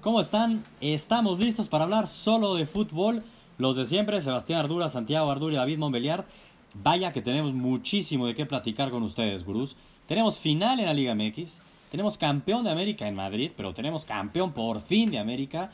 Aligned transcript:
¿Cómo 0.00 0.20
están? 0.20 0.64
Estamos 0.80 1.38
listos 1.38 1.68
para 1.68 1.84
hablar 1.84 2.08
solo 2.08 2.54
de 2.54 2.66
fútbol. 2.66 3.22
Los 3.58 3.76
de 3.76 3.84
siempre, 3.84 4.20
Sebastián 4.20 4.60
Ardura, 4.60 4.88
Santiago 4.88 5.30
Ardura 5.30 5.54
y 5.54 5.56
David 5.56 5.78
Monbeliar. 5.78 6.26
Vaya 6.74 7.12
que 7.12 7.22
tenemos 7.22 7.52
muchísimo 7.54 8.26
de 8.26 8.34
qué 8.34 8.46
platicar 8.46 8.90
con 8.90 9.02
ustedes, 9.02 9.44
gurús. 9.44 9.76
Tenemos 10.06 10.38
final 10.38 10.78
en 10.78 10.86
la 10.86 10.94
Liga 10.94 11.14
MX. 11.14 11.60
Tenemos 11.90 12.18
campeón 12.18 12.64
de 12.64 12.70
América 12.70 13.08
en 13.08 13.14
Madrid, 13.14 13.50
pero 13.56 13.74
tenemos 13.74 14.04
campeón 14.04 14.52
por 14.52 14.82
fin 14.82 15.10
de 15.10 15.18
América. 15.18 15.72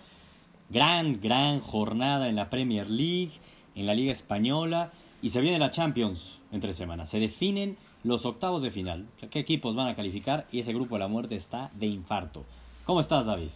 Gran, 0.70 1.20
gran 1.20 1.60
jornada 1.60 2.28
en 2.28 2.36
la 2.36 2.48
Premier 2.50 2.88
League, 2.88 3.32
en 3.74 3.86
la 3.86 3.94
Liga 3.94 4.12
Española. 4.12 4.90
Y 5.20 5.30
se 5.30 5.40
viene 5.40 5.58
la 5.58 5.70
Champions 5.70 6.38
entre 6.50 6.72
semanas. 6.72 7.10
Se 7.10 7.18
definen 7.18 7.76
los 8.04 8.24
octavos 8.24 8.62
de 8.62 8.70
final. 8.70 9.06
¿Qué 9.30 9.38
equipos 9.38 9.74
van 9.74 9.88
a 9.88 9.94
calificar? 9.94 10.46
Y 10.50 10.60
ese 10.60 10.72
grupo 10.72 10.94
de 10.94 11.00
la 11.00 11.08
muerte 11.08 11.36
está 11.36 11.70
de 11.74 11.86
infarto. 11.86 12.44
¿Cómo 12.84 13.00
estás, 13.00 13.26
David? 13.26 13.50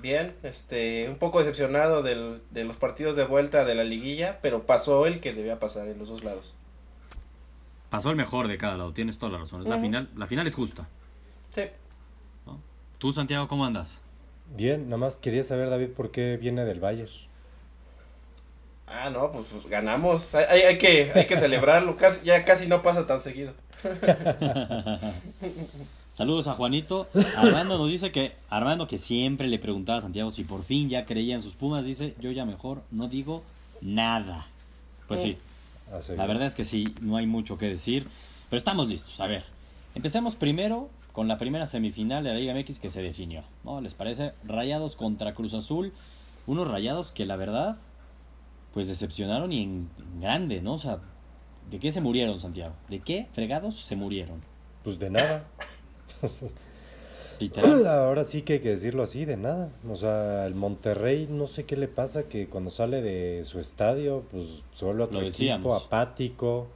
Bien, 0.00 0.34
este, 0.44 1.08
un 1.08 1.16
poco 1.16 1.40
decepcionado 1.40 2.02
del, 2.02 2.40
de 2.50 2.64
los 2.64 2.76
partidos 2.76 3.16
de 3.16 3.24
vuelta 3.24 3.64
de 3.64 3.74
la 3.74 3.82
liguilla, 3.84 4.38
pero 4.42 4.62
pasó 4.62 5.06
el 5.06 5.20
que 5.20 5.32
debía 5.32 5.58
pasar 5.58 5.88
en 5.88 5.98
los 5.98 6.08
dos 6.08 6.22
lados. 6.22 6.54
Pasó 7.90 8.10
el 8.10 8.16
mejor 8.16 8.46
de 8.48 8.58
cada 8.58 8.76
lado, 8.76 8.92
tienes 8.92 9.18
toda 9.18 9.32
la 9.32 9.38
razón. 9.38 9.62
Es 9.62 9.68
la, 9.68 9.78
final, 9.78 10.08
la 10.16 10.26
final 10.26 10.46
es 10.46 10.54
justa. 10.54 10.86
Sí. 11.54 11.62
¿no? 12.46 12.60
Tú, 12.98 13.12
Santiago, 13.12 13.48
¿cómo 13.48 13.64
andas? 13.64 14.00
Bien, 14.54 14.84
nada 14.84 14.98
más 14.98 15.18
quería 15.18 15.42
saber, 15.42 15.68
David, 15.68 15.88
por 15.96 16.10
qué 16.10 16.36
viene 16.36 16.64
del 16.64 16.80
Bayern. 16.80 17.10
Ah, 18.86 19.10
no, 19.10 19.32
pues, 19.32 19.46
pues, 19.50 19.66
ganamos. 19.66 20.34
Hay, 20.34 20.44
hay- 20.44 20.62
hay 20.62 20.78
que, 20.78 21.12
hay 21.14 21.26
que 21.26 21.36
celebrarlo. 21.36 21.96
Casi, 21.96 22.24
ya 22.24 22.44
casi 22.44 22.66
no 22.68 22.82
pasa 22.82 23.06
tan 23.06 23.20
seguido. 23.20 23.52
Saludos 26.10 26.48
a 26.48 26.54
Juanito. 26.54 27.06
Armando 27.36 27.78
nos 27.78 27.90
dice 27.90 28.10
que, 28.10 28.32
Armando 28.50 28.86
que 28.88 28.98
siempre 28.98 29.48
le 29.48 29.58
preguntaba 29.58 29.98
a 29.98 30.00
Santiago 30.00 30.30
si 30.30 30.44
por 30.44 30.64
fin 30.64 30.88
ya 30.88 31.04
creía 31.04 31.34
en 31.34 31.42
sus 31.42 31.54
Pumas, 31.54 31.84
dice, 31.84 32.14
yo 32.20 32.30
ya 32.30 32.44
mejor 32.44 32.82
no 32.90 33.08
digo 33.08 33.42
nada. 33.80 34.46
Pues 35.06 35.22
sí, 35.22 35.38
la 36.16 36.26
verdad 36.26 36.46
es 36.46 36.54
que 36.54 36.64
sí, 36.64 36.92
no 37.00 37.16
hay 37.16 37.26
mucho 37.26 37.56
que 37.56 37.66
decir, 37.66 38.06
pero 38.50 38.58
estamos 38.58 38.88
listos. 38.88 39.20
A 39.20 39.26
ver, 39.26 39.44
empecemos 39.94 40.34
primero 40.34 40.88
con 41.12 41.28
la 41.28 41.38
primera 41.38 41.66
semifinal 41.66 42.24
de 42.24 42.30
la 42.30 42.36
Liga 42.36 42.54
MX 42.54 42.78
que 42.78 42.90
se 42.90 43.02
definió. 43.02 43.42
¿no? 43.64 43.80
¿Les 43.80 43.94
parece? 43.94 44.32
Rayados 44.44 44.96
contra 44.96 45.34
Cruz 45.34 45.54
Azul. 45.54 45.92
Unos 46.46 46.68
rayados 46.68 47.10
que 47.10 47.26
la 47.26 47.36
verdad, 47.36 47.76
pues 48.74 48.88
decepcionaron 48.88 49.52
y 49.52 49.62
en, 49.62 49.88
en 49.98 50.20
grande, 50.20 50.60
¿no? 50.62 50.74
O 50.74 50.78
sea, 50.78 50.98
¿de 51.70 51.78
qué 51.78 51.92
se 51.92 52.00
murieron, 52.00 52.40
Santiago? 52.40 52.74
¿De 52.88 53.00
qué 53.00 53.26
fregados 53.34 53.78
se 53.80 53.96
murieron? 53.96 54.40
Pues 54.84 54.98
de 54.98 55.10
nada. 55.10 55.44
Ahora 57.86 58.24
sí 58.24 58.42
que 58.42 58.54
hay 58.54 58.60
que 58.60 58.70
decirlo 58.70 59.02
así, 59.04 59.24
de 59.24 59.36
nada. 59.36 59.70
O 59.88 59.94
sea, 59.94 60.44
el 60.46 60.54
Monterrey, 60.54 61.28
no 61.30 61.46
sé 61.46 61.64
qué 61.64 61.76
le 61.76 61.86
pasa, 61.86 62.24
que 62.24 62.48
cuando 62.48 62.70
sale 62.70 63.00
de 63.00 63.44
su 63.44 63.60
estadio, 63.60 64.24
pues 64.32 64.62
se 64.74 64.84
vuelve 64.84 65.04
otro 65.04 65.20
Lo 65.20 65.26
equipo 65.28 65.74
apático, 65.74 66.66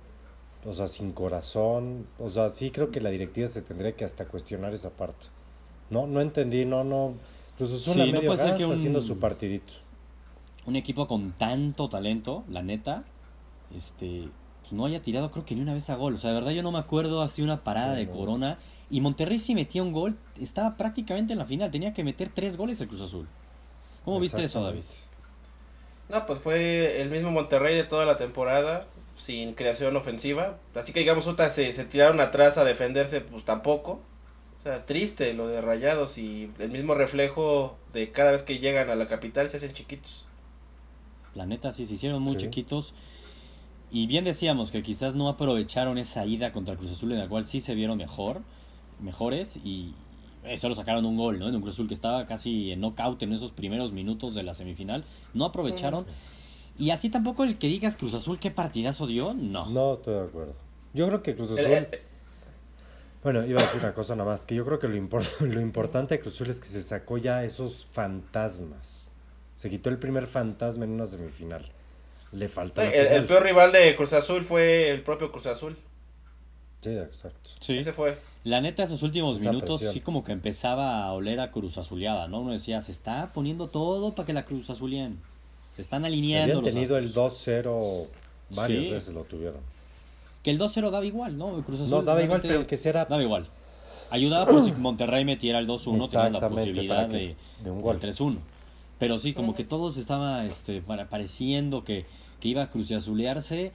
o 0.65 0.75
sea, 0.75 0.87
sin 0.87 1.13
corazón. 1.13 2.07
O 2.21 2.31
sea, 2.31 2.51
sí 2.51 2.71
creo 2.71 2.91
que 2.93 3.01
la 3.01 3.11
directiva 3.11 3.49
se 3.49 3.63
tendría 3.63 3.93
que 3.93 4.05
hasta 4.05 4.25
cuestionar 4.25 4.73
esa 4.73 4.91
parte. 4.91 5.27
No, 5.91 6.07
no 6.07 6.21
entendí, 6.21 6.65
no, 6.65 6.85
no. 6.85 7.15
Cruz 7.59 7.73
Azul 7.73 7.95
Sí, 7.95 8.01
a 8.01 8.07
no 8.07 8.13
medio 8.13 8.31
gas 8.37 8.55
que 8.57 8.65
un- 8.65 8.75
haciendo 8.75 9.01
su 9.01 9.19
partidito. 9.19 9.73
un 10.65 10.77
equipo 10.77 11.09
con 11.09 11.33
tanto 11.33 11.89
talento, 11.89 12.45
la 12.49 12.63
neta, 12.63 13.03
este, 13.77 14.29
pues 14.63 14.73
no 14.73 14.87
haya 14.87 15.03
tirado 15.03 15.31
creo 15.31 15.45
que 15.45 15.55
ni 15.55 15.61
una 15.61 15.75
vez 15.75 15.91
a 15.91 15.97
gol. 15.97 16.15
O 16.15 16.19
sea, 16.19 16.31
de 16.31 16.37
verdad 16.37 16.53
yo 16.53 16.63
no 16.63 16.73
me 16.73 16.79
acuerdo 16.79 17.23
así 17.23 17.43
una 17.43 17.63
parada 17.63 17.95
Sí, 17.95 18.01
de 18.01 18.07
no. 18.07 18.13
Corona. 18.13 18.59
Y 18.91 19.01
Monterrey 19.01 19.39
si 19.39 19.55
metía 19.55 19.83
un 19.83 19.93
gol, 19.93 20.17
estaba 20.41 20.77
prácticamente 20.77 21.33
en 21.33 21.39
la 21.39 21.47
final. 21.47 21.71
Tenía 21.71 21.95
que 21.95 22.05
meter 22.05 22.31
tres 22.35 22.57
goles 22.57 22.81
el 22.81 22.89
Cruz 22.89 23.01
Azul. 23.03 23.27
¿Cómo 24.05 24.21
viste 24.21 24.43
eso, 24.43 24.63
David? 24.63 24.83
No, 26.09 26.27
pues 26.27 26.41
fue 26.41 27.01
el 27.01 27.11
mismo 27.11 27.31
Monterrey 27.31 27.75
de 27.77 27.85
toda 27.85 28.05
la 28.05 28.17
temporada, 28.17 28.87
sin 29.17 29.55
creación 29.55 29.97
ofensiva. 29.97 30.59
Así 30.75 30.93
que 30.93 31.01
digamos, 31.01 31.27
otra 31.27 31.49
se, 31.51 31.73
se 31.73 31.85
tiraron 31.85 32.21
atrás 32.21 32.59
a 32.59 32.65
defenderse, 32.65 33.21
pues 33.21 33.45
tampoco. 33.45 34.01
O 34.61 34.63
sea, 34.65 34.85
triste 34.87 35.33
lo 35.35 35.49
de 35.49 35.61
Rayados 35.61 36.19
y 36.19 36.51
el 36.59 36.71
mismo 36.71 36.95
reflejo 36.95 37.77
de 37.93 38.11
cada 38.13 38.33
vez 38.33 38.43
que 38.43 38.59
llegan 38.59 38.91
a 38.91 38.95
la 38.95 39.09
capital 39.09 39.49
se 39.51 39.57
hacen 39.57 39.73
chiquitos. 39.73 40.25
La 41.35 41.47
neta 41.47 41.73
sí 41.73 41.87
se 41.87 41.95
hicieron 41.95 42.23
muy 42.23 42.37
Sí. 42.37 42.41
chiquitos. 42.43 42.95
Y 43.95 44.07
bien 44.07 44.25
decíamos 44.25 44.71
que 44.71 44.83
quizás 44.83 45.15
no 45.15 45.29
aprovecharon 45.29 45.99
esa 45.99 46.25
ida 46.25 46.51
contra 46.51 46.73
el 46.73 46.79
Cruz 46.79 46.93
Azul 46.93 47.13
en 47.13 47.19
la 47.19 47.29
cual 47.29 47.47
sí 47.47 47.61
se 47.61 47.75
vieron 47.75 47.99
mejor, 47.99 48.41
mejores 49.03 49.59
y 49.59 49.93
solo 50.57 50.75
sacaron 50.75 51.05
un 51.05 51.19
gol, 51.19 51.39
¿no? 51.39 51.49
En 51.49 51.55
un 51.55 51.61
Cruz 51.61 51.75
Azul 51.75 51.89
que 51.89 51.95
estaba 51.95 52.25
casi 52.25 52.73
en 52.73 52.81
knockout 52.81 53.23
en 53.23 53.35
esos 53.35 53.53
primeros 53.53 53.93
minutos 53.93 54.35
de 54.35 54.45
la 54.45 54.55
semifinal. 54.55 55.05
No 55.35 55.45
aprovecharon. 55.45 56.07
Y 56.79 56.89
así 56.89 57.11
tampoco 57.11 57.45
el 57.45 57.59
que 57.59 57.67
digas 57.67 57.97
Cruz 57.97 58.15
Azul 58.15 58.39
qué 58.39 58.51
partidazo 58.51 59.07
dio, 59.07 59.35
no. 59.35 59.69
No, 59.69 59.95
estoy 59.95 60.15
de 60.15 60.23
acuerdo. 60.23 60.55
Yo 60.95 61.07
creo 61.09 61.23
que 61.23 61.37
Cruz 61.37 61.51
Azul. 61.51 61.87
Bueno, 63.23 63.47
iba 63.47 63.61
a 63.61 63.63
decir 63.63 63.81
una 63.83 63.93
cosa 63.93 64.17
nada 64.17 64.31
más, 64.31 64.47
que 64.47 64.55
yo 64.55 64.65
creo 64.65 64.79
que 64.79 64.89
lo, 64.89 65.21
lo 65.41 65.61
importante 65.61 66.15
de 66.15 66.21
Cruz 66.21 66.37
Azul 66.37 66.49
es 66.49 66.61
que 66.61 66.67
se 66.67 66.83
sacó 66.83 67.19
ya 67.19 67.45
esos 67.45 67.87
fantasmas. 67.91 69.11
Se 69.55 69.69
quitó 69.69 69.91
el 69.91 69.99
primer 69.99 70.27
fantasma 70.27 70.87
en 70.87 70.93
una 70.93 71.05
semifinal. 71.05 71.71
Le 72.33 72.49
falta 72.49 72.85
el- 72.91 73.25
peor 73.27 73.43
rival 73.43 73.73
de 73.73 73.95
Cruz 73.95 74.13
Azul 74.15 74.43
fue 74.43 74.91
el 74.91 75.03
propio 75.03 75.31
Cruz 75.31 75.47
Azul. 75.47 75.77
Sí, 76.81 76.91
exacto. 76.91 77.51
Sí. 77.61 77.77
Ese 77.79 77.93
fue. 77.93 78.17
La 78.45 78.61
neta, 78.61 78.83
esos 78.83 79.03
últimos 79.05 79.41
Esa 79.41 79.51
minutos 79.51 79.77
presión. 79.79 79.93
sí 79.95 80.01
como 80.01 80.25
que 80.25 80.33
empezaba 80.33 81.05
a 81.05 81.13
oler 81.13 81.39
a 81.41 81.51
Cruz 81.53 81.79
Azuleada, 81.79 82.27
¿no? 82.29 82.41
Uno 82.41 82.53
decía, 82.53 82.81
se 82.81 82.91
está 82.91 83.31
poniendo 83.33 83.69
todo 83.69 84.15
para 84.15 84.27
que 84.27 84.33
la 84.33 84.45
Cruz 84.45 84.69
Azulien. 84.71 85.21
Se 85.73 85.81
están 85.83 86.05
alineando 86.05 86.59
Habían 86.59 86.65
los 86.65 86.75
tenido 86.75 86.99
el 86.99 87.07
astros. 87.07 87.47
2-0 87.47 88.07
varias 88.51 88.85
Sí. 88.85 88.91
veces 88.91 89.15
lo 89.15 89.23
tuvieron. 89.25 89.61
Que 90.43 90.51
el 90.51 90.59
2-0 90.59 90.91
daba 90.91 91.05
igual, 91.07 91.39
¿no? 91.39 91.57
El 91.57 91.63
Cruz 91.63 91.81
Azul 91.81 91.91
No, 91.91 92.03
daba 92.03 92.23
igual, 92.23 92.41
pero 92.43 92.67
que 92.67 92.77
será 92.77 93.05
Daba 93.05 93.23
igual. 93.23 93.47
Ayudaba 94.11 94.47
por 94.47 94.63
si 94.65 94.73
Monterrey 94.73 95.25
metiera 95.25 95.59
el 95.61 95.67
2-1, 95.69 96.09
tenían 96.09 96.33
la 96.33 96.49
posibilidad 96.49 97.09
que- 97.09 97.17
de, 97.17 97.37
de 97.63 97.71
un 97.71 97.81
gol. 97.81 97.99
3-1. 98.01 98.39
Pero 98.99 99.19
sí, 99.19 99.33
como 99.35 99.55
que 99.55 99.65
todos 99.65 99.97
estaba 99.99 100.45
este, 100.45 100.83
para- 100.83 101.07
pareciendo 101.07 101.85
que, 101.85 102.05
que 102.43 102.49
iba 102.49 102.65
a 102.65 102.71
cruzazulearse. 102.71 103.71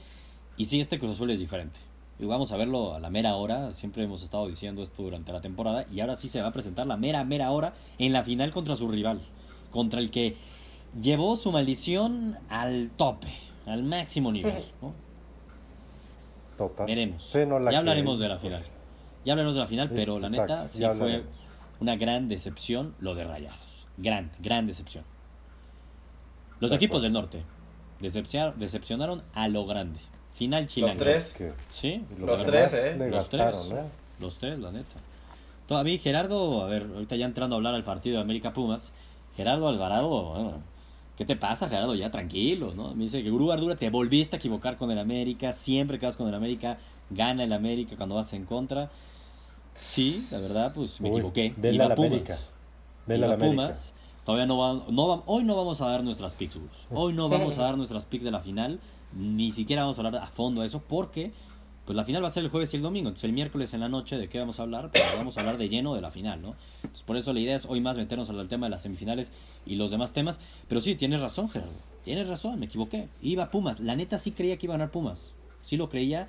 Y 0.57 0.65
sí, 0.65 0.81
este 0.81 0.99
Cruz 0.99 1.11
Azul 1.11 1.31
es 1.31 1.39
diferente. 1.39 1.79
Y 2.19 2.25
vamos 2.25 2.51
a 2.51 2.57
verlo 2.57 2.93
a 2.95 2.99
la 2.99 3.09
mera 3.09 3.35
hora. 3.35 3.71
Siempre 3.73 4.03
hemos 4.03 4.23
estado 4.23 4.45
diciendo 4.47 4.83
esto 4.83 5.03
durante 5.03 5.31
la 5.31 5.39
temporada. 5.39 5.85
Y 5.89 6.01
ahora 6.01 6.17
sí 6.17 6.27
se 6.27 6.41
va 6.41 6.49
a 6.49 6.51
presentar 6.51 6.85
la 6.85 6.97
mera, 6.97 7.23
mera 7.23 7.49
hora 7.51 7.73
en 7.97 8.11
la 8.11 8.23
final 8.23 8.51
contra 8.51 8.75
su 8.75 8.89
rival. 8.89 9.21
Contra 9.71 9.99
el 10.01 10.11
que 10.11 10.35
llevó 11.01 11.37
su 11.37 11.51
maldición 11.53 12.37
al 12.49 12.89
tope, 12.97 13.29
al 13.67 13.83
máximo 13.83 14.31
nivel. 14.33 14.65
¿no? 14.81 14.93
Total. 16.57 16.87
Veremos. 16.87 17.23
Sí, 17.23 17.39
no, 17.47 17.59
la 17.59 17.71
ya 17.71 17.77
hablaremos 17.79 18.19
de 18.19 18.27
la 18.27 18.37
final. 18.37 18.63
Ya 19.23 19.33
hablaremos 19.33 19.55
de 19.55 19.61
la 19.61 19.67
final, 19.67 19.87
Sí, 19.89 19.93
pero 19.95 20.19
la 20.19 20.27
exacto, 20.27 20.55
neta 20.55 20.67
sí 20.67 20.77
fue 20.79 20.87
hablaremos. 20.87 21.27
una 21.79 21.95
gran 21.95 22.27
decepción 22.27 22.95
lo 22.99 23.15
de 23.15 23.23
Rayados. 23.23 23.85
Gran, 23.97 24.31
gran 24.39 24.65
decepción. 24.67 25.03
Los 26.59 26.71
De 26.71 26.75
equipos 26.77 26.97
acuerdo. 26.97 27.03
del 27.03 27.13
norte 27.13 27.43
decepcionaron, 27.99 28.59
decepcionaron 28.59 29.21
a 29.33 29.47
lo 29.47 29.65
grande. 29.65 29.99
Final 30.35 30.67
chileno. 30.67 30.93
Los 30.93 31.01
tres. 31.01 31.35
Sí, 31.71 32.03
Los 32.19 32.43
tres, 32.43 32.73
¿eh? 32.73 32.95
Los 32.97 33.11
gastaron, 33.11 33.69
tres. 33.69 33.79
¿eh? 33.79 33.83
Los 34.19 34.37
tres, 34.37 34.59
la 34.59 34.71
neta. 34.71 34.95
Todavía 35.67 35.97
Gerardo, 35.99 36.63
a 36.63 36.67
ver, 36.67 36.83
ahorita 36.93 37.15
ya 37.15 37.25
entrando 37.25 37.55
a 37.55 37.57
hablar 37.57 37.73
al 37.75 37.83
partido 37.83 38.15
de 38.17 38.21
América 38.21 38.53
Pumas, 38.53 38.91
Gerardo 39.35 39.67
Alvarado, 39.67 40.07
bueno, 40.07 40.53
¿qué 41.17 41.25
te 41.25 41.35
pasa, 41.35 41.67
Gerardo? 41.67 41.93
Ya 41.95 42.09
tranquilo, 42.11 42.73
¿no? 42.75 42.93
Me 42.95 43.03
dice 43.05 43.21
que 43.23 43.29
Gurú 43.29 43.51
Ardura 43.51 43.75
te 43.75 43.89
volviste 43.89 44.35
a 44.35 44.39
equivocar 44.39 44.77
con 44.77 44.91
el 44.91 44.99
América, 44.99 45.53
siempre 45.53 45.99
que 45.99 46.05
vas 46.05 46.15
con 46.17 46.27
el 46.29 46.35
América, 46.35 46.77
gana 47.09 47.43
el 47.43 47.51
América 47.51 47.95
cuando 47.97 48.15
vas 48.15 48.31
en 48.33 48.45
contra. 48.45 48.89
Sí, 49.73 50.27
la 50.31 50.39
verdad, 50.39 50.71
pues 50.73 51.01
me 51.01 51.09
Uy, 51.09 51.15
equivoqué. 51.17 51.53
vela 51.57 51.75
Iba 51.75 51.85
a 51.85 51.89
la 51.89 51.95
Pumas. 51.95 52.11
América. 52.11 52.37
Vela 53.05 53.17
Iba 53.17 53.25
a 53.25 53.37
la 53.37 53.45
América. 53.45 53.63
Pumas. 53.63 53.93
Todavía 54.27 54.45
no 54.45 54.57
va, 54.57 54.73
no 54.91 55.23
hoy 55.25 55.45
no 55.45 55.55
vamos 55.55 55.79
a 55.79 55.87
dar 55.87 56.03
nuestras 56.03 56.35
picks, 56.35 56.57
Gus. 56.57 56.69
Hoy 56.91 57.13
no 57.13 57.29
vamos 57.29 57.57
a 57.59 57.61
dar 57.61 57.77
nuestras 57.77 58.05
picks 58.05 58.25
de 58.25 58.31
la 58.31 58.41
final, 58.41 58.77
ni 59.13 59.53
siquiera 59.53 59.83
vamos 59.83 59.97
a 59.97 60.01
hablar 60.01 60.21
a 60.21 60.27
fondo 60.27 60.59
de 60.59 60.67
eso, 60.67 60.83
porque 60.85 61.31
pues 61.85 61.95
la 61.95 62.03
final 62.03 62.21
va 62.21 62.27
a 62.27 62.31
ser 62.31 62.43
el 62.43 62.49
jueves 62.49 62.73
y 62.73 62.75
el 62.75 62.83
domingo. 62.83 63.07
Entonces 63.07 63.23
el 63.23 63.31
miércoles 63.31 63.73
en 63.73 63.79
la 63.79 63.87
noche, 63.87 64.17
¿de 64.17 64.27
qué 64.27 64.37
vamos 64.37 64.59
a 64.59 64.63
hablar? 64.63 64.91
Pues 64.91 65.01
vamos 65.15 65.37
a 65.37 65.39
hablar 65.39 65.57
de 65.57 65.69
lleno 65.69 65.95
de 65.95 66.01
la 66.01 66.11
final, 66.11 66.41
¿no? 66.41 66.55
Entonces 66.83 67.03
por 67.03 67.15
eso 67.15 67.31
la 67.31 67.39
idea 67.39 67.55
es 67.55 67.67
hoy 67.67 67.79
más 67.79 67.95
meternos 67.95 68.29
al 68.29 68.49
tema 68.49 68.65
de 68.65 68.71
las 68.71 68.81
semifinales 68.81 69.31
y 69.65 69.75
los 69.75 69.91
demás 69.91 70.11
temas. 70.11 70.41
Pero 70.67 70.81
sí, 70.81 70.95
tienes 70.95 71.21
razón, 71.21 71.47
Gerardo. 71.47 71.71
Tienes 72.03 72.27
razón, 72.27 72.59
me 72.59 72.65
equivoqué. 72.65 73.07
Iba 73.21 73.49
Pumas. 73.49 73.79
La 73.79 73.95
neta 73.95 74.17
sí 74.17 74.31
creía 74.31 74.57
que 74.57 74.65
iba 74.65 74.75
a 74.75 74.77
ganar 74.77 74.91
Pumas. 74.91 75.31
Sí 75.61 75.77
lo 75.77 75.87
creía. 75.87 76.27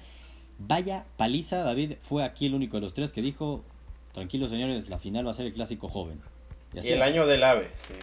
Vaya 0.60 1.04
paliza, 1.16 1.64
David 1.64 1.94
fue 2.00 2.22
aquí 2.22 2.46
el 2.46 2.54
único 2.54 2.76
de 2.76 2.82
los 2.82 2.94
tres 2.94 3.10
que 3.10 3.22
dijo, 3.22 3.64
tranquilos 4.14 4.50
señores, 4.50 4.88
la 4.88 4.98
final 4.98 5.26
va 5.26 5.32
a 5.32 5.34
ser 5.34 5.46
el 5.46 5.52
clásico 5.52 5.88
joven. 5.88 6.20
Y 6.74 6.88
el 6.88 7.02
año 7.02 7.26
del 7.26 7.42
ave, 7.44 7.68
sí. 7.86 7.94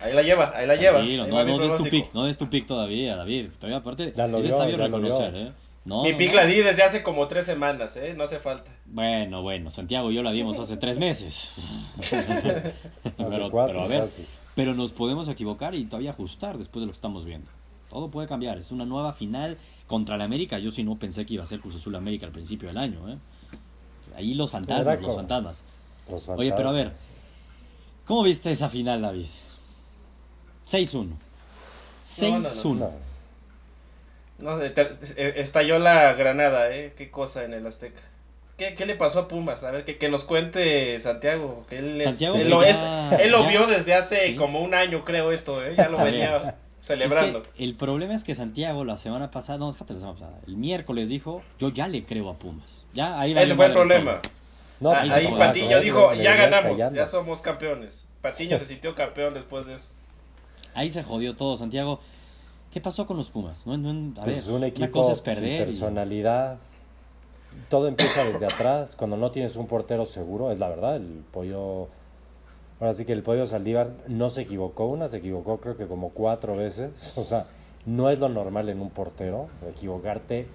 Ahí 0.00 0.12
la 0.12 0.22
lleva, 0.22 0.52
ahí 0.54 0.66
la 0.66 0.76
lleva. 0.76 1.00
Ahí 1.00 1.16
no, 1.16 1.26
no 1.26 1.58
des 1.58 1.76
tu 1.76 1.84
pick, 1.84 2.12
no 2.12 2.24
des 2.24 2.36
tu 2.36 2.48
pick 2.50 2.66
todavía, 2.66 3.16
David. 3.16 3.50
Todavía 3.58 3.78
aparte, 3.78 4.12
lo 4.16 4.38
es 4.38 4.50
sabio 4.54 4.76
lo 4.76 4.84
reconocer. 4.84 5.34
¿eh? 5.34 5.52
No, 5.84 6.02
Mi 6.02 6.12
no, 6.12 6.18
pick 6.18 6.30
no. 6.30 6.36
la 6.36 6.44
di 6.46 6.56
desde 6.56 6.82
hace 6.82 7.02
como 7.02 7.26
tres 7.28 7.46
semanas, 7.46 7.96
¿eh? 7.96 8.14
No 8.16 8.24
hace 8.24 8.38
falta. 8.38 8.70
Bueno, 8.86 9.42
bueno, 9.42 9.70
Santiago 9.70 10.10
y 10.10 10.14
yo 10.14 10.22
la 10.22 10.32
dimos 10.32 10.58
hace 10.58 10.76
tres 10.76 10.98
meses. 10.98 11.50
Hace 11.98 12.74
pero, 13.16 13.50
cuatro, 13.50 13.74
pero 13.74 13.84
a 13.84 13.88
ver, 13.88 14.00
casi. 14.00 14.26
pero 14.54 14.74
nos 14.74 14.92
podemos 14.92 15.28
equivocar 15.28 15.74
y 15.74 15.84
todavía 15.84 16.10
ajustar 16.10 16.58
después 16.58 16.80
de 16.82 16.86
lo 16.86 16.92
que 16.92 16.96
estamos 16.96 17.24
viendo. 17.24 17.46
Todo 17.90 18.08
puede 18.08 18.26
cambiar. 18.26 18.58
Es 18.58 18.72
una 18.72 18.84
nueva 18.84 19.12
final 19.12 19.56
contra 19.86 20.16
la 20.16 20.24
América. 20.24 20.58
Yo 20.58 20.70
sí 20.70 20.82
no 20.84 20.96
pensé 20.96 21.24
que 21.24 21.34
iba 21.34 21.44
a 21.44 21.46
ser 21.46 21.60
Cruz 21.60 21.76
Azul 21.76 21.94
América 21.94 22.26
al 22.26 22.32
principio 22.32 22.68
del 22.68 22.78
año. 22.78 23.08
¿eh? 23.08 23.16
Ahí 24.16 24.34
los 24.34 24.50
fantasmas, 24.50 25.00
los 25.00 25.14
fantasmas. 25.14 25.64
Los 26.10 26.28
Oye, 26.28 26.52
pero 26.56 26.70
a 26.70 26.72
ver. 26.72 26.92
¿Cómo 28.06 28.22
viste 28.22 28.50
esa 28.50 28.68
final, 28.68 29.02
David? 29.02 29.26
6-1. 30.70 31.08
6-1. 32.06 32.74
No, 32.74 32.92
No, 34.38 34.60
eh, 34.62 34.74
estalló 35.36 35.78
la 35.78 36.12
granada, 36.14 36.70
¿eh? 36.74 36.92
Qué 36.96 37.10
cosa 37.10 37.44
en 37.44 37.54
el 37.54 37.66
Azteca. 37.66 38.00
¿Qué, 38.58 38.74
qué 38.74 38.86
le 38.86 38.94
pasó 38.94 39.20
a 39.20 39.28
Pumas? 39.28 39.64
A 39.64 39.70
ver, 39.70 39.84
que, 39.84 39.96
que 39.96 40.08
nos 40.08 40.24
cuente 40.24 40.98
Santiago. 41.00 41.64
Que 41.68 41.78
él, 41.78 41.96
es- 42.00 42.04
Santiago, 42.04 42.36
él 42.36 42.50
lo, 42.50 42.62
es- 42.62 42.78
él 43.20 43.30
lo 43.30 43.42
ya- 43.42 43.48
vio 43.48 43.66
desde 43.66 43.94
hace 43.94 44.28
sí. 44.28 44.36
como 44.36 44.60
un 44.60 44.74
año, 44.74 45.04
creo, 45.04 45.32
esto, 45.32 45.64
¿eh? 45.64 45.74
Ya 45.76 45.88
lo 45.88 45.98
venía 45.98 46.56
celebrando. 46.80 47.38
Es 47.40 47.48
que 47.48 47.64
el 47.64 47.74
problema 47.74 48.14
es 48.14 48.22
que 48.22 48.34
Santiago 48.34 48.84
la 48.84 48.96
semana 48.96 49.30
pasada, 49.30 49.58
no, 49.58 49.70
la 49.72 49.76
semana 49.78 50.12
pasada, 50.12 50.38
el 50.46 50.56
miércoles 50.56 51.08
dijo, 51.08 51.42
yo 51.58 51.70
ya 51.70 51.88
le 51.88 52.04
creo 52.04 52.28
a 52.30 52.34
Pumas. 52.34 52.82
Ya 52.92 53.18
ahí 53.20 53.34
va 53.34 53.42
Ese 53.42 53.54
fue 53.54 53.66
el 53.66 53.72
problema. 53.72 54.20
No, 54.84 54.90
Ah, 54.92 55.00
ahí 55.00 55.08
pues, 55.10 55.26
ahí 55.26 55.34
Patiño 55.38 55.64
todavía 55.66 55.80
dijo, 55.80 56.14
ya 56.14 56.36
ganamos, 56.36 56.72
callando. 56.72 56.96
ya 56.98 57.06
somos 57.06 57.40
campeones. 57.40 58.06
Patiño 58.20 58.58
se 58.58 58.66
sintió 58.66 58.94
campeón 58.94 59.32
después 59.34 59.66
de 59.66 59.74
eso. 59.74 59.90
Ahí 60.74 60.90
se 60.90 61.02
jodió 61.02 61.34
todo, 61.34 61.56
Santiago. 61.56 62.00
¿Qué 62.72 62.80
pasó 62.80 63.06
con 63.06 63.16
los 63.16 63.30
Pumas? 63.30 63.66
No, 63.66 63.76
no, 63.78 64.10
a 64.12 64.24
Pues 64.24 64.26
ver, 64.26 64.36
es 64.36 64.46
un 64.48 64.56
una 64.56 64.66
equipo 64.66 64.90
cosa 65.00 65.12
es 65.12 65.36
sin 65.36 65.46
y- 65.48 65.58
personalidad. 65.58 66.58
Todo 67.70 67.88
empieza 67.88 68.24
desde 68.24 68.46
atrás. 68.46 68.94
Cuando 68.96 69.16
no 69.16 69.30
tienes 69.30 69.56
un 69.56 69.66
portero 69.68 70.04
seguro, 70.04 70.50
es 70.52 70.58
la 70.58 70.68
verdad. 70.68 70.96
El 70.96 71.22
pollo. 71.32 71.88
Ahora 72.80 72.92
sí 72.92 73.04
que 73.04 73.12
el 73.12 73.22
pollo 73.22 73.46
Saldívar 73.46 73.90
no 74.08 74.28
se 74.28 74.42
equivocó 74.42 74.86
una, 74.86 75.08
se 75.08 75.18
equivocó 75.18 75.58
creo 75.58 75.76
que 75.76 75.86
como 75.86 76.10
cuatro 76.10 76.56
veces. 76.56 77.12
O 77.16 77.22
sea, 77.22 77.46
no 77.86 78.10
es 78.10 78.18
lo 78.18 78.28
normal 78.28 78.68
en 78.68 78.80
un 78.80 78.90
portero. 78.90 79.48
Equivocarte, 79.70 80.46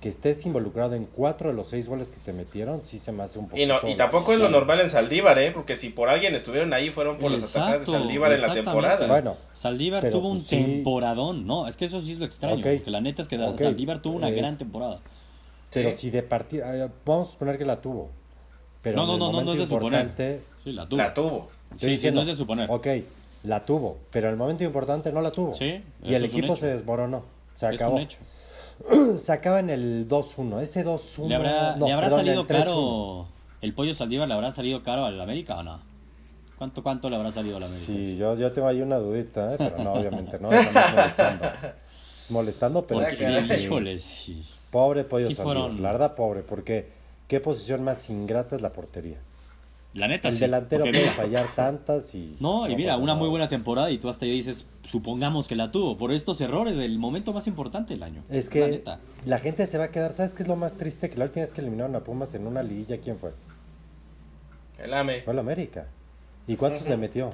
que 0.00 0.08
estés 0.10 0.44
involucrado 0.44 0.94
en 0.94 1.06
cuatro 1.06 1.48
de 1.48 1.54
los 1.56 1.68
seis 1.68 1.88
goles 1.88 2.10
que 2.10 2.18
te 2.18 2.32
metieron, 2.32 2.82
sí 2.84 2.98
se 2.98 3.12
me 3.12 3.22
hace 3.22 3.38
un 3.38 3.46
poco. 3.48 3.60
Y, 3.60 3.66
no, 3.66 3.76
y 3.88 3.94
tampoco 3.96 4.32
es 4.34 4.38
lo 4.38 4.48
normal 4.50 4.80
en 4.80 4.90
Saldívar, 4.90 5.38
¿eh? 5.38 5.52
Porque 5.52 5.74
si 5.74 5.88
por 5.88 6.08
alguien 6.10 6.34
estuvieron 6.34 6.72
ahí, 6.74 6.90
fueron 6.90 7.16
por 7.16 7.30
las 7.30 7.42
atajadas 7.56 7.70
de 7.70 7.76
Exacto, 7.84 7.92
Saldívar 8.00 8.32
en 8.32 8.40
la 8.40 8.46
exactamente. 8.48 8.70
temporada. 8.70 9.06
Bueno, 9.06 9.36
Saldívar 9.54 10.00
Pero, 10.02 10.18
tuvo 10.18 10.28
un 10.30 10.36
pues, 10.36 10.46
sí. 10.48 10.56
temporadón. 10.56 11.46
No, 11.46 11.66
es 11.66 11.76
que 11.76 11.86
eso 11.86 12.00
sí 12.02 12.12
es 12.12 12.18
lo 12.18 12.26
extraño. 12.26 12.56
Ok, 12.56 12.62
Porque 12.76 12.90
la 12.90 13.00
neta 13.00 13.22
es 13.22 13.28
que 13.28 13.38
ok, 13.38 13.58
Saldívar 13.58 14.00
tuvo 14.00 14.16
una 14.16 14.28
es- 14.28 14.36
gran 14.36 14.58
temporada. 14.58 15.00
pero 15.72 15.90
Sí. 15.90 15.96
si 15.96 16.10
de 16.10 16.22
partida. 16.22 16.76
eh, 16.76 16.88
Vamos 17.04 17.28
a 17.28 17.32
suponer 17.32 17.56
que 17.58 17.64
la 17.64 17.80
tuvo. 17.80 18.10
Pero 18.82 18.96
No, 18.98 19.02
en 19.02 19.08
no, 19.08 19.14
el 19.14 19.18
no, 19.18 19.26
no, 19.26 19.32
no 19.32 19.38
momento 19.40 19.52
es 19.54 19.58
de 19.60 19.74
suponer. 19.74 20.00
importante, 20.02 20.40
Sí, 20.62 20.72
la 20.72 20.86
tuvo. 20.86 20.96
La 20.98 21.14
tuvo. 21.14 21.48
Estoy 21.72 21.78
Sí, 21.78 21.84
sí, 21.86 21.90
diciendo, 21.92 22.18
no 22.18 22.22
es 22.22 22.28
de 22.28 22.34
suponer. 22.36 22.70
Ok, 22.70 22.86
la 23.44 23.64
tuvo, 23.64 23.96
pero 24.12 24.28
en 24.28 24.32
el 24.34 24.38
momento 24.38 24.62
importante 24.62 25.10
no 25.10 25.20
la 25.22 25.30
tuvo. 25.32 25.52
Sí, 25.54 25.80
y 26.04 26.14
el 26.14 26.24
es 26.24 26.32
equipo 26.32 26.54
se 26.54 26.66
desmoronó. 26.66 27.24
Se 27.56 27.66
Es 27.68 27.74
acabó. 27.80 27.96
un 27.96 28.02
hecho. 28.02 28.18
Se 29.18 29.32
acaba 29.32 29.60
en 29.60 29.70
el 29.70 30.08
2-1. 30.08 30.60
Ese 30.60 30.84
2-1. 30.84 31.28
¿Le 31.28 31.34
habrá, 31.34 31.76
no, 31.76 31.86
le 31.86 31.92
habrá 31.92 32.06
perdón, 32.08 32.20
salido 32.24 32.40
el 32.42 32.46
3-1. 32.46 32.58
caro 32.58 33.26
el 33.62 33.72
pollo 33.74 33.94
Saldívar? 33.94 34.28
¿Le 34.28 34.34
habrá 34.34 34.52
salido 34.52 34.82
caro 34.82 35.04
al 35.04 35.20
América 35.20 35.56
o 35.58 35.62
no? 35.62 35.80
¿Cuánto, 36.58 36.82
cuánto 36.82 37.08
le 37.10 37.16
habrá 37.16 37.32
salido 37.32 37.56
al 37.56 37.62
América? 37.62 37.84
Sí, 37.86 38.16
yo, 38.16 38.34
yo 38.36 38.52
tengo 38.52 38.68
ahí 38.68 38.80
una 38.80 38.96
dudita, 38.96 39.54
¿eh? 39.54 39.56
pero 39.58 39.78
no, 39.82 39.92
obviamente 39.94 40.38
no. 40.38 40.48
Molestando. 40.50 41.46
Molestando, 42.28 42.86
pero 42.86 43.00
Porque, 43.00 43.16
sí. 43.16 43.22
caray. 43.22 43.64
híjole, 43.64 43.98
sí. 43.98 44.44
Pobre 44.70 45.04
pollo 45.04 45.28
Sí 45.28 45.34
Saldívar, 45.34 45.56
fueron- 45.62 45.82
La 45.82 45.92
verdad, 45.92 46.14
pobre, 46.14 46.42
porque 46.42 46.88
qué 47.28 47.40
posición 47.40 47.82
más 47.84 48.08
ingrata 48.10 48.56
es 48.56 48.62
la 48.62 48.70
portería. 48.70 49.18
La 49.94 50.08
neta, 50.08 50.28
El 50.28 50.34
sí. 50.34 50.40
delantero 50.40 50.84
porque 50.84 50.98
puede 50.98 51.10
mira, 51.10 51.16
fallar 51.16 51.46
tantas 51.54 52.14
y. 52.14 52.36
No, 52.40 52.68
y 52.68 52.76
mira, 52.76 52.98
una 52.98 53.14
muy 53.14 53.28
buena 53.30 53.48
temporada 53.48 53.90
y 53.90 53.96
tú 53.98 54.10
hasta 54.10 54.26
ahí 54.26 54.32
dices, 54.32 54.66
supongamos 54.90 55.48
que 55.48 55.56
la 55.56 55.70
tuvo. 55.72 55.96
Por 55.96 56.12
estos 56.12 56.38
errores, 56.42 56.78
el 56.78 56.98
momento 56.98 57.32
más 57.32 57.46
importante 57.46 57.94
del 57.94 58.02
año. 58.02 58.22
Es 58.28 58.46
La 58.46 58.52
que 58.52 58.68
neta. 58.68 59.00
la 59.24 59.38
gente 59.38 59.66
se 59.66 59.78
va 59.78 59.84
a 59.84 59.88
quedar. 59.90 60.12
¿Sabes 60.12 60.34
qué 60.34 60.42
es 60.42 60.48
lo 60.48 60.56
más 60.56 60.76
triste? 60.76 61.08
Que 61.08 61.16
la 61.16 61.24
última 61.24 61.42
vez 61.44 61.52
que 61.54 61.62
eliminaron 61.62 61.96
a 61.96 62.00
Pumas 62.00 62.34
en 62.34 62.46
una 62.46 62.62
liguilla, 62.62 62.98
¿quién 62.98 63.16
fue? 63.18 63.30
El 64.78 64.92
AME. 64.92 65.22
Fue 65.22 65.32
el 65.32 65.38
América. 65.38 65.86
¿Y 66.46 66.56
cuántos 66.56 66.86
le 66.86 66.96
metió? 66.98 67.32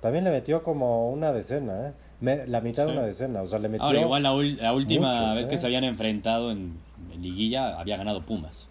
También 0.00 0.24
le 0.24 0.30
metió 0.30 0.62
como 0.62 1.10
una 1.10 1.32
decena, 1.32 1.88
¿eh? 1.88 1.92
Me- 2.20 2.46
la 2.46 2.62
mitad 2.62 2.86
de 2.86 2.92
una 2.92 3.02
decena. 3.02 3.42
O 3.42 3.46
sea, 3.46 3.58
le 3.58 3.68
metió. 3.68 3.84
Ahora, 3.86 4.00
igual 4.00 4.22
la, 4.22 4.32
ul- 4.32 4.56
la 4.56 4.72
última 4.72 5.12
muchos, 5.12 5.36
vez 5.36 5.48
que 5.48 5.56
¿eh? 5.56 5.58
se 5.58 5.66
habían 5.66 5.84
enfrentado 5.84 6.50
en, 6.50 6.72
en 7.12 7.22
liguilla 7.22 7.78
había 7.78 7.98
ganado 7.98 8.22
Pumas. 8.22 8.66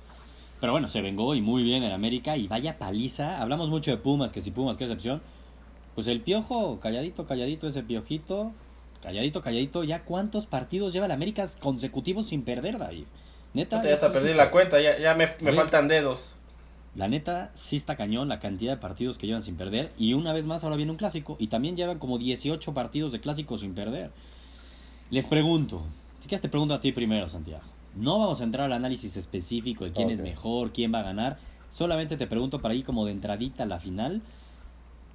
Pero 0.60 0.72
bueno, 0.72 0.90
se 0.90 1.02
vengó 1.02 1.36
y 1.36 1.42
muy 1.42 1.64
bien 1.64 1.84
en 1.84 1.92
América 1.92 2.38
y 2.38 2.48
vaya 2.48 2.78
paliza. 2.78 3.42
Hablamos 3.42 3.70
mucho 3.70 3.92
de 3.92 3.98
Pumas, 3.98 4.32
que 4.32 4.42
si 4.42 4.52
Pumas, 4.52 4.78
qué 4.78 4.86
excepción. 4.86 5.22
Pues 5.96 6.08
el 6.08 6.22
piojo, 6.22 6.80
calladito, 6.80 7.26
calladito, 7.26 7.68
ese 7.68 7.84
piojito, 7.84 8.52
calladito, 9.02 9.42
calladito. 9.42 9.84
¿Ya 9.84 10.02
cuántos 10.04 10.46
partidos 10.46 10.94
lleva 10.94 11.06
el 11.06 11.12
América 11.12 11.48
consecutivos 11.60 12.28
sin 12.28 12.44
perder, 12.44 12.78
David? 12.78 13.06
Neta, 13.54 13.82
Ya 13.84 13.94
hasta 13.94 14.12
perdí 14.12 14.30
sí- 14.32 14.38
la 14.38 14.52
cuenta, 14.52 14.82
ya, 14.82 14.98
ya 15.00 15.14
me, 15.14 15.28
faltan 15.28 15.88
dedos. 15.88 16.34
La 16.96 17.08
neta, 17.10 17.52
sí 17.56 17.76
está 17.76 17.96
cañón 17.98 18.30
la 18.30 18.40
cantidad 18.40 18.74
de 18.74 18.78
partidos 18.82 19.18
que 19.18 19.28
llevan 19.28 19.44
sin 19.44 19.56
perder. 19.58 19.92
Y 19.98 20.14
una 20.14 20.32
vez 20.34 20.46
más, 20.46 20.64
ahora 20.64 20.78
viene 20.78 20.92
un 20.92 20.98
clásico. 20.98 21.36
Y 21.40 21.48
también 21.48 21.76
llevan 21.76 22.00
como 22.00 22.18
18 22.18 22.74
partidos 22.74 23.12
de 23.12 23.20
clásico 23.20 23.58
sin 23.58 23.74
perder. 23.76 24.12
Les 25.12 25.28
pregunto, 25.28 25.82
si 26.22 26.28
quieres 26.30 26.42
te 26.42 26.50
pregunto 26.50 26.74
a 26.74 26.82
ti 26.82 26.92
primero, 26.94 27.28
Santiago. 27.30 27.64
No 27.96 28.20
vamos 28.20 28.42
a 28.42 28.44
entrar 28.44 28.66
al 28.66 28.74
análisis 28.74 29.16
específico 29.16 29.86
de 29.86 29.92
quién 29.92 30.10
es 30.10 30.20
mejor, 30.20 30.72
quién 30.74 30.94
va 30.94 31.00
a 31.00 31.04
ganar. 31.04 31.38
Solamente 31.70 32.18
te 32.18 32.28
pregunto 32.28 32.62
para 32.62 32.74
ir 32.74 32.84
como 32.84 33.06
de 33.06 33.12
entradita 33.12 33.64
a 33.64 33.66
la 33.66 33.80
final. 33.80 34.22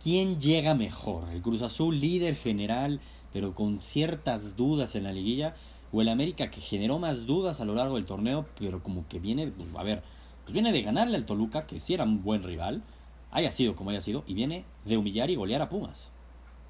¿Quién 0.03 0.41
llega 0.41 0.75
mejor? 0.75 1.29
¿El 1.31 1.43
Cruz 1.43 1.61
Azul 1.62 2.00
líder 2.00 2.37
general, 2.37 3.00
pero 3.32 3.55
con 3.55 3.82
ciertas 3.82 4.56
dudas 4.56 4.94
en 4.94 5.05
la 5.05 5.12
liguilla? 5.12 5.55
¿O 5.93 6.00
el 6.00 6.09
América 6.09 6.50
que 6.50 6.61
generó 6.61 6.99
más 6.99 7.27
dudas 7.27 7.61
a 7.61 7.65
lo 7.65 7.75
largo 7.75 7.97
del 7.97 8.06
torneo, 8.06 8.47
pero 8.59 8.83
como 8.83 9.06
que 9.09 9.19
viene, 9.19 9.49
pues, 9.49 9.69
a 9.76 9.83
ver, 9.83 10.03
pues 10.44 10.55
viene 10.55 10.73
de 10.73 10.83
ganarle 10.83 11.17
al 11.17 11.26
Toluca, 11.26 11.67
que 11.67 11.81
sí 11.81 11.94
era 11.94 12.05
un 12.05 12.23
buen 12.23 12.43
rival, 12.43 12.83
haya 13.31 13.50
sido 13.50 13.76
como 13.76 13.91
haya 13.91 14.00
sido, 14.00 14.25
y 14.26 14.35
viene 14.35 14.65
de 14.87 14.97
humillar 14.97 15.31
y 15.31 15.37
golear 15.37 15.61
a 15.61 15.69
Pumas. 15.69 16.09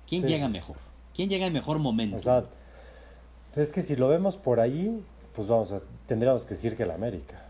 ¿Quién 0.09 0.23
Sí, 0.23 0.27
llega 0.27 0.49
mejor? 0.49 0.77
¿Quién 1.15 1.29
llega 1.29 1.47
en 1.47 1.53
mejor 1.53 1.79
momento? 1.79 2.17
Es 3.55 3.73
que 3.73 3.83
si 3.83 3.97
lo 3.97 4.09
vemos 4.09 4.37
por 4.37 4.59
ahí, 4.59 5.03
pues 5.35 5.47
vamos 5.49 5.73
a. 5.73 5.81
Tendríamos 6.07 6.45
que 6.45 6.51
decir 6.55 6.77
que 6.77 6.83
el 6.85 6.91
América. 6.91 7.43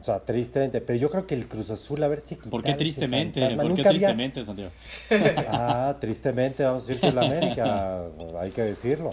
O 0.00 0.04
sea, 0.04 0.20
tristemente. 0.20 0.80
Pero 0.80 0.98
yo 0.98 1.10
creo 1.10 1.26
que 1.26 1.34
el 1.34 1.46
Cruz 1.48 1.70
Azul, 1.70 2.02
a 2.02 2.08
ver 2.08 2.20
si. 2.20 2.36
¿Por 2.36 2.62
qué 2.62 2.74
tristemente? 2.74 3.40
¿Por 3.40 3.48
qué 3.48 3.56
Nunca 3.56 3.88
había- 3.88 4.08
tristemente, 4.08 4.44
Santiago? 4.44 4.70
Ah, 5.48 5.96
tristemente, 6.00 6.62
vamos 6.64 6.84
a 6.84 6.86
decir 6.86 7.00
que 7.00 7.08
el 7.08 7.18
América, 7.18 8.02
hay 8.40 8.50
que 8.50 8.62
decirlo. 8.62 9.10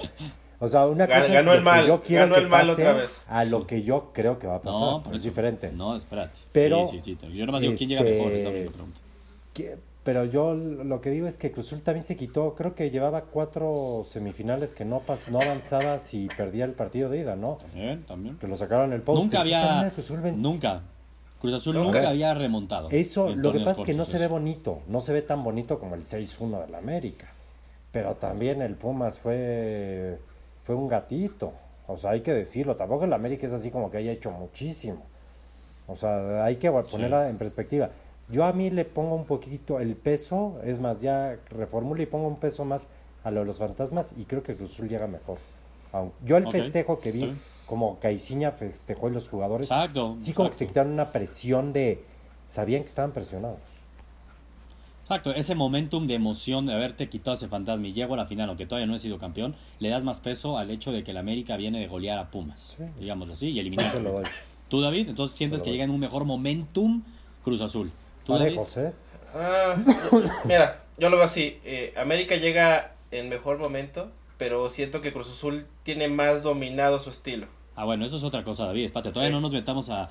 O 0.59 0.67
sea, 0.67 0.85
una 0.87 1.05
Gan- 1.07 1.19
cosa 1.21 1.33
ganó 1.33 1.51
es 1.51 1.57
el 1.57 1.63
lo 1.63 1.69
mal, 1.69 1.81
que 1.81 1.87
yo 1.87 2.03
quiero 2.03 2.23
ganó 2.23 2.35
que 2.35 2.41
el 2.41 2.47
mal 2.47 2.67
pase 2.67 2.81
otra 2.87 2.93
vez. 2.93 3.21
a 3.27 3.43
lo 3.45 3.67
que 3.67 3.83
yo 3.83 4.11
creo 4.13 4.39
que 4.39 4.47
va 4.47 4.55
a 4.55 4.61
pasar. 4.61 4.79
No, 4.81 5.03
es 5.13 5.23
diferente. 5.23 5.71
No, 5.73 5.97
espérate. 5.97 6.37
Pero, 6.53 6.87
Sí, 6.89 7.01
sí, 7.03 7.17
sí. 7.19 7.33
Yo 7.35 7.45
nomás 7.45 7.61
digo 7.61 7.73
quién 7.75 7.89
llega 7.89 8.01
mejor, 8.03 8.31
es 8.31 8.43
la 8.43 8.49
este, 8.51 8.69
pregunta. 8.71 8.99
Que- 9.53 9.77
Pero 10.03 10.25
yo 10.25 10.53
lo 10.53 10.99
que 10.99 11.09
digo 11.11 11.27
es 11.27 11.37
que 11.37 11.51
Cruz 11.53 11.67
Azul 11.67 11.81
también 11.81 12.03
se 12.03 12.17
quitó, 12.17 12.55
creo 12.55 12.75
que 12.75 12.89
llevaba 12.89 13.21
cuatro 13.21 14.01
semifinales 14.05 14.73
que 14.73 14.83
no, 14.83 14.99
pas, 14.99 15.29
no 15.29 15.39
avanzaba 15.39 15.97
si 15.99 16.27
perdía 16.35 16.65
el 16.65 16.73
partido 16.73 17.09
de 17.09 17.19
ida, 17.19 17.37
¿no? 17.37 17.59
También, 17.71 18.03
también. 18.05 18.37
Que 18.37 18.47
lo 18.49 18.57
sacaron 18.57 18.87
en 18.87 18.93
el 18.93 19.01
post. 19.01 19.23
Nunca 19.23 19.39
había. 19.39 19.83
el 19.85 19.91
Cruz 19.93 20.05
Azul 20.05 20.19
ven- 20.19 20.41
Nunca. 20.41 20.81
Cruz 21.39 21.53
Azul 21.53 21.75
Nunca. 21.75 22.09
había 22.09 22.33
remontado. 22.33 22.89
Eso, 22.91 23.29
lo 23.29 23.53
que 23.53 23.59
pasa 23.61 23.79
es 23.81 23.85
que 23.85 23.93
no 23.93 24.03
se 24.05 24.17
ve 24.19 24.27
bonito, 24.27 24.81
no 24.87 24.99
se 24.99 25.13
ve 25.13 25.21
tan 25.21 25.41
bonito 25.43 25.79
como 25.79 25.95
el 25.95 26.03
6-1 26.03 26.65
del 26.65 26.75
América. 26.75 27.27
Pero 27.93 28.15
también 28.15 28.61
el 28.61 28.75
Pumas 28.75 29.19
fue, 29.19 30.17
fue 30.63 30.75
un 30.75 30.87
gatito. 30.89 31.53
O 31.87 31.95
sea, 31.95 32.11
hay 32.11 32.21
que 32.21 32.33
decirlo. 32.33 32.75
Tampoco 32.75 33.05
el 33.05 33.13
América 33.13 33.45
es 33.45 33.53
así 33.53 33.71
como 33.71 33.89
que 33.91 33.97
haya 33.97 34.11
hecho 34.11 34.31
muchísimo. 34.31 35.01
O 35.87 35.95
sea, 35.95 36.43
hay 36.43 36.55
que 36.55 36.71
ponerla 36.71 37.29
en 37.29 37.37
perspectiva. 37.37 37.89
Yo 38.29 38.45
a 38.45 38.53
mí 38.53 38.69
le 38.69 38.85
pongo 38.85 39.15
un 39.15 39.25
poquito 39.25 39.79
el 39.79 39.95
peso, 39.95 40.59
es 40.63 40.79
más, 40.79 41.01
ya 41.01 41.37
reformulo 41.49 42.01
y 42.01 42.05
pongo 42.05 42.27
un 42.27 42.37
peso 42.37 42.65
más 42.65 42.87
a 43.23 43.31
lo 43.31 43.41
de 43.41 43.45
los 43.45 43.57
fantasmas 43.57 44.13
y 44.17 44.25
creo 44.25 44.43
que 44.43 44.55
Cruz 44.55 44.71
Azul 44.73 44.89
llega 44.89 45.07
mejor. 45.07 45.37
Yo 46.25 46.37
el 46.37 46.47
festejo 46.51 46.99
que 46.99 47.11
vi, 47.11 47.33
como 47.67 47.99
Caiciña 47.99 48.51
festejó 48.51 49.09
y 49.09 49.13
los 49.13 49.29
jugadores, 49.29 49.69
Exacto. 49.69 50.15
sí 50.17 50.33
como 50.33 50.49
que 50.49 50.55
se 50.55 50.67
quitaron 50.67 50.91
una 50.93 51.11
presión 51.11 51.73
de... 51.73 52.03
Sabían 52.47 52.81
que 52.81 52.87
estaban 52.89 53.11
presionados. 53.11 53.59
Exacto, 55.03 55.33
ese 55.33 55.53
momentum 55.53 56.07
de 56.07 56.15
emoción 56.15 56.65
de 56.65 56.73
haberte 56.73 57.09
quitado 57.09 57.35
ese 57.35 57.47
fantasma 57.47 57.85
y 57.87 57.93
llego 57.93 58.13
a 58.13 58.17
la 58.17 58.25
final, 58.25 58.47
aunque 58.49 58.65
todavía 58.65 58.87
no 58.87 58.95
he 58.95 58.99
sido 58.99 59.19
campeón, 59.19 59.53
le 59.79 59.89
das 59.89 60.03
más 60.03 60.19
peso 60.19 60.57
al 60.57 60.71
hecho 60.71 60.91
de 60.91 61.03
que 61.03 61.11
el 61.11 61.17
América 61.17 61.57
viene 61.57 61.79
de 61.79 61.87
golear 61.87 62.17
a 62.19 62.31
Pumas, 62.31 62.75
Sí. 62.77 62.83
digámoslo 62.99 63.33
así, 63.33 63.49
y 63.49 63.59
eliminar. 63.59 63.91
se 63.91 63.99
lo 64.01 64.13
doy. 64.13 64.25
Tú, 64.69 64.81
David, 64.81 65.09
entonces 65.09 65.35
sientes 65.37 65.61
que 65.61 65.69
doy. 65.69 65.73
llega 65.73 65.83
en 65.83 65.91
un 65.91 65.99
mejor 65.99 66.23
momentum 66.25 67.03
Cruz 67.43 67.61
Azul. 67.61 67.91
Parejos, 68.27 68.77
¿eh? 68.77 68.93
Ah, 69.35 69.75
mira, 70.45 70.81
yo 70.97 71.09
lo 71.09 71.17
veo 71.17 71.25
así. 71.25 71.59
eh, 71.65 71.93
América 71.97 72.35
llega 72.35 72.91
en 73.11 73.29
mejor 73.29 73.57
momento, 73.57 74.11
pero 74.37 74.69
siento 74.69 75.01
que 75.01 75.11
Cruz 75.13 75.29
Azul 75.29 75.65
tiene 75.83 76.07
más 76.07 76.43
dominado 76.43 76.99
su 76.99 77.09
estilo. 77.09 77.47
Ah, 77.75 77.85
bueno, 77.85 78.05
eso 78.05 78.17
es 78.17 78.23
otra 78.23 78.43
cosa, 78.43 78.65
David. 78.65 78.85
Espate, 78.85 79.09
todavía 79.09 79.29
Sí. 79.29 79.33
no 79.33 79.41
nos 79.41 79.51
metamos 79.51 79.89
a 79.89 80.09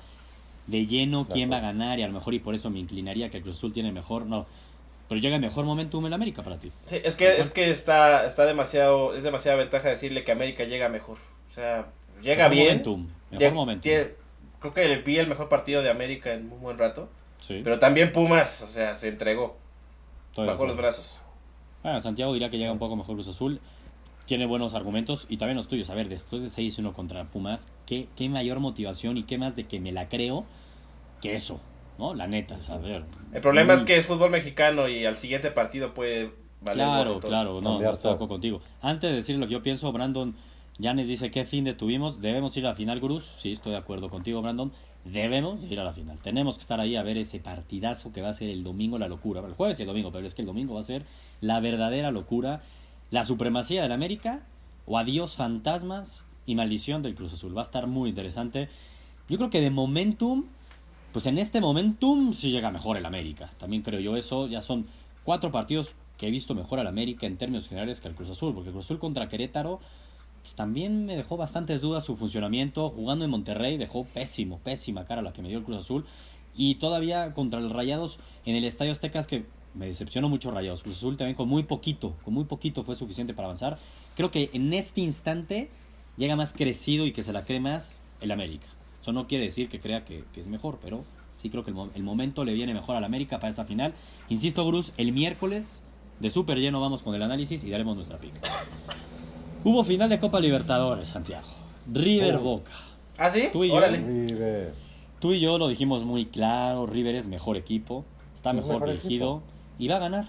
de 0.67 0.85
lleno 0.85 1.27
quién 1.29 1.51
va 1.51 1.57
a 1.57 1.61
ganar 1.61 1.99
y 1.99 2.03
a 2.03 2.07
lo 2.07 2.13
mejor 2.13 2.33
y 2.33 2.39
por 2.39 2.55
eso 2.55 2.69
me 2.69 2.79
inclinaría 2.79 3.29
que 3.29 3.37
el 3.37 3.43
Cruz 3.43 3.57
Azul 3.57 3.73
tiene 3.73 3.91
mejor. 3.91 4.25
No, 4.25 4.45
pero 5.09 5.19
llega 5.21 5.35
el 5.35 5.41
mejor 5.41 5.65
momentum 5.65 6.05
en 6.05 6.13
América 6.13 6.41
para 6.43 6.57
ti. 6.57 6.71
Sí, 6.85 6.99
es 7.03 7.15
que, 7.15 7.39
es 7.39 7.51
que 7.51 7.69
está, 7.69 8.25
está 8.25 8.45
demasiado, 8.45 9.13
es 9.15 9.23
demasiada 9.23 9.57
ventaja 9.57 9.89
decirle 9.89 10.23
que 10.23 10.31
América 10.31 10.63
llega 10.65 10.89
mejor. 10.89 11.17
O 11.51 11.53
sea, 11.53 11.85
llega 12.21 12.49
Mejor 12.49 12.51
bien. 12.51 12.67
momentum, 12.83 13.07
mejor 13.31 13.79
tiene- 13.81 14.09
creo 14.59 14.73
que 14.73 14.95
vi 14.97 15.17
el 15.19 15.27
mejor 15.27 15.49
partido 15.49 15.81
de 15.81 15.89
América 15.89 16.33
en 16.33 16.51
un 16.51 16.61
buen 16.61 16.77
rato. 16.77 17.09
Sí, 17.45 17.59
Pero 17.63 17.77
también 17.79 18.11
Pumas, 18.13 18.61
o 18.61 18.67
sea, 18.67 18.95
se 18.95 19.09
entregó. 19.09 19.57
estoy 20.29 20.45
de 20.45 20.51
Bajó 20.51 20.65
los 20.65 20.77
brazos. 20.77 21.19
Bueno, 21.83 22.01
Santiago 22.01 22.31
diría 22.33 22.49
que 22.49 22.57
llega 22.57 22.71
un 22.71 22.79
poco 22.79 22.95
mejor 22.95 23.15
Cruz 23.15 23.27
Azul. 23.27 23.59
Tiene 24.25 24.45
buenos 24.45 24.73
argumentos 24.73 25.25
y 25.29 25.35
también 25.35 25.57
los 25.57 25.67
tuyos. 25.67 25.89
A 25.89 25.95
ver, 25.95 26.07
después 26.07 26.41
de 26.41 26.49
6-1 26.49 26.93
contra 26.93 27.25
Pumas, 27.25 27.67
¿qué, 27.85 28.07
qué 28.15 28.29
mayor 28.29 28.59
motivación 28.59 29.17
y 29.17 29.23
qué 29.23 29.37
más 29.37 29.55
de 29.57 29.65
que 29.65 29.81
me 29.81 29.91
la 29.91 30.07
creo 30.07 30.45
que 31.21 31.35
eso, 31.35 31.59
¿no? 31.99 32.13
La 32.13 32.27
neta, 32.27 32.55
o 32.61 32.63
sea, 32.63 32.75
a 32.75 32.77
ver. 32.77 33.03
El 33.33 33.41
problema 33.41 33.73
Mm. 33.73 33.77
es 33.77 33.83
que 33.83 33.97
es 33.97 34.05
fútbol 34.05 34.31
mexicano 34.31 34.87
y 34.87 35.05
al 35.05 35.17
siguiente 35.17 35.51
partido 35.51 35.93
puede 35.93 36.31
valer 36.61 36.85
Claro, 36.85 37.19
claro, 37.19 37.59
no, 37.61 37.81
estoy 37.91 38.17
contigo. 38.17 38.61
Antes 38.81 39.09
de 39.09 39.17
decir 39.17 39.37
lo 39.37 39.47
que 39.47 39.53
yo 39.53 39.61
pienso, 39.63 39.91
Brandon 39.91 40.33
Yanes 40.79 41.09
dice 41.09 41.29
qué 41.29 41.43
fin 41.43 41.65
de 41.65 41.73
tuvimos. 41.73 42.21
Debemos 42.21 42.55
ir 42.55 42.65
a 42.65 42.69
la 42.69 42.75
final, 42.77 43.01
Cruz. 43.01 43.29
Sí, 43.39 43.51
estoy 43.51 43.73
de 43.73 43.79
acuerdo 43.79 44.09
contigo, 44.09 44.41
Brandon. 44.41 44.71
Debemos 45.05 45.61
ir 45.69 45.79
a 45.79 45.83
la 45.83 45.93
final. 45.93 46.17
Tenemos 46.19 46.55
que 46.55 46.61
estar 46.61 46.79
ahí 46.79 46.95
a 46.95 47.03
ver 47.03 47.17
ese 47.17 47.39
partidazo 47.39 48.13
que 48.13 48.21
va 48.21 48.29
a 48.29 48.33
ser 48.33 48.49
el 48.49 48.63
domingo, 48.63 48.97
la 48.97 49.09
locura. 49.09 49.41
El 49.45 49.53
jueves 49.53 49.79
y 49.79 49.83
el 49.83 49.87
domingo, 49.87 50.11
pero 50.11 50.25
es 50.25 50.33
que 50.33 50.41
el 50.41 50.45
domingo 50.45 50.75
va 50.75 50.79
a 50.79 50.83
ser 50.83 51.03
la 51.41 51.59
verdadera 51.59 52.11
locura. 52.11 52.61
La 53.11 53.25
supremacía 53.25 53.81
del 53.81 53.91
América 53.91 54.39
o 54.85 54.97
adiós 54.97 55.35
fantasmas 55.35 56.25
y 56.45 56.55
maldición 56.55 57.01
del 57.01 57.15
Cruz 57.15 57.33
Azul. 57.33 57.55
Va 57.55 57.61
a 57.61 57.65
estar 57.65 57.87
muy 57.87 58.09
interesante. 58.09 58.69
Yo 59.29 59.37
creo 59.37 59.49
que 59.49 59.61
de 59.61 59.69
momentum, 59.69 60.45
pues 61.11 61.25
en 61.25 61.37
este 61.37 61.61
momentum 61.61 62.33
sí 62.33 62.51
llega 62.51 62.71
mejor 62.71 62.97
el 62.97 63.05
América. 63.05 63.49
También 63.59 63.81
creo 63.81 63.99
yo 63.99 64.15
eso. 64.15 64.47
Ya 64.47 64.61
son 64.61 64.85
cuatro 65.23 65.51
partidos 65.51 65.95
que 66.17 66.27
he 66.27 66.31
visto 66.31 66.55
mejor 66.55 66.79
al 66.79 66.87
América 66.87 67.27
en 67.27 67.37
términos 67.37 67.67
generales 67.67 67.99
que 67.99 68.07
al 68.07 68.15
Cruz 68.15 68.29
Azul. 68.29 68.53
Porque 68.53 68.69
el 68.69 68.73
Cruz 68.73 68.85
Azul 68.85 68.99
contra 68.99 69.27
Querétaro, 69.27 69.79
pues 70.43 70.55
también 70.55 71.05
me 71.05 71.15
dejó 71.15 71.37
bastantes 71.37 71.81
dudas 71.81 72.03
su 72.03 72.15
funcionamiento. 72.17 72.89
Jugando 72.89 73.25
en 73.25 73.31
Monterrey 73.31 73.77
dejó 73.77 74.03
pésimo, 74.03 74.59
pésima 74.59 75.05
cara 75.05 75.21
la 75.21 75.33
que 75.33 75.41
me 75.41 75.47
dio 75.47 75.57
el 75.57 75.63
Cruz 75.63 75.77
Azul. 75.77 76.05
Y 76.55 76.75
todavía 76.75 77.33
contra 77.33 77.61
los 77.61 77.71
Rayados 77.71 78.19
en 78.45 78.55
el 78.55 78.65
Estadio 78.65 78.91
Aztecas 78.91 79.25
que 79.25 79.45
me 79.73 79.87
decepcionó 79.87 80.27
mucho 80.27 80.51
Rayados. 80.51 80.83
Cruz 80.83 80.97
Azul 80.97 81.17
también 81.17 81.35
con 81.35 81.47
muy 81.47 81.63
poquito, 81.63 82.13
con 82.25 82.33
muy 82.33 82.43
poquito 82.43 82.83
fue 82.83 82.95
suficiente 82.95 83.33
para 83.33 83.47
avanzar. 83.47 83.79
Creo 84.15 84.31
que 84.31 84.49
en 84.53 84.73
este 84.73 85.01
instante 85.01 85.69
llega 86.17 86.35
más 86.35 86.53
crecido 86.53 87.07
y 87.07 87.13
que 87.13 87.23
se 87.23 87.31
la 87.31 87.45
cree 87.45 87.61
más 87.61 88.01
el 88.19 88.31
América. 88.31 88.67
Eso 89.01 89.13
no 89.13 89.27
quiere 89.27 89.45
decir 89.45 89.69
que 89.69 89.79
crea 89.79 90.03
que, 90.03 90.25
es 90.35 90.47
mejor, 90.47 90.77
pero 90.81 91.05
sí 91.37 91.49
creo 91.49 91.63
que 91.63 91.71
el 91.71 92.03
momento 92.03 92.43
le 92.43 92.53
viene 92.53 92.73
mejor 92.73 92.97
al 92.97 93.03
América 93.05 93.37
para 93.39 93.49
esta 93.49 93.65
final. 93.65 93.93
Insisto, 94.29 94.67
Cruz, 94.67 94.91
el 94.97 95.13
miércoles 95.13 95.81
de 96.19 96.29
súper 96.29 96.59
lleno 96.59 96.81
vamos 96.81 97.01
con 97.01 97.15
el 97.15 97.21
análisis 97.21 97.63
y 97.63 97.69
daremos 97.69 97.95
nuestra 97.95 98.17
pica. 98.17 98.39
Hubo 99.63 99.83
final 99.83 100.09
de 100.09 100.19
Copa 100.19 100.39
Libertadores, 100.39 101.09
Santiago. 101.09 101.47
River 101.91 102.35
Oh. 102.35 102.41
Boca. 102.41 102.71
¿Ah, 103.17 103.29
sí? 103.29 103.49
Tú 103.51 103.63
y 103.63 103.69
yo. 103.69 103.75
Órale. 103.75 103.97
River. 103.97 104.73
Tú 105.19 105.33
y 105.33 105.39
yo 105.39 105.57
lo 105.57 105.67
dijimos 105.67 106.03
muy 106.03 106.25
claro, 106.25 106.85
River 106.85 107.15
es 107.15 107.27
mejor 107.27 107.55
equipo, 107.55 108.03
está 108.35 108.49
Es 108.49 108.57
mejor 108.57 108.81
mejor 108.81 108.89
dirigido 108.89 109.41
y 109.79 109.87
va 109.87 109.95
a 109.95 109.99
ganar. 109.99 110.27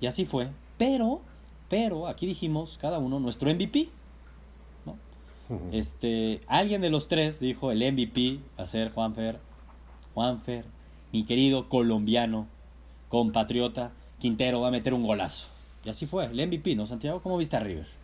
Y 0.00 0.06
así 0.06 0.24
fue. 0.24 0.48
Pero, 0.78 1.20
pero, 1.68 2.06
aquí 2.08 2.26
dijimos 2.26 2.78
cada 2.80 2.98
uno 2.98 3.20
nuestro 3.20 3.52
MVP. 3.52 3.88
¿no? 4.86 4.96
Este, 5.70 6.40
alguien 6.46 6.80
de 6.80 6.88
los 6.88 7.08
tres 7.08 7.40
dijo 7.40 7.72
el 7.72 7.92
MVP 7.92 8.38
va 8.58 8.62
a 8.62 8.66
ser 8.66 8.90
Juanfer, 8.92 9.38
Juanfer, 10.14 10.64
mi 11.12 11.24
querido 11.24 11.68
colombiano, 11.68 12.46
compatriota, 13.10 13.92
Quintero 14.18 14.62
va 14.62 14.68
a 14.68 14.70
meter 14.70 14.94
un 14.94 15.06
golazo. 15.06 15.48
Y 15.84 15.90
así 15.90 16.06
fue, 16.06 16.24
el 16.24 16.46
MVP, 16.46 16.74
¿no, 16.74 16.86
Santiago? 16.86 17.20
¿Cómo 17.20 17.36
viste 17.36 17.56
a 17.56 17.60
River? 17.60 18.01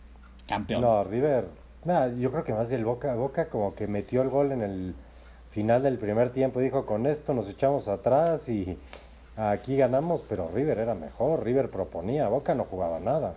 Campeón. 0.49 0.81
No, 0.81 1.03
River. 1.03 1.45
nada, 1.85 2.11
yo 2.15 2.31
creo 2.31 2.43
que 2.43 2.53
más 2.53 2.71
el 2.71 2.83
Boca. 2.83 3.13
Boca 3.15 3.47
como 3.49 3.73
que 3.75 3.87
metió 3.87 4.21
el 4.21 4.29
gol 4.29 4.51
en 4.51 4.61
el 4.63 4.95
final 5.49 5.81
del 5.83 5.97
primer 5.97 6.31
tiempo. 6.31 6.59
Dijo, 6.59 6.85
con 6.85 7.05
esto 7.05 7.33
nos 7.33 7.49
echamos 7.49 7.87
atrás 7.87 8.49
y 8.49 8.77
aquí 9.37 9.77
ganamos, 9.77 10.23
pero 10.27 10.49
River 10.53 10.79
era 10.79 10.95
mejor. 10.95 11.43
River 11.43 11.69
proponía. 11.69 12.27
Boca 12.27 12.53
no 12.55 12.65
jugaba 12.65 12.99
nada. 12.99 13.35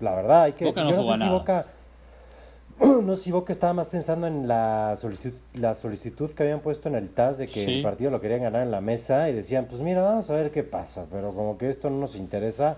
La 0.00 0.14
verdad, 0.14 0.44
hay 0.44 0.52
que 0.52 0.64
Boca 0.66 0.80
decir. 0.82 0.96
no 0.96 1.02
yo 1.02 1.06
no 1.08 1.12
sé 1.14 1.18
si 1.18 1.24
nada. 1.26 1.38
Boca. 1.38 1.66
No 3.02 3.16
sé 3.16 3.22
si 3.24 3.32
Boca 3.32 3.52
estaba 3.52 3.72
más 3.72 3.88
pensando 3.88 4.28
en 4.28 4.46
la 4.46 4.94
solicitud, 4.96 5.36
la 5.54 5.74
solicitud 5.74 6.30
que 6.30 6.44
habían 6.44 6.60
puesto 6.60 6.88
en 6.88 6.94
el 6.94 7.10
TAS 7.10 7.38
de 7.38 7.46
que 7.48 7.64
Sí. 7.64 7.74
el 7.78 7.82
partido 7.82 8.10
lo 8.12 8.20
querían 8.20 8.42
ganar 8.42 8.62
en 8.62 8.70
la 8.70 8.80
mesa 8.80 9.28
y 9.28 9.32
decían, 9.32 9.66
pues 9.68 9.80
mira, 9.80 10.02
vamos 10.02 10.30
a 10.30 10.34
ver 10.34 10.52
qué 10.52 10.62
pasa, 10.62 11.04
pero 11.10 11.32
como 11.32 11.58
que 11.58 11.68
esto 11.68 11.90
no 11.90 11.96
nos 11.98 12.14
interesa. 12.14 12.76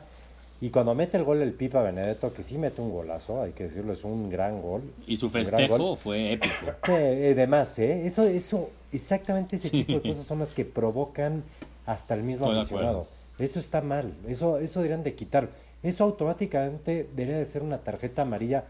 Y 0.63 0.69
cuando 0.71 0.95
mete 0.95 1.17
el 1.17 1.25
gol 1.25 1.41
el 1.41 1.53
Pipa 1.53 1.81
Benedetto, 1.83 2.33
que 2.35 2.43
sí 2.43 2.59
mete 2.59 2.83
un 2.83 2.91
golazo, 2.91 3.41
hay 3.41 3.53
que 3.53 3.65
decirlo, 3.65 3.93
es 3.95 4.05
un 4.05 4.29
gran 4.29 4.61
gol. 4.61 4.83
Y 5.07 5.17
su 5.17 5.31
festejo 5.31 5.97
fue 5.97 6.33
épico. 6.35 6.55
Eh, 6.89 7.35
eh, 7.37 7.47
más, 7.47 7.79
¿eh? 7.79 8.07
Eso, 8.07 8.25
eso, 8.25 8.69
exactamente 8.93 9.57
ese 9.57 9.71
tipo 9.71 9.93
de 9.95 10.03
cosas 10.03 10.25
son 10.27 10.39
las 10.41 10.53
que 10.53 10.65
provocan 10.67 11.43
hasta 11.87 12.13
el 12.15 12.23
mismo 12.23 12.45
Estoy 12.47 12.59
aficionado. 12.61 13.07
Eso 13.39 13.59
está 13.59 13.81
mal, 13.81 14.13
eso, 14.29 14.59
eso 14.59 14.81
deberían 14.81 15.03
de 15.03 15.15
quitar. 15.15 15.49
Eso 15.83 16.05
automáticamente 16.05 17.09
debería 17.17 17.39
de 17.39 17.45
ser 17.47 17.63
una 17.63 17.79
tarjeta 17.79 18.21
amarilla, 18.23 18.65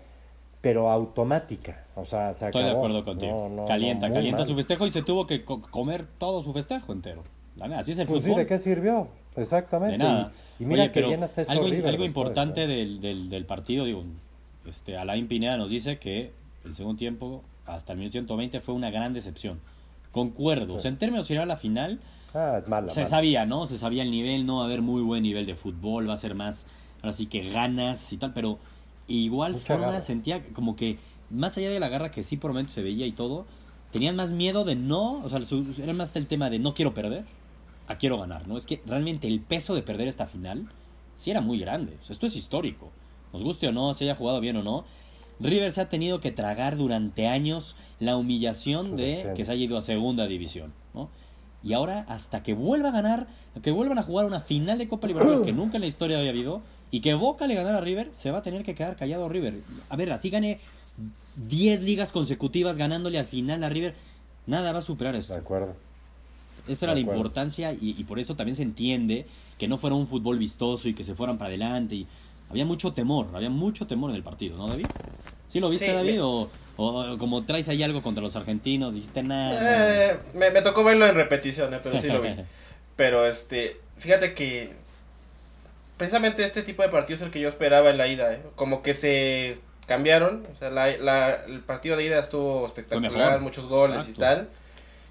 pero 0.61 0.91
automática. 0.91 1.83
O 1.97 2.05
sea, 2.05 2.33
se 2.35 2.47
Estoy 2.47 2.63
de 2.63 2.69
acabó. 2.69 2.85
acuerdo 2.87 3.05
contigo. 3.05 3.49
No, 3.51 3.63
no, 3.63 3.67
calienta, 3.67 4.09
no, 4.09 4.15
calienta 4.15 4.39
mal. 4.43 4.47
su 4.47 4.55
festejo 4.55 4.87
y 4.87 4.93
se 4.93 5.03
tuvo 5.03 5.27
que 5.27 5.45
co- 5.45 5.61
comer 5.61 6.07
todo 6.19 6.41
su 6.41 6.53
festejo 6.53 6.93
entero. 6.93 7.25
Así 7.61 7.93
es 7.93 7.99
el 7.99 8.07
Pues 8.07 8.21
sí, 8.23 8.29
fútbol. 8.31 8.43
¿de 8.43 8.47
qué 8.47 8.59
sirvió? 8.59 9.09
Exactamente. 9.37 9.93
De 9.99 9.99
nada. 10.05 10.33
Y, 10.59 10.65
y 10.65 10.67
mira 10.67 10.83
Oye, 10.85 10.93
que 10.93 11.03
bien 11.03 11.23
hasta 11.23 11.43
eso 11.43 11.53
algo, 11.53 11.65
River 11.67 11.87
algo 11.87 12.03
después, 12.03 12.11
importante 12.11 12.65
¿eh? 12.65 12.67
del, 12.67 13.01
del, 13.01 13.31
del 13.31 13.45
partido, 13.45 13.85
digo, 13.85 14.05
este, 14.67 14.97
Alain 14.97 15.29
Pineda 15.29 15.57
nos 15.57 15.71
dice 15.71 15.99
que 15.99 16.33
el 16.65 16.75
segundo 16.75 16.99
tiempo, 16.99 17.43
hasta 17.67 17.93
el 17.93 17.99
minuto 17.99 18.13
120, 18.13 18.61
fue 18.61 18.75
una 18.75 18.91
gran 18.91 19.15
decepción. 19.15 19.59
Concuerdo. 20.13 20.75
O 20.75 20.81
sea, 20.81 20.91
en 20.91 20.97
términos 20.99 21.27
general, 21.29 21.49
la 21.49 21.57
final 21.57 22.01
Ah, 22.35 22.59
es 22.59 22.69
mala. 22.69 22.91
se 22.93 23.01
mala. 23.01 23.11
sabía, 23.11 23.47
¿no? 23.47 23.67
Se 23.67 23.79
sabía 23.79 24.03
el 24.03 24.11
nivel, 24.11 24.47
no 24.47 24.57
va 24.59 24.63
a 24.63 24.67
haber 24.67 24.83
muy 24.83 25.03
buen 25.03 25.23
nivel 25.23 25.47
de 25.47 25.55
fútbol, 25.55 26.09
va 26.09 26.15
a 26.15 26.17
ser 26.17 26.35
más, 26.35 26.67
ahora 27.03 27.13
sí 27.13 27.27
que 27.27 27.49
ganas 27.51 28.13
y 28.13 28.17
tal, 28.19 28.33
pero 28.33 28.59
igual 29.09 29.53
Mucha 29.55 29.75
forma 29.75 29.87
garra. 29.89 30.03
sentía 30.03 30.45
como 30.53 30.77
que, 30.77 30.99
más 31.31 31.57
allá 31.59 31.71
de 31.71 31.81
la 31.81 31.89
garra 31.89 32.11
que 32.11 32.23
sí 32.23 32.37
por 32.37 32.51
momentos 32.53 32.75
se 32.75 32.83
veía 32.83 33.07
y 33.07 33.13
todo, 33.13 33.47
tenían 33.93 34.15
más 34.17 34.33
miedo 34.33 34.65
de 34.65 34.77
no, 34.77 35.15
o 35.25 35.29
sea, 35.29 35.41
su- 35.45 35.75
era 35.83 35.93
más 35.93 36.15
el 36.15 36.27
tema 36.27 36.51
de 36.51 36.59
no 36.61 36.75
quiero 36.75 36.93
perder, 36.95 37.25
a 37.91 37.99
quiero 37.99 38.19
ganar, 38.19 38.47
¿no? 38.47 38.57
Es 38.57 38.67
que 38.67 38.81
realmente 38.87 39.27
el 39.27 39.41
peso 39.41 39.75
de 39.75 39.83
perder 39.83 40.07
esta 40.07 40.27
final 40.27 40.69
sí 41.17 41.31
era 41.31 41.41
muy 41.41 41.59
grande, 41.59 41.97
o 42.01 42.07
sea, 42.07 42.15
esto 42.15 42.27
es 42.27 42.37
histórico, 42.37 42.91
nos 43.33 43.43
guste 43.43 43.67
o 43.67 43.73
no, 43.73 43.93
se 43.95 44.05
haya 44.05 44.15
jugado 44.15 44.41
bien 44.41 44.57
o 44.57 44.63
no. 44.63 44.85
River 45.41 45.73
se 45.73 45.81
ha 45.81 45.89
tenido 45.89 46.21
que 46.21 46.31
tragar 46.31 46.77
durante 46.77 47.27
años 47.27 47.75
la 47.99 48.17
humillación 48.17 48.85
Su 48.85 48.97
de 48.97 49.33
que 49.35 49.45
se 49.45 49.53
haya 49.53 49.65
ido 49.65 49.79
a 49.79 49.83
segunda 49.83 50.27
división, 50.27 50.73
¿no? 50.95 51.09
Y 51.63 51.73
ahora, 51.73 52.05
hasta 52.09 52.43
que 52.43 52.55
vuelva 52.55 52.91
a 52.91 52.93
ganar, 52.93 53.27
que 53.63 53.71
vuelvan 53.71 53.99
a 53.99 54.03
jugar 54.03 54.27
una 54.27 54.41
final 54.41 54.79
de 54.79 54.89
Copa 54.89 55.07
Libertadores 55.07 55.45
que 55.45 55.53
nunca 55.53 55.77
en 55.77 55.83
la 55.83 55.87
historia 55.87 56.19
había 56.19 56.31
habido, 56.31 56.63
y 56.91 57.01
que 57.01 57.15
Boca 57.15 57.47
le 57.47 57.55
ganara 57.55 57.79
a 57.79 57.81
River, 57.81 58.11
se 58.15 58.31
va 58.31 58.39
a 58.39 58.43
tener 58.43 58.63
que 58.63 58.75
quedar 58.75 58.97
callado 58.97 59.29
River. 59.29 59.61
A 59.89 59.97
ver, 59.97 60.13
así 60.13 60.31
gane 60.31 60.61
10 61.37 61.83
ligas 61.83 62.13
consecutivas 62.13 62.77
ganándole 62.77 63.19
al 63.19 63.27
final 63.27 63.65
a 63.65 63.69
River, 63.69 63.95
nada 64.47 64.73
va 64.73 64.79
a 64.79 64.83
superar 64.83 65.15
esto. 65.17 65.35
De 65.35 65.41
acuerdo. 65.41 65.75
Esa 66.71 66.87
era 66.87 66.95
la 66.95 67.01
importancia 67.01 67.73
y, 67.73 67.97
y 67.99 68.05
por 68.05 68.19
eso 68.19 68.37
también 68.37 68.57
se 68.57 68.63
entiende 68.63 69.27
que 69.59 69.69
no 69.69 69.77
fuera 69.79 69.97
un 69.97 70.07
fútbol 70.07 70.39
vistoso 70.39 70.89
y 70.89 70.95
que 70.95 71.05
se 71.05 71.15
fueran 71.15 71.37
para 71.39 71.49
adelante. 71.49 71.95
Y 71.97 72.07
había 72.49 72.65
mucho 72.65 72.93
temor, 72.93 73.29
había 73.35 73.51
mucho 73.51 73.87
temor 73.87 74.11
en 74.11 74.17
el 74.17 74.23
partido, 74.23 74.57
¿no, 74.57 74.69
David? 74.69 74.87
¿Sí 75.49 75.61
lo 75.61 75.69
viste, 75.69 75.87
Sí, 75.87 75.93
David? 75.93 76.13
me- 76.15 76.21
O, 76.23 76.51
o 76.77 77.19
como 77.19 77.43
traes 77.45 77.69
ahí 77.69 77.83
algo 77.83 78.01
contra 78.03 78.23
los 78.23 78.37
argentinos, 78.37 78.95
dijiste 78.95 79.23
nada. 79.23 80.13
Eh, 80.13 80.17
me, 80.35 80.51
me 80.51 80.63
tocó 80.63 80.83
verlo 80.83 81.07
en 81.07 81.15
repetición, 81.15 81.75
eh, 81.75 81.81
pero 81.83 81.99
sí 81.99 82.09
lo 82.09 82.23
vi. 82.23 82.31
Pero 82.97 83.27
este, 83.27 83.77
fíjate 83.99 84.35
que 84.35 84.73
precisamente 85.97 86.45
este 86.45 86.63
tipo 86.63 86.83
de 86.83 86.89
partido 86.89 87.17
es 87.17 87.23
el 87.23 87.31
que 87.31 87.41
yo 87.41 87.49
esperaba 87.49 87.91
en 87.91 87.99
la 87.99 88.07
ida, 88.09 88.33
¿eh? 88.35 88.41
como 88.57 88.83
que 88.83 88.95
se 88.95 89.59
cambiaron, 89.87 90.47
o 90.55 90.59
sea, 90.59 90.71
la, 90.71 90.97
la- 90.99 91.45
el 91.47 91.61
partido 91.61 91.97
de 91.97 92.05
ida 92.07 92.19
estuvo 92.19 92.65
espectacular, 92.67 93.41
muchos 93.41 93.67
goles 93.67 93.99
Exacto. 94.07 94.13
y 94.13 94.21
tal, 94.21 94.49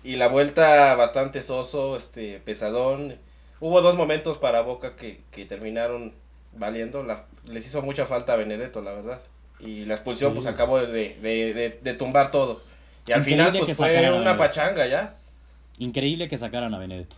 y 0.03 0.15
la 0.15 0.27
vuelta 0.27 0.95
bastante 0.95 1.41
soso, 1.41 1.97
este, 1.97 2.39
pesadón. 2.39 3.15
Hubo 3.59 3.81
dos 3.81 3.95
momentos 3.95 4.37
para 4.37 4.61
Boca 4.61 4.95
que, 4.95 5.19
que 5.31 5.45
terminaron 5.45 6.13
valiendo, 6.53 7.03
la- 7.03 7.25
les 7.45 7.65
hizo 7.67 7.81
mucha 7.81 8.05
falta 8.05 8.33
a 8.33 8.35
Benedetto, 8.37 8.81
la 8.81 8.93
verdad, 8.93 9.19
y 9.59 9.85
la 9.85 9.95
expulsión 9.95 10.31
Sí. 10.31 10.35
pues 10.35 10.47
acabó 10.47 10.79
de, 10.79 10.87
de, 10.87 11.53
de- 11.53 11.79
de 11.81 11.93
tumbar 11.93 12.31
todo. 12.31 12.61
Y 13.07 13.11
al 13.11 13.19
Increíble 13.19 13.45
final 13.51 13.65
pues 13.65 13.77
fue 13.77 14.11
una 14.11 14.37
pachanga 14.37 14.87
ya. 14.87 15.15
Increíble 15.79 16.27
que 16.27 16.37
sacaran 16.37 16.73
a 16.73 16.77
Benedetto. 16.79 17.15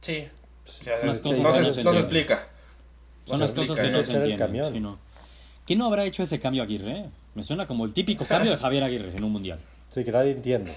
Sí. 0.00 0.26
No, 0.66 0.72
se, 0.72 0.84
que 0.84 0.90
no 1.00 1.14
se 1.14 1.40
no 1.42 1.52
se 1.52 1.68
entienden. 1.68 1.94
explica. 1.96 2.46
Son 3.26 3.40
las 3.40 3.52
cosas 3.52 3.76
que 3.78 3.82
no 3.90 4.02
se 4.02 4.12
entienden. 4.12 4.38
camión. 4.38 4.72
sí, 4.72 4.80
no. 4.80 4.98
¿Quién 5.66 5.78
no 5.78 5.86
habrá 5.86 6.04
hecho 6.04 6.22
ese 6.22 6.40
cambio 6.40 6.62
Aguirre? 6.62 7.06
Me 7.34 7.42
suena 7.42 7.66
como 7.66 7.84
el 7.84 7.92
típico 7.92 8.24
cambio 8.28 8.50
de 8.52 8.56
Javier 8.56 8.82
Aguirre 8.84 9.16
en 9.16 9.22
un 9.24 9.32
mundial. 9.32 9.58
Sí, 9.88 10.04
que 10.04 10.12
nadie 10.12 10.32
entiende. 10.32 10.72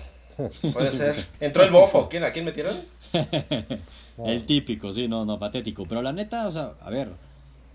Puede 0.73 0.91
ser. 0.91 1.15
Entró 1.39 1.63
el 1.63 1.71
bofo. 1.71 2.07
¿Quién, 2.09 2.23
¿A 2.23 2.31
quién 2.31 2.45
metieron? 2.45 2.81
El 4.25 4.45
típico, 4.45 4.91
sí, 4.93 5.07
no, 5.07 5.25
no, 5.25 5.39
patético. 5.39 5.85
Pero 5.87 6.01
la 6.01 6.13
neta, 6.13 6.47
o 6.47 6.51
sea, 6.51 6.73
a 6.81 6.89
ver. 6.89 7.09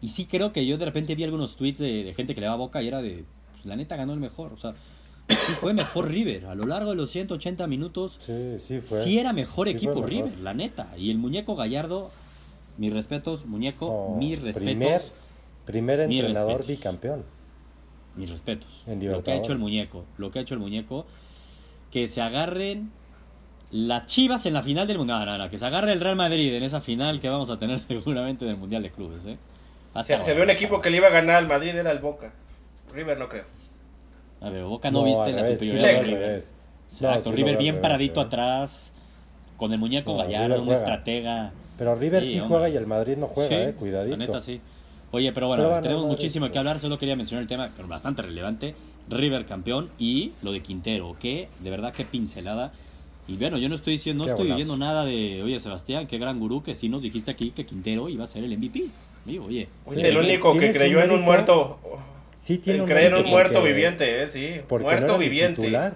Y 0.00 0.08
sí 0.10 0.26
creo 0.26 0.52
que 0.52 0.64
yo 0.66 0.78
de 0.78 0.84
repente 0.84 1.14
vi 1.16 1.24
algunos 1.24 1.56
tweets 1.56 1.78
de, 1.80 2.04
de 2.04 2.14
gente 2.14 2.34
que 2.34 2.40
le 2.40 2.46
va 2.46 2.52
a 2.52 2.56
boca 2.56 2.80
y 2.82 2.88
era 2.88 3.02
de. 3.02 3.24
Pues, 3.52 3.66
la 3.66 3.74
neta 3.76 3.96
ganó 3.96 4.12
el 4.14 4.20
mejor. 4.20 4.52
O 4.52 4.56
sea, 4.56 4.72
sí 5.28 5.52
fue 5.60 5.72
mejor 5.74 6.08
River. 6.10 6.46
A 6.46 6.54
lo 6.54 6.64
largo 6.66 6.90
de 6.90 6.96
los 6.96 7.10
180 7.10 7.66
minutos, 7.66 8.18
Sí, 8.20 8.54
sí 8.58 8.80
fue. 8.80 9.02
sí 9.02 9.18
era 9.18 9.32
mejor 9.32 9.66
Sí 9.68 9.74
equipo 9.74 9.94
mejor. 9.96 10.10
River, 10.10 10.38
la 10.38 10.54
neta. 10.54 10.88
Y 10.96 11.10
el 11.10 11.18
muñeco 11.18 11.56
Gallardo, 11.56 12.10
mis 12.76 12.92
respetos, 12.92 13.46
muñeco, 13.46 14.10
No, 14.10 14.16
mis 14.16 14.40
respetos. 14.40 14.64
Primer, 14.64 15.00
primer 15.66 16.08
Mis 16.08 16.18
entrenador 16.20 16.58
respetos. 16.58 16.76
bicampeón. 16.78 17.22
Mis 18.16 18.30
respetos. 18.30 18.68
En 18.86 19.04
Lo 19.10 19.22
que 19.24 19.32
ha 19.32 19.36
hecho 19.36 19.52
el 19.52 19.58
muñeco. 19.58 20.04
Lo 20.18 20.30
que 20.30 20.38
ha 20.38 20.42
hecho 20.42 20.54
el 20.54 20.60
muñeco. 20.60 21.06
Que 21.90 22.06
se 22.06 22.20
agarren 22.20 22.90
las 23.70 24.06
chivas 24.06 24.46
en 24.46 24.54
la 24.54 24.62
final 24.62 24.86
del 24.86 24.98
mundial. 24.98 25.24
No, 25.24 25.26
no, 25.26 25.38
no, 25.44 25.50
que 25.50 25.58
se 25.58 25.66
agarre 25.66 25.92
el 25.92 26.00
Real 26.00 26.16
Madrid 26.16 26.54
en 26.54 26.62
esa 26.62 26.80
final 26.80 27.20
que 27.20 27.28
vamos 27.28 27.50
a 27.50 27.58
tener 27.58 27.78
seguramente 27.88 28.44
en 28.44 28.52
el 28.52 28.56
mundial 28.56 28.82
de 28.82 28.90
clubes. 28.90 29.24
¿eh? 29.26 29.36
Se, 30.02 30.34
ve 30.34 30.42
un 30.42 30.50
equipo 30.50 30.80
que 30.80 30.90
le 30.90 30.98
iba 30.98 31.08
a 31.08 31.10
ganar 31.10 31.36
al 31.36 31.48
Madrid, 31.48 31.70
era 31.70 31.90
el 31.90 31.98
Boca. 31.98 32.32
River 32.92 33.18
no 33.18 33.28
creo. 33.28 33.44
A 34.40 34.50
ver, 34.50 34.64
Boca 34.64 34.90
no, 34.90 35.04
viste 35.04 35.24
al 35.24 35.36
la 35.36 35.42
revés, 35.42 35.60
superioridad 35.60 35.88
de 35.88 36.02
River. 36.02 36.34
Exacto, 36.34 37.16
No, 37.16 37.22
sí 37.22 37.32
River 37.32 37.56
bien 37.58 37.80
paradito 37.80 38.20
¿eh? 38.20 38.24
atrás. 38.24 38.92
Con 39.56 39.72
el 39.72 39.78
muñeco 39.78 40.12
No, 40.12 40.18
Gallardo, 40.18 40.62
un 40.62 40.70
estratega. 40.70 41.50
Pero 41.76 41.96
River 41.96 42.28
sí, 42.28 42.38
juega 42.38 42.68
y 42.68 42.76
el 42.76 42.86
Madrid 42.86 43.16
no 43.16 43.26
juega, 43.26 43.48
Sí, 43.48 43.54
eh, 43.54 43.74
cuidadito. 43.76 44.16
La 44.16 44.26
neta 44.26 44.40
sí. 44.40 44.60
Oye, 45.10 45.32
pero 45.32 45.48
bueno, 45.48 45.62
Pero 45.62 45.68
bueno, 45.70 45.82
tenemos 45.82 46.02
Madrid, 46.04 46.16
muchísimo 46.16 46.46
que 46.46 46.50
pues. 46.50 46.58
hablar. 46.58 46.80
Solo 46.80 46.98
quería 46.98 47.16
mencionar 47.16 47.42
el 47.42 47.48
tema, 47.48 47.70
pero 47.76 47.88
bastante 47.88 48.22
relevante. 48.22 48.74
River 49.08 49.46
campeón 49.46 49.88
y 49.98 50.32
lo 50.42 50.52
de 50.52 50.60
Quintero, 50.60 51.16
que 51.18 51.48
de 51.60 51.70
verdad 51.70 51.94
qué 51.94 52.04
pincelada. 52.04 52.72
Y 53.26 53.36
bueno, 53.36 53.56
yo 53.58 53.68
no 53.70 53.74
estoy 53.74 53.94
diciendo, 53.94 54.24
no 54.24 54.26
Qué 54.26 54.32
estoy 54.32 54.48
diciendo 54.48 54.76
nada 54.76 55.04
de, 55.04 55.42
oye 55.42 55.58
Sebastián, 55.60 56.06
qué 56.06 56.18
gran 56.18 56.38
gurú, 56.38 56.62
que 56.62 56.74
sí 56.74 56.88
nos 56.90 57.02
dijiste 57.02 57.30
aquí 57.30 57.50
que 57.50 57.64
Quintero 57.64 58.08
iba 58.10 58.24
a 58.24 58.26
ser 58.26 58.44
el 58.44 58.56
MVP. 58.56 58.84
Digo, 59.24 59.46
oye, 59.46 59.68
Fuiste 59.84 60.08
el 60.08 60.16
único 60.18 60.52
que 60.58 60.66
un 60.66 60.72
creyó 60.72 61.00
en 61.02 61.10
un 61.10 61.22
muerto. 61.22 61.78
Sí, 62.38 62.58
tiene 62.58 62.76
En 62.76 62.82
un 62.82 62.88
creer 62.88 63.12
en 63.14 63.24
un 63.24 63.30
muerto 63.30 63.54
porque- 63.54 63.68
viviente, 63.72 64.22
¿eh? 64.22 64.28
Sí. 64.28 64.60
Porque 64.68 64.84
muerto 64.84 65.06
no 65.12 65.18
viviente. 65.18 65.60
titular. 65.62 65.94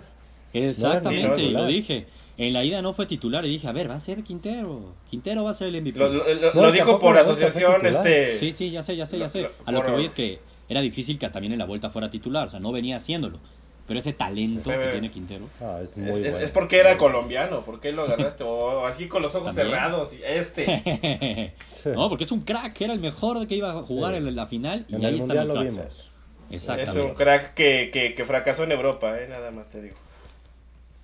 exactamente, 0.52 1.28
No 1.28 1.38
y 1.38 1.50
lo 1.50 1.66
dije. 1.66 2.06
En 2.38 2.52
la 2.54 2.64
ida 2.64 2.80
no 2.82 2.92
fue 2.94 3.06
titular 3.06 3.44
y 3.44 3.50
dije, 3.50 3.68
a 3.68 3.72
ver, 3.72 3.90
va 3.90 3.94
a 3.96 4.00
ser 4.00 4.22
Quintero. 4.22 4.94
Quintero 5.10 5.44
va 5.44 5.50
a 5.50 5.54
ser 5.54 5.68
el 5.68 5.80
MVP. 5.82 5.98
Lo, 5.98 6.08
lo- 6.08 6.34
lo- 6.34 6.54
No, 6.54 6.62
lo 6.62 6.68
y 6.70 6.72
dijo 6.72 6.98
por 6.98 7.16
asociación, 7.16 7.84
este. 7.86 8.38
Sí, 8.38 8.52
sí, 8.52 8.70
ya 8.70 8.82
sé, 8.82 8.96
ya 8.96 9.04
sé, 9.06 9.18
ya 9.18 9.24
Lo- 9.24 9.28
sé. 9.28 9.42
lo- 9.42 9.50
A 9.66 9.72
lo 9.72 9.82
que 9.82 9.90
voy 9.90 10.06
es 10.06 10.14
que 10.14 10.38
era 10.68 10.80
difícil 10.80 11.18
que 11.18 11.28
también 11.28 11.52
en 11.52 11.58
la 11.58 11.66
vuelta 11.66 11.90
fuera 11.90 12.10
titular, 12.10 12.48
o 12.48 12.50
sea, 12.50 12.58
no 12.60 12.72
venía 12.72 12.96
haciéndolo. 12.96 13.38
Pero 13.86 13.98
ese 13.98 14.12
talento 14.12 14.70
Sí. 14.70 14.78
que 14.78 14.86
tiene 14.92 15.10
Quintero. 15.10 15.44
Ah, 15.60 15.80
es 15.82 15.96
muy 15.98 16.08
Es, 16.08 16.16
es- 16.16 16.22
bueno. 16.30 16.38
es 16.38 16.50
porque 16.52 16.78
era 16.78 16.96
colombiano, 16.96 17.60
¿por 17.62 17.80
qué 17.80 17.92
lo 17.92 18.04
agarraste? 18.04 18.44
O 18.44 18.86
así 18.86 19.08
con 19.08 19.20
los 19.22 19.34
ojos 19.34 19.54
También. 19.54 19.76
cerrados. 19.76 20.14
Y 20.14 20.20
este. 20.24 21.52
Sí. 21.74 21.90
no, 21.94 22.08
porque 22.08 22.24
es 22.24 22.32
un 22.32 22.40
crack, 22.42 22.80
era 22.80 22.94
el 22.94 23.00
mejor 23.00 23.46
que 23.46 23.56
iba 23.56 23.72
a 23.72 23.82
jugar 23.82 24.12
Sí. 24.12 24.18
en 24.26 24.36
la 24.36 24.46
final 24.46 24.86
y 24.88 24.94
En 24.94 25.04
ahí 25.04 25.20
el 25.20 25.26
los 25.28 25.48
lo 25.48 25.60
vimos. 25.62 26.12
Es 26.48 26.68
Exactamente. 26.68 27.00
un 27.02 27.14
crack 27.14 27.54
que, 27.54 27.90
que, 27.92 28.14
que 28.14 28.24
fracasó 28.24 28.62
en 28.64 28.72
Europa, 28.72 29.18
¿eh? 29.20 29.26
Nada 29.28 29.50
más 29.50 29.68
te 29.68 29.82
digo. 29.82 29.96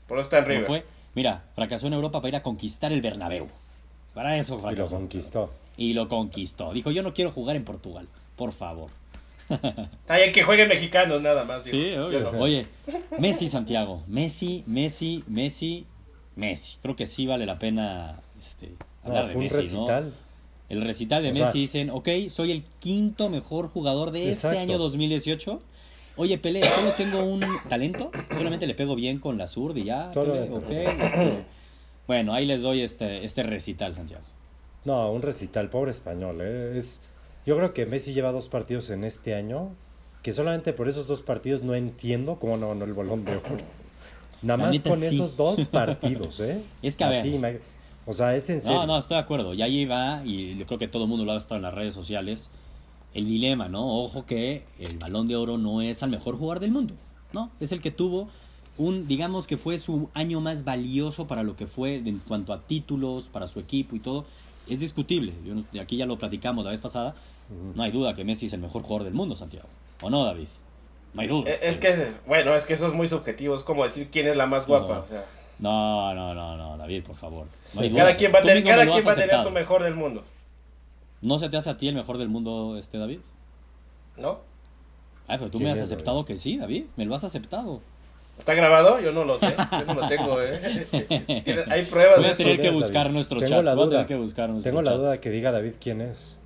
Por 0.07 0.19
eso 0.19 0.25
está 0.27 0.39
en 0.39 0.45
¿Cómo 0.45 0.55
River. 0.55 0.67
fue? 0.67 0.85
Mira, 1.19 1.43
fracasó 1.57 1.89
en 1.89 1.95
Europa 1.95 2.21
para 2.21 2.29
ir 2.29 2.37
a 2.37 2.45
conquistar 2.45 2.93
el 2.93 3.01
Bernabéu. 3.01 3.49
Para 4.15 4.37
eso 4.39 4.55
Y 4.55 4.57
lo 4.59 4.63
fracasó. 4.63 4.95
conquistó. 4.95 5.51
Y 5.77 5.93
lo 5.93 6.09
conquistó. 6.09 6.73
Dijo, 6.73 6.93
yo 6.93 7.03
no 7.03 7.13
quiero 7.13 7.33
jugar 7.33 7.57
en 7.57 7.65
Portugal, 7.65 8.07
por 8.37 8.53
favor. 8.53 8.89
Ay, 10.07 10.31
que 10.31 10.45
jueguen 10.45 10.69
mexicanos 10.69 11.21
nada 11.21 11.43
más. 11.43 11.65
digo. 11.65 11.77
Sí, 11.77 11.93
obvio. 11.97 12.31
no. 12.31 12.39
Oye, 12.39 12.69
Messi, 13.19 13.49
Santiago. 13.49 14.05
Messi, 14.07 14.63
Messi, 14.69 15.25
Messi, 15.27 15.87
Messi. 16.37 16.77
Creo 16.83 16.95
que 16.95 17.09
sí 17.09 17.27
vale 17.27 17.47
la 17.47 17.59
pena 17.59 18.21
este, 18.41 18.69
No, 19.03 19.09
hablar 19.09 19.27
de 19.27 19.33
fue 19.33 19.39
un 19.41 19.45
Messi, 19.49 19.57
¿no? 19.75 19.81
recital. 19.89 20.13
El 20.69 20.83
recital 20.83 21.23
de 21.25 21.31
O 21.31 21.35
sea- 21.35 21.47
Messi 21.47 21.59
dicen, 21.59 21.91
ok, 21.91 22.09
soy 22.31 22.53
el 22.53 22.63
quinto 22.79 23.29
mejor 23.29 23.67
jugador 23.67 24.13
de 24.13 24.31
este 24.31 24.57
año 24.57 24.79
2018. 24.79 25.61
Oye, 26.19 26.37
Pelé, 26.37 26.65
solo 26.65 26.91
tengo 26.97 27.23
un 27.23 27.45
talento, 27.69 28.11
solamente 28.37 28.67
le 28.67 28.75
pego 28.75 28.97
bien 28.97 29.21
con 29.21 29.39
la 29.39 29.47
zurda 29.47 29.79
y 29.79 29.85
ya, 29.85 30.11
Pelé, 30.11 30.27
Solamente. 30.27 30.57
ok. 30.57 30.71
este, 31.05 31.45
bueno, 32.09 32.35
ahí 32.35 32.45
les 32.45 32.63
doy 32.63 32.83
este, 32.83 33.25
este 33.25 33.45
recital, 33.45 33.95
Santiago. 33.95 34.25
No, 34.85 35.13
un 35.13 35.23
recital, 35.23 35.71
pobre 35.71 35.93
español. 35.93 36.39
¿eh? 36.41 36.77
Es, 36.77 37.01
yo 37.47 37.57
creo 37.57 37.73
que 37.73 37.87
Messi 37.87 38.15
lleva 38.15 38.33
dos 38.33 38.49
partidos 38.49 38.91
en 38.91 39.05
este 39.05 39.35
año, 39.35 39.71
que 40.23 40.33
solamente 40.33 40.73
por 40.73 40.89
esos 40.89 41.07
dos 41.07 41.23
partidos 41.23 41.63
no 41.63 41.77
entiendo 41.77 42.41
cómo 42.41 42.57
no 42.57 42.69
ganó 42.69 42.85
el 42.85 42.95
balón 42.95 43.25
de 43.25 43.37
oro. 43.37 43.59
Nada 44.43 44.57
más 44.57 44.73
neta, 44.73 44.91
con 44.91 44.99
sí. 44.99 45.07
esos 45.07 45.37
dos 45.37 45.65
partidos, 45.67 46.41
¿eh? 46.41 46.63
Es 46.83 46.97
que, 46.97 47.05
a 47.05 47.11
ver. 47.11 47.21
Así, 47.21 47.41
o 48.07 48.13
sea, 48.13 48.35
es 48.35 48.49
en 48.51 48.61
serio. 48.61 48.79
No, 48.79 48.87
no, 48.87 48.99
estoy 48.99 49.17
de 49.17 49.23
acuerdo. 49.23 49.55
Y 49.55 49.63
ahí 49.63 49.85
va, 49.85 50.23
y 50.25 50.57
yo 50.57 50.67
creo 50.67 50.79
que 50.79 50.89
todo 50.89 51.05
el 51.05 51.09
mundo 51.09 51.25
lo 51.25 51.33
ha 51.33 51.37
estado 51.37 51.57
en 51.57 51.63
las 51.63 51.75
redes 51.75 51.95
sociales, 51.95 52.51
el 53.19 53.27
dilema, 53.27 53.69
¿no? 53.69 53.87
Ojo 54.03 54.25
que 54.27 54.63
el 54.79 54.97
balón 54.99 55.29
de 55.29 55.37
oro 55.37 55.59
no 55.59 55.83
es 55.83 56.03
al 56.03 56.11
mejor 56.11 56.37
jugador 56.37 56.61
del 56.61 56.71
mundo, 56.71 56.95
¿no? 57.33 57.51
Es 57.61 57.73
el 57.73 57.81
que 57.81 57.91
tuvo 57.91 58.29
un, 58.79 59.07
digamos 59.09 59.47
que 59.47 59.57
fue 59.57 59.79
su 59.79 60.09
año 60.15 60.41
más 60.41 60.65
valioso 60.65 61.27
para 61.27 61.43
lo 61.43 61.57
que 61.57 61.67
fue 61.67 61.97
en 61.97 62.19
cuanto 62.27 62.53
a 62.53 62.61
títulos, 62.61 63.25
para 63.25 63.49
su 63.49 63.59
equipo 63.61 63.97
y 63.97 63.99
todo. 63.99 64.25
Es 64.69 64.81
discutible. 64.81 65.33
Yo 65.45 65.81
aquí 65.83 65.97
ya 65.97 66.07
lo 66.07 66.17
platicamos 66.19 66.65
la 66.65 66.71
vez 66.71 66.81
pasada. 66.81 67.15
No 67.75 67.83
hay 67.83 67.91
duda 67.91 68.15
que 68.15 68.25
Messi 68.25 68.47
es 68.47 68.53
el 68.53 68.61
mejor 68.61 68.83
jugador 68.83 69.05
del 69.05 69.15
mundo, 69.15 69.35
Santiago. 69.35 69.67
¿O 70.03 70.11
no, 70.11 70.25
David? 70.25 70.47
No 71.15 71.23
hay 71.23 71.29
duda. 71.29 71.51
Eh, 71.51 71.59
Es 71.63 71.79
que, 71.79 72.13
bueno, 72.27 72.55
es 72.55 72.67
que 72.67 72.75
eso 72.75 72.87
es 72.87 72.93
muy 72.93 73.09
subjetivo. 73.09 73.57
Es 73.57 73.63
como 73.63 73.83
decir 73.85 74.09
quién 74.13 74.29
es 74.29 74.37
la 74.37 74.47
más 74.47 74.67
guapa. 74.67 74.95
No. 74.97 75.01
O 75.01 75.07
sea, 75.07 75.25
No, 75.59 76.15
no, 76.15 76.35
no, 76.35 76.57
no, 76.57 76.77
David, 76.77 77.03
por 77.05 77.17
favor. 77.17 77.47
No 77.75 77.81
hay 77.81 77.89
Sí. 77.89 77.93
duda. 77.95 78.05
cada 78.05 78.17
quien 78.17 78.33
va 78.35 78.39
a 78.39 78.43
tener, 78.43 78.63
cada 78.65 78.87
quien 78.89 79.07
va 79.09 79.13
a 79.13 79.15
tener 79.17 79.39
su 79.39 79.51
mejor 79.51 79.83
del 79.83 79.95
mundo. 79.95 80.23
¿No 81.23 81.39
se 81.39 81.49
te 81.49 81.57
hace 81.57 81.71
a 81.71 81.77
ti 81.77 81.89
el 81.89 81.95
mejor 81.95 82.19
del 82.19 82.29
mundo, 82.29 82.77
este 82.79 82.99
David? 82.99 83.19
¿No? 84.17 84.39
Ay, 85.27 85.39
pero 85.39 85.51
tú 85.51 85.59
¿Quién 85.59 85.65
me 85.69 85.73
has 85.73 85.79
es, 85.79 85.85
aceptado 85.85 86.25
que 86.25 86.37
sí, 86.37 86.57
David. 86.59 86.85
Me 86.97 87.05
lo 87.05 87.15
has 87.15 87.25
aceptado. 87.25 87.81
¿Está 88.39 88.55
grabado? 88.55 89.01
Yo 89.01 89.11
no 89.13 89.25
lo 89.25 89.39
sé. 89.39 89.55
Yo 89.73 89.85
no 89.87 89.95
lo 90.01 90.09
tengo, 90.09 90.41
¿eh? 90.41 90.87
Hay 91.71 91.85
pruebas 91.87 92.17
Voy 92.17 92.25
de 92.25 92.31
a 92.31 92.33
eso. 92.33 92.43
tener 92.45 92.61
que 92.61 92.71
buscar 92.71 93.11
nuestros 93.11 93.43
Tengo 93.43 93.57
chats. 93.57 93.65
la 93.65 93.75
Voy 93.75 93.83
a 93.83 93.87
duda. 93.87 93.95
tener 93.97 94.07
que 94.07 94.15
buscar 94.17 94.51
Tengo 94.63 94.83
la 94.83 94.93
duda 94.93 95.21
que 95.21 95.31
diga 95.31 95.51
David 95.51 95.73
quién 95.81 96.01
es. 96.01 96.37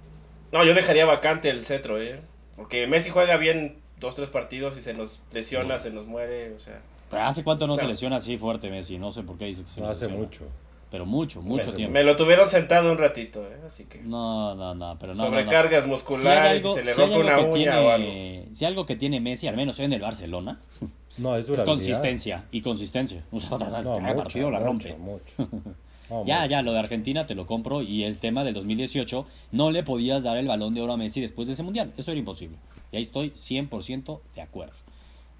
No, 0.52 0.64
yo 0.64 0.74
dejaría 0.74 1.04
vacante 1.04 1.50
el 1.50 1.64
cetro, 1.66 2.00
¿eh? 2.00 2.20
Porque 2.56 2.86
Messi 2.86 3.10
juega 3.10 3.36
bien 3.36 3.76
dos, 4.00 4.14
tres 4.14 4.30
partidos 4.30 4.76
y 4.78 4.80
se 4.82 4.94
nos 4.94 5.20
lesiona, 5.32 5.78
se 5.78 5.90
nos 5.90 6.06
muere, 6.06 6.54
o 6.54 6.60
sea. 6.60 6.80
¿Hace 7.26 7.44
cuánto 7.44 7.66
no 7.66 7.76
se 7.76 7.84
lesiona 7.86 8.16
así 8.16 8.38
fuerte 8.38 8.70
Messi? 8.70 8.98
No 8.98 9.12
sé 9.12 9.22
por 9.22 9.36
qué 9.36 9.44
dice 9.46 9.62
que 9.62 9.68
se 9.70 9.80
No 9.80 9.88
hace 9.88 10.06
lesiona. 10.06 10.24
mucho. 10.24 10.44
Pero 10.92 11.06
mucho, 11.06 11.42
mucho 11.42 11.68
Hace 11.68 11.76
tiempo. 11.78 11.92
Me 11.94 12.04
lo 12.04 12.16
tuvieron 12.16 12.48
sentado 12.48 12.92
un 12.92 12.98
ratito, 12.98 13.42
¿eh? 13.42 13.56
Así 13.66 13.84
que. 13.86 14.00
No, 14.02 14.54
no, 14.54 14.74
no, 14.74 14.96
pero 15.00 15.14
no. 15.14 15.18
no, 15.24 15.30
no. 15.30 15.36
Sobrecargas 15.36 15.84
Si 15.84 15.90
musculares 15.90 16.62
algo- 16.64 16.72
y 16.74 16.78
se 16.78 16.84
le 16.84 16.92
si 16.94 17.00
rompe 17.00 17.18
una 17.18 17.34
algo 17.36 17.48
que 17.54 17.60
uña 17.60 17.80
o 17.80 17.90
algo. 17.90 18.06
tiene, 18.06 18.48
si 18.52 18.64
algo 18.66 18.86
que 18.86 18.94
tiene 18.96 19.18
Messi, 19.20 19.48
al 19.48 19.56
menos 19.56 19.80
en 19.80 19.92
el 19.94 20.00
Barcelona, 20.00 20.60
No, 21.18 21.36
es 21.36 21.46
consistencia 21.64 22.44
y 22.52 22.60
consistencia. 22.62 23.22
O 23.32 23.40
sea, 23.40 23.58
No, 23.58 24.00
mucho, 24.00 24.16
partido 24.16 24.50
la 24.50 24.60
mucho, 24.60 24.88
rompe. 24.90 24.94
mucho. 24.96 25.48
No, 26.10 26.26
Ya, 26.26 26.40
mucho. 26.40 26.50
ya, 26.50 26.62
lo 26.62 26.72
de 26.74 26.78
Argentina 26.80 27.26
te 27.26 27.34
lo 27.34 27.46
compro 27.46 27.80
y 27.80 28.04
el 28.04 28.18
tema 28.18 28.44
del 28.44 28.52
2018 28.52 29.24
no 29.52 29.70
le 29.70 29.82
podías 29.82 30.22
dar 30.22 30.36
el 30.36 30.46
balón 30.46 30.74
de 30.74 30.82
oro 30.82 30.92
a 30.92 30.96
Messi 30.98 31.22
después 31.22 31.48
de 31.48 31.54
ese 31.54 31.62
mundial. 31.62 31.90
Eso 31.96 32.10
era 32.10 32.18
imposible. 32.18 32.56
Y 32.92 32.96
ahí 32.98 33.02
estoy 33.02 33.30
100% 33.30 34.20
de 34.34 34.42
acuerdo. 34.42 34.74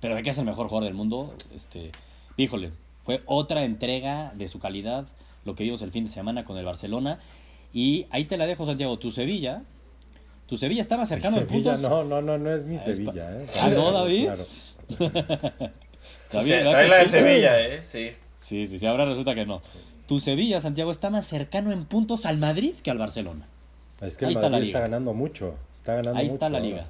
Pero 0.01 0.15
de 0.15 0.23
que 0.23 0.31
es 0.31 0.39
el 0.39 0.47
mejor 0.47 0.69
jugador 0.69 0.85
del 0.87 0.95
mundo, 0.95 1.35
este, 1.55 1.91
híjole, 2.39 2.71
fue 3.03 3.21
otra 3.27 3.65
entrega 3.65 4.33
de 4.35 4.49
su 4.49 4.61
calidad 4.61 5.05
lo 5.45 5.55
que 5.55 5.65
vimos 5.65 5.83
el 5.83 5.91
fin 5.91 6.05
de 6.05 6.11
semana 6.11 6.45
con 6.45 6.57
el 6.59 6.65
Barcelona. 6.65 7.19
Y 7.73 8.07
ahí 8.11 8.25
te 8.27 8.37
la 8.37 8.47
dejo, 8.47 8.67
Santiago. 8.67 8.99
Tu 8.99 9.11
Sevilla, 9.11 9.63
tu 10.47 10.57
Sevilla 10.57 10.81
estaba 10.83 11.07
cercano 11.07 11.39
en 11.39 11.49
Sevilla, 11.49 11.73
puntos. 11.73 11.91
no, 11.91 12.05
no, 12.05 12.21
no, 12.23 12.39
no 12.39 12.55
es 12.55 12.65
mi 12.65 12.75
es 12.77 12.83
Sevilla, 12.83 13.31
¿eh? 13.43 13.47
Ah, 13.61 13.71
¿no, 13.75 13.91
David? 13.93 14.25
Claro. 14.27 14.47
O 16.33 16.35
David, 16.37 16.49
sea, 16.49 16.57
¿verdad 16.59 16.71
trae 16.73 16.85
que 16.85 16.91
la 16.91 16.99
de? 16.99 17.09
Sevilla, 17.09 17.61
¿eh? 17.61 17.83
Sí. 17.83 18.11
Sí, 18.41 18.67
sí, 18.67 18.79
sí, 18.79 18.87
ahora 18.87 19.05
resulta 19.05 19.35
que 19.35 19.45
no. 19.45 19.61
Tu 20.09 20.19
Sevilla, 20.19 20.61
Santiago, 20.61 20.91
está 20.91 21.11
más 21.11 21.27
cercano 21.27 21.73
en 21.73 21.85
puntos 21.85 22.25
al 22.27 22.39
Madrid 22.39 22.75
que 22.83 22.91
al 22.91 22.97
Barcelona. 22.99 23.47
Es 24.01 24.17
que 24.17 24.25
Ahí 24.25 24.33
el 24.33 24.37
está 24.39 24.47
la 24.49 24.51
Madrid 24.53 24.67
liga. 24.67 24.79
está 24.79 24.89
ganando 24.89 25.13
mucho. 25.13 25.55
Está 25.75 25.95
ganando 25.97 26.19
Ahí 26.19 26.25
mucho 26.25 26.35
está 26.35 26.49
la 26.49 26.59
ahora. 26.59 26.69
liga. 26.71 26.87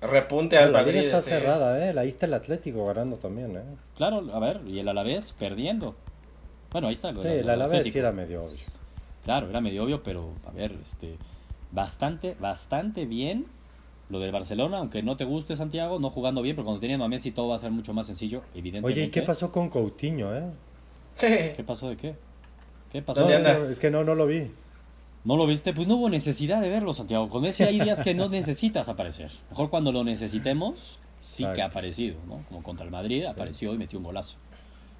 Repunte 0.00 0.56
al 0.58 0.72
la 0.72 0.78
Madrid. 0.78 0.92
liga 0.94 1.04
está 1.06 1.22
cerrada, 1.22 1.88
¿eh? 1.90 1.98
Ahí 1.98 2.08
está 2.08 2.26
el 2.26 2.34
Atlético 2.34 2.86
ganando 2.86 3.16
también, 3.16 3.56
¿eh? 3.56 3.62
Claro, 3.96 4.24
a 4.32 4.38
ver, 4.38 4.60
y 4.66 4.78
el 4.78 4.88
Alavés 4.88 5.32
perdiendo. 5.38 5.96
Bueno, 6.70 6.88
ahí 6.88 6.94
está. 6.94 7.12
lo 7.12 7.22
Sí, 7.22 7.28
lo 7.42 7.52
Alavés 7.52 7.94
era 7.94 8.12
medio 8.12 8.44
obvio. 8.44 8.58
Claro, 9.24 9.48
era 9.48 9.60
medio 9.60 9.84
obvio, 9.84 10.02
pero 10.02 10.30
a 10.46 10.50
ver, 10.52 10.72
este, 10.82 11.16
bastante, 11.72 12.34
bastante 12.38 13.04
bien 13.04 13.46
lo 14.10 14.20
del 14.20 14.32
Barcelona, 14.32 14.78
aunque 14.78 15.02
no 15.02 15.16
te 15.16 15.24
guste 15.24 15.54
Santiago, 15.56 15.98
no 15.98 16.10
jugando 16.10 16.40
bien, 16.40 16.56
pero 16.56 16.64
cuando 16.64 16.80
teniendo 16.80 17.04
a 17.04 17.08
Messi 17.08 17.30
todo 17.30 17.48
va 17.48 17.56
a 17.56 17.58
ser 17.58 17.70
mucho 17.70 17.92
más 17.92 18.06
sencillo, 18.06 18.42
evidentemente. 18.54 19.00
Oye, 19.00 19.08
¿y 19.08 19.10
qué 19.10 19.22
pasó 19.22 19.52
con 19.52 19.68
Coutinho, 19.68 20.34
eh? 20.34 20.44
¿Qué 21.20 21.64
pasó 21.66 21.88
de 21.90 21.96
qué? 21.96 22.14
¿Qué 22.90 23.02
pasó? 23.02 23.20
¿Dónde 23.20 23.40
No, 23.40 23.58
no, 23.60 23.68
es 23.68 23.80
que 23.80 23.90
no, 23.90 24.04
no 24.04 24.14
lo 24.14 24.26
vi. 24.26 24.50
¿No 25.24 25.36
lo 25.36 25.46
viste? 25.46 25.74
Pues 25.74 25.86
no 25.86 25.96
hubo 25.96 26.08
necesidad 26.08 26.62
de 26.62 26.70
verlo, 26.70 26.94
Santiago. 26.94 27.28
Con 27.28 27.42
Messi 27.42 27.64
hay 27.64 27.80
días 27.80 28.02
que 28.02 28.14
no 28.14 28.28
necesitas 28.30 28.88
aparecer. 28.88 29.30
Mejor 29.50 29.68
cuando 29.68 29.92
lo 29.92 30.04
necesitemos, 30.04 30.98
sí 31.20 31.44
que 31.54 31.60
ha 31.60 31.66
aparecido, 31.66 32.16
¿no? 32.26 32.42
Como 32.48 32.62
contra 32.62 32.86
el 32.86 32.90
Madrid, 32.90 33.26
apareció 33.26 33.74
y 33.74 33.78
metió 33.78 33.98
un 33.98 34.06
golazo. 34.06 34.36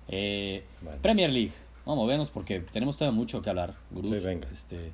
Eh, 0.09 0.65
Bueno. 0.81 0.99
Premier 1.03 1.31
League. 1.31 1.53
Vamos 1.85 2.03
a 2.03 2.05
movernos 2.05 2.31
porque 2.31 2.61
tenemos 2.61 2.97
todavía 2.97 3.17
mucho 3.17 3.41
que 3.43 3.51
hablar. 3.51 3.75
Gurús. 3.91 4.11
Sí, 4.19 4.25
venga. 4.25 4.49
Este, 4.53 4.93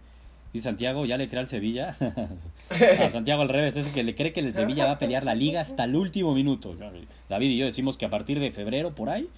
y 0.53 0.61
Santiago 0.61 1.05
ya 1.05 1.17
le 1.17 1.29
cree 1.29 1.41
al 1.41 1.49
Sevilla. 1.49 1.97
A 2.71 3.11
Santiago 3.11 3.43
al 3.43 3.49
revés, 3.49 3.77
es 3.77 3.89
el 3.89 3.93
que 3.93 4.03
le 4.05 4.15
cree 4.15 4.33
que 4.33 4.41
el 4.41 4.55
Sevilla 4.55 4.87
va 4.87 4.93
a 4.93 4.99
pelear 4.99 5.25
la 5.25 5.35
liga 5.35 5.61
hasta 5.61 5.85
el 5.85 5.97
último 5.97 6.33
minuto. 6.35 6.75
David 7.29 7.51
y 7.51 7.59
yo 7.59 7.67
decimos 7.67 7.99
que 7.99 8.07
a 8.07 8.11
partir 8.11 8.41
de 8.41 8.53
febrero, 8.53 8.95
por 8.95 9.11
ahí, 9.11 9.29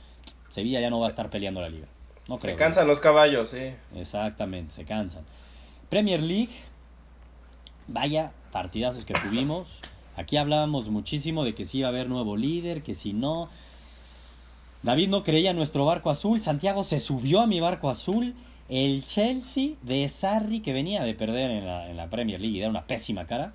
Sevilla 0.51 0.81
ya 0.81 0.91
no 0.91 1.01
va 1.01 1.07
a 1.07 1.09
estar 1.09 1.29
peleando 1.29 1.61
la 1.61 1.69
liga. 1.69 1.87
No 2.29 2.39
creo. 2.39 2.55
Se 2.55 2.59
cansan 2.59 2.87
los 2.87 3.01
caballos, 3.01 3.51
sí. 3.51 3.73
Exactamente, 3.97 4.73
se 4.73 4.85
cansan. 4.85 5.25
Premier 5.89 6.23
League, 6.23 6.53
vaya 7.89 8.33
partidazos 8.53 9.05
que 9.05 9.15
tuvimos. 9.15 9.81
Aquí 10.17 10.37
hablábamos 10.37 10.89
muchísimo 10.89 11.45
de 11.45 11.55
que 11.55 11.67
sí 11.67 11.79
iba 11.79 11.89
a 11.89 11.91
haber 11.91 12.09
nuevo 12.09 12.37
líder, 12.37 12.83
que 12.83 12.95
si 12.95 13.12
no. 13.12 13.49
David 14.87 15.09
no 15.09 15.25
creía 15.25 15.51
en 15.51 15.57
nuestro 15.57 15.85
barco 15.85 16.11
azul, 16.11 16.40
Santiago 16.40 16.85
se 16.85 17.01
subió 17.01 17.40
a 17.40 17.49
mi 17.49 17.59
barco 17.59 17.90
azul. 17.90 18.35
El 18.68 19.05
Chelsea 19.05 19.70
de 19.83 20.09
Sarri, 20.09 20.61
que 20.61 20.72
venía 20.72 21.03
de 21.03 21.12
perder 21.12 21.51
en 21.51 21.66
la, 21.66 21.90
en 21.90 21.96
la 21.96 22.07
Premier 22.07 22.40
League 22.40 22.57
y 22.57 22.61
da 22.61 22.68
una 22.68 22.85
pésima 22.85 23.25
cara, 23.25 23.53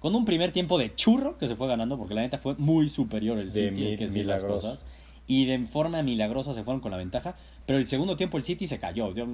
con 0.00 0.14
un 0.14 0.24
primer 0.24 0.50
tiempo 0.50 0.78
de 0.78 0.94
churro 0.94 1.36
que 1.36 1.46
se 1.46 1.54
fue 1.54 1.68
ganando, 1.68 1.98
porque 1.98 2.14
la 2.14 2.22
neta 2.22 2.38
fue 2.38 2.54
muy 2.56 2.88
superior 2.88 3.38
el 3.38 3.52
City, 3.52 3.84
hay 3.84 3.96
que 3.98 4.06
decir 4.06 4.24
las 4.24 4.42
cosas. 4.42 4.86
Y 5.26 5.44
de 5.44 5.58
forma 5.66 6.00
milagrosa 6.02 6.54
se 6.54 6.64
fueron 6.64 6.80
con 6.80 6.92
la 6.92 6.96
ventaja, 6.96 7.36
pero 7.66 7.78
el 7.78 7.86
segundo 7.86 8.16
tiempo 8.16 8.38
el 8.38 8.42
City 8.42 8.66
se 8.66 8.78
cayó. 8.78 9.12
Dio 9.12 9.28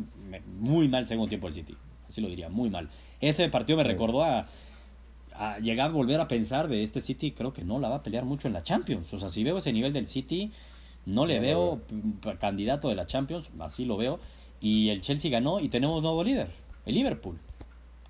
muy 0.58 0.88
mal 0.88 1.06
segundo 1.06 1.28
tiempo 1.28 1.46
el 1.46 1.54
City, 1.54 1.76
así 2.08 2.20
lo 2.20 2.28
diría, 2.28 2.48
muy 2.48 2.70
mal. 2.70 2.88
Ese 3.20 3.48
partido 3.50 3.76
me 3.76 3.84
recordó 3.84 4.24
a, 4.24 4.48
a 5.36 5.58
llegar 5.60 5.90
a 5.90 5.92
volver 5.92 6.20
a 6.20 6.26
pensar 6.26 6.66
de 6.66 6.82
este 6.82 7.00
City, 7.00 7.30
creo 7.30 7.52
que 7.52 7.62
no 7.62 7.78
la 7.78 7.88
va 7.88 7.96
a 7.96 8.02
pelear 8.02 8.24
mucho 8.24 8.48
en 8.48 8.54
la 8.54 8.64
Champions. 8.64 9.14
O 9.14 9.18
sea, 9.20 9.28
si 9.28 9.44
veo 9.44 9.58
ese 9.58 9.72
nivel 9.72 9.92
del 9.92 10.08
City, 10.08 10.50
no 11.06 11.26
le 11.26 11.40
veo 11.40 11.80
candidato 12.40 12.88
de 12.88 12.94
la 12.94 13.06
Champions, 13.06 13.50
así 13.60 13.84
lo 13.84 13.96
veo. 13.96 14.18
Y 14.60 14.90
el 14.90 15.00
Chelsea 15.00 15.30
ganó 15.30 15.60
y 15.60 15.68
tenemos 15.68 16.02
nuevo 16.02 16.24
líder, 16.24 16.48
el 16.86 16.94
Liverpool. 16.94 17.38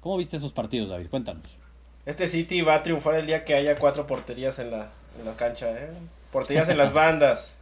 ¿Cómo 0.00 0.16
viste 0.16 0.36
esos 0.36 0.52
partidos, 0.52 0.90
David? 0.90 1.08
Cuéntanos. 1.08 1.56
Este 2.06 2.28
City 2.28 2.60
va 2.60 2.74
a 2.74 2.82
triunfar 2.82 3.14
el 3.14 3.26
día 3.26 3.44
que 3.44 3.54
haya 3.54 3.76
cuatro 3.76 4.06
porterías 4.06 4.58
en 4.58 4.70
la, 4.70 4.90
en 5.18 5.24
la 5.24 5.34
cancha, 5.34 5.70
¿eh? 5.72 5.88
Porterías 6.32 6.68
en 6.68 6.76
las 6.76 6.92
bandas. 6.92 7.56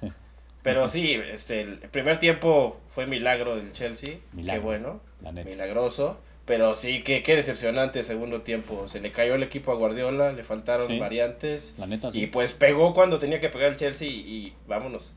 Pero 0.62 0.88
sí, 0.88 1.12
este, 1.12 1.62
el 1.62 1.78
primer 1.78 2.18
tiempo 2.18 2.80
fue 2.94 3.06
milagro 3.06 3.56
del 3.56 3.72
Chelsea. 3.72 4.18
Milagro, 4.32 4.60
Qué 4.60 4.64
bueno. 4.64 5.00
la 5.22 5.32
neta. 5.32 5.50
Milagroso. 5.50 6.18
Pero 6.50 6.74
sí, 6.74 7.04
qué, 7.04 7.22
qué 7.22 7.36
decepcionante 7.36 8.02
segundo 8.02 8.40
tiempo. 8.42 8.88
Se 8.88 9.00
le 9.00 9.12
cayó 9.12 9.36
el 9.36 9.44
equipo 9.44 9.70
a 9.70 9.76
Guardiola, 9.76 10.32
le 10.32 10.42
faltaron 10.42 10.88
Sí. 10.88 10.98
variantes. 10.98 11.76
La 11.78 11.86
neta, 11.86 12.10
sí. 12.10 12.24
Y 12.24 12.26
pues 12.26 12.52
pegó 12.54 12.92
cuando 12.92 13.20
tenía 13.20 13.40
que 13.40 13.48
pegar 13.50 13.70
el 13.70 13.76
Chelsea 13.76 14.08
y 14.08 14.52
vámonos. 14.66 15.12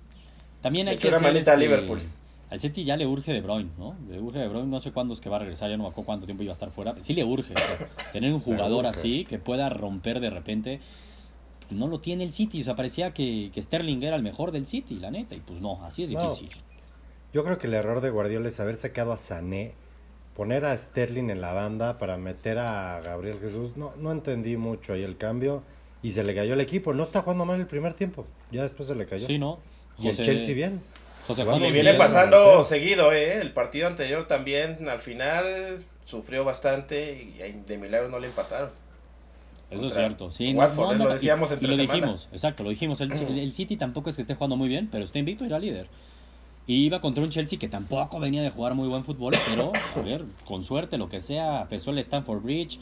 También 0.62 0.88
hay 0.89 0.93
Le 0.93 1.00
que 1.02 1.08
una 1.08 1.17
manita 1.17 1.50
a 1.50 1.54
este, 1.56 1.65
Liverpool. 1.65 2.04
Al 2.52 2.60
City 2.60 2.84
ya 2.84 2.98
le 2.98 3.08
urge 3.08 3.34
De 3.34 3.41
Bruyne, 3.41 3.72
¿no? 3.80 3.96
Le 4.08 4.19
urge 4.19 4.38
De 4.38 4.48
Bruyne, 4.48 4.67
no 4.67 4.80
sé 4.80 4.91
cuándo 4.91 5.15
es 5.15 5.19
que 5.22 5.28
va 5.28 5.38
a 5.38 5.39
regresar, 5.39 5.72
ya 5.72 5.76
no 5.78 5.86
me 5.86 5.89
acuerdo 5.89 6.06
cuánto 6.06 6.26
tiempo 6.28 6.43
iba 6.43 6.52
a 6.52 6.54
estar 6.54 6.69
fuera. 6.69 6.93
pero 6.93 7.04
sí 7.04 7.15
le 7.15 7.24
urge, 7.24 7.52
o 7.56 7.58
sea, 7.58 7.89
tener 8.12 8.32
un 8.32 8.39
jugador 8.39 8.86
así 8.86 9.26
que 9.26 9.39
pueda 9.39 9.69
romper 9.69 10.19
de 10.19 10.30
repente. 10.30 10.82
Pues 11.67 11.80
no 11.80 11.88
lo 11.88 12.00
tiene 12.00 12.26
el 12.26 12.32
City, 12.32 12.62
o 12.62 12.63
sea, 12.63 12.76
parecía 12.76 13.12
que, 13.12 13.50
que 13.52 13.60
Sterling 13.60 14.04
era 14.04 14.15
el 14.17 14.22
mejor 14.22 14.52
del 14.52 14.67
City, 14.67 15.00
la 15.00 15.10
neta, 15.10 15.34
y 15.34 15.39
pues 15.39 15.62
no, 15.62 15.84
así 15.84 16.04
es 16.04 16.12
No. 16.12 16.22
difícil. 16.22 16.50
Yo 17.34 17.43
creo 17.43 17.58
que 17.58 17.65
el 17.65 17.74
error 17.74 18.02
de 18.02 18.12
Guardiola 18.12 18.50
es 18.50 18.60
haber 18.60 18.76
sacado 18.76 19.12
a 19.13 19.17
Sané, 19.17 19.74
poner 20.36 20.65
a 20.65 20.76
Sterling 20.78 21.30
en 21.30 21.41
la 21.41 21.54
banda 21.54 21.98
para 22.00 22.17
meter 22.17 22.58
a 22.60 23.02
Gabriel 23.02 23.39
Jesús. 23.39 23.78
No, 23.78 23.93
no 23.98 24.12
entendí 24.12 24.58
mucho 24.58 24.93
ahí 24.93 25.04
el 25.04 25.17
cambio 25.17 25.63
y 26.02 26.12
se 26.12 26.24
le 26.24 26.34
cayó 26.36 26.54
el 26.54 26.62
equipo. 26.62 26.93
No 26.93 27.04
está 27.04 27.22
jugando 27.22 27.46
mal 27.46 27.60
el 27.60 27.67
primer 27.67 27.93
tiempo, 27.93 28.26
ya 28.52 28.63
después 28.63 28.88
se 28.88 28.96
le 28.96 29.06
cayó. 29.06 29.28
Sí, 29.28 29.38
¿no? 29.38 29.60
Y 30.00 30.08
el 30.10 30.15
Chelsea 30.17 30.56
bien. 30.56 30.82
José 31.28 31.43
Juan 31.46 31.63
Y 31.63 31.72
viene 31.72 31.93
pasando 31.93 32.63
seguido, 32.63 33.13
¿eh? 33.13 33.39
El 33.39 33.54
partido 33.54 33.88
anterior 33.88 34.28
también, 34.28 34.89
al 34.89 35.00
final, 35.00 35.84
sufrió 36.04 36.43
bastante 36.43 37.13
y 37.13 37.62
de 37.65 37.78
milagro 37.78 38.10
no 38.10 38.19
le 38.19 38.28
empataron. 38.28 38.69
Eso 39.72 39.86
es 39.88 39.93
cierto, 39.93 40.32
sí. 40.32 40.54
Watford, 40.54 40.91
anda- 40.91 41.06
lo 41.06 41.10
y- 41.12 41.13
decíamos 41.13 41.50
y, 41.50 41.54
entre 41.54 41.69
lo 41.69 41.74
semana. 41.76 41.93
dijimos, 41.93 42.30
exacto, 42.34 42.63
lo 42.63 42.69
dijimos. 42.69 43.00
El, 43.02 43.12
el- 43.13 43.39
el 43.39 43.54
City 43.54 43.78
tampoco 43.78 44.10
es 44.10 44.15
que 44.17 44.22
esté 44.22 44.36
jugando 44.36 44.56
muy 44.58 44.67
bien, 44.67 44.89
pero 44.91 45.04
está 45.06 45.17
invicto 45.17 45.46
y 45.46 45.48
era 45.48 45.58
líder. 45.60 45.88
Y 46.65 46.86
iba 46.86 47.02
contra 47.02 47.23
un 47.23 47.30
Chelsea 47.30 47.60
que 47.60 47.67
tampoco 47.67 48.19
venía 48.19 48.41
de 48.41 48.49
jugar 48.49 48.73
muy 48.73 48.88
buen 48.88 49.04
fútbol, 49.04 49.34
pero, 49.49 49.73
a 49.95 50.02
ver, 50.02 50.23
con 50.45 50.63
suerte, 50.63 50.97
lo 50.97 51.10
que 51.10 51.21
sea, 51.21 51.67
pesó 51.69 51.91
el 51.91 51.97
Stanford 51.99 52.41
Bridge, 52.41 52.80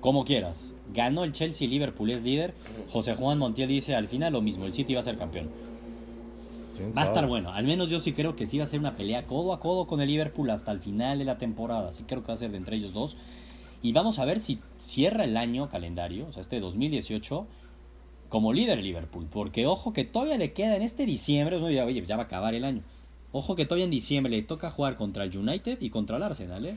como 0.00 0.24
quieras. 0.24 0.74
Ganó 0.92 1.24
el 1.24 1.32
Chelsea, 1.32 1.66
Liverpool 1.66 2.10
es 2.10 2.22
líder. 2.22 2.54
José 2.92 3.14
Juan 3.14 3.38
Montiel 3.38 3.68
dice, 3.68 3.96
al 3.96 4.06
final 4.06 4.34
lo 4.34 4.40
mismo, 4.40 4.66
el 4.66 4.72
City 4.72 4.94
va 4.94 5.00
a 5.00 5.04
ser 5.04 5.18
campeón. 5.18 5.50
¿Quién 6.76 6.92
Va 6.96 7.02
a 7.02 7.04
estar 7.04 7.26
bueno. 7.26 7.52
Al 7.52 7.64
menos 7.64 7.90
yo 7.90 7.98
sí 7.98 8.12
creo 8.12 8.36
que 8.36 8.46
sí 8.46 8.58
va 8.58 8.64
a 8.64 8.66
ser 8.66 8.80
una 8.80 8.96
pelea 8.96 9.26
codo 9.26 9.52
a 9.52 9.60
codo 9.60 9.86
con 9.86 10.00
el 10.00 10.08
Liverpool 10.08 10.50
hasta 10.50 10.72
el 10.72 10.80
final 10.80 11.18
de 11.18 11.24
la 11.24 11.38
temporada. 11.38 11.90
Sí 11.92 12.04
creo 12.06 12.22
que 12.22 12.28
va 12.28 12.34
a 12.34 12.36
ser 12.36 12.50
de 12.50 12.58
entre 12.58 12.76
ellos 12.76 12.92
dos. 12.92 13.16
Y 13.82 13.92
vamos 13.92 14.18
a 14.18 14.24
ver 14.24 14.40
si 14.40 14.58
cierra 14.78 15.24
el 15.24 15.36
año 15.36 15.68
calendario, 15.68 16.26
o 16.28 16.32
sea, 16.32 16.40
este 16.40 16.60
2018, 16.60 17.46
como 18.28 18.52
líder 18.52 18.82
Liverpool. 18.82 19.26
Porque 19.30 19.66
ojo 19.66 19.92
que 19.92 20.04
todavía 20.04 20.36
le 20.36 20.52
queda 20.52 20.76
en 20.76 20.82
este 20.82 21.06
diciembre, 21.06 21.56
oye, 21.56 22.04
ya 22.06 22.16
va 22.16 22.22
a 22.22 22.26
acabar 22.26 22.54
el 22.54 22.64
año. 22.64 22.82
Ojo 23.36 23.56
que 23.56 23.64
todavía 23.64 23.86
en 23.86 23.90
diciembre 23.90 24.30
le 24.30 24.42
toca 24.42 24.70
jugar 24.70 24.94
contra 24.94 25.24
el 25.24 25.36
United 25.36 25.78
y 25.80 25.90
contra 25.90 26.18
el 26.18 26.22
Arsenal, 26.22 26.64
¿eh? 26.66 26.76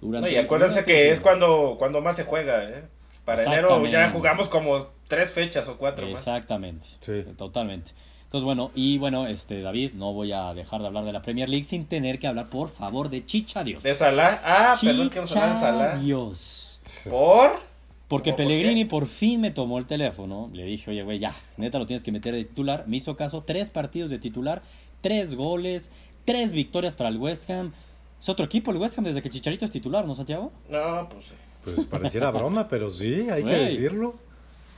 Durante 0.00 0.28
No, 0.28 0.34
y 0.34 0.36
acuérdense 0.36 0.84
que 0.84 1.12
es 1.12 1.20
cuando, 1.20 1.76
cuando 1.78 2.00
más 2.00 2.16
se 2.16 2.24
juega, 2.24 2.64
¿eh? 2.64 2.82
Para 3.24 3.44
enero 3.44 3.86
ya 3.86 4.10
jugamos 4.10 4.48
como 4.48 4.88
tres 5.06 5.30
fechas 5.30 5.68
o 5.68 5.76
cuatro 5.76 6.04
más. 6.08 6.18
Exactamente. 6.18 6.84
Sí. 6.98 7.22
Totalmente. 7.38 7.92
Entonces, 8.24 8.44
bueno, 8.44 8.72
y 8.74 8.98
bueno, 8.98 9.28
este 9.28 9.60
David, 9.60 9.92
no 9.94 10.12
voy 10.12 10.32
a 10.32 10.52
dejar 10.54 10.80
de 10.80 10.88
hablar 10.88 11.04
de 11.04 11.12
la 11.12 11.22
Premier 11.22 11.48
League 11.48 11.62
sin 11.62 11.86
tener 11.86 12.18
que 12.18 12.26
hablar, 12.26 12.48
por 12.48 12.68
favor, 12.68 13.08
de 13.08 13.24
Chicha 13.24 13.62
Dios. 13.62 13.84
De 13.84 13.94
Salah. 13.94 14.40
Ah, 14.44 14.74
perdón 14.82 15.08
que 15.08 15.20
vamos 15.20 15.36
a 15.36 15.38
hablar 15.38 15.50
de 15.50 15.54
Chicha 15.54 15.72
Salah. 15.72 15.98
Dios. 15.98 16.80
¿Por? 17.08 17.60
Porque 18.08 18.30
¿Cómo, 18.30 18.38
por 18.38 18.46
Pellegrini 18.46 18.82
qué? 18.82 18.90
por 18.90 19.06
fin 19.06 19.40
me 19.40 19.52
tomó 19.52 19.78
el 19.78 19.86
teléfono. 19.86 20.50
Le 20.52 20.64
dije, 20.64 20.90
oye, 20.90 21.04
güey, 21.04 21.20
ya, 21.20 21.32
neta 21.58 21.78
lo 21.78 21.86
tienes 21.86 22.02
que 22.02 22.10
meter 22.10 22.34
de 22.34 22.44
titular. 22.44 22.84
Me 22.88 22.96
hizo 22.96 23.16
caso, 23.16 23.44
tres 23.46 23.70
partidos 23.70 24.10
de 24.10 24.18
titular, 24.18 24.62
tres 25.02 25.34
goles, 25.34 25.92
tres 26.24 26.52
victorias 26.52 26.96
para 26.96 27.10
el 27.10 27.18
West 27.18 27.50
Ham. 27.50 27.72
Es 28.18 28.28
otro 28.28 28.46
equipo 28.46 28.70
el 28.70 28.78
West 28.78 28.96
Ham 28.96 29.04
desde 29.04 29.20
que 29.20 29.28
Chicharito 29.28 29.66
es 29.66 29.70
titular, 29.70 30.06
¿no, 30.06 30.14
Santiago? 30.14 30.50
No, 30.70 31.08
pues 31.10 31.26
sí. 31.26 31.34
Pues 31.64 31.84
pareciera 31.84 32.30
broma, 32.32 32.66
pero 32.68 32.90
sí, 32.90 33.28
hay 33.28 33.44
que 33.44 33.50
decirlo. 33.52 34.14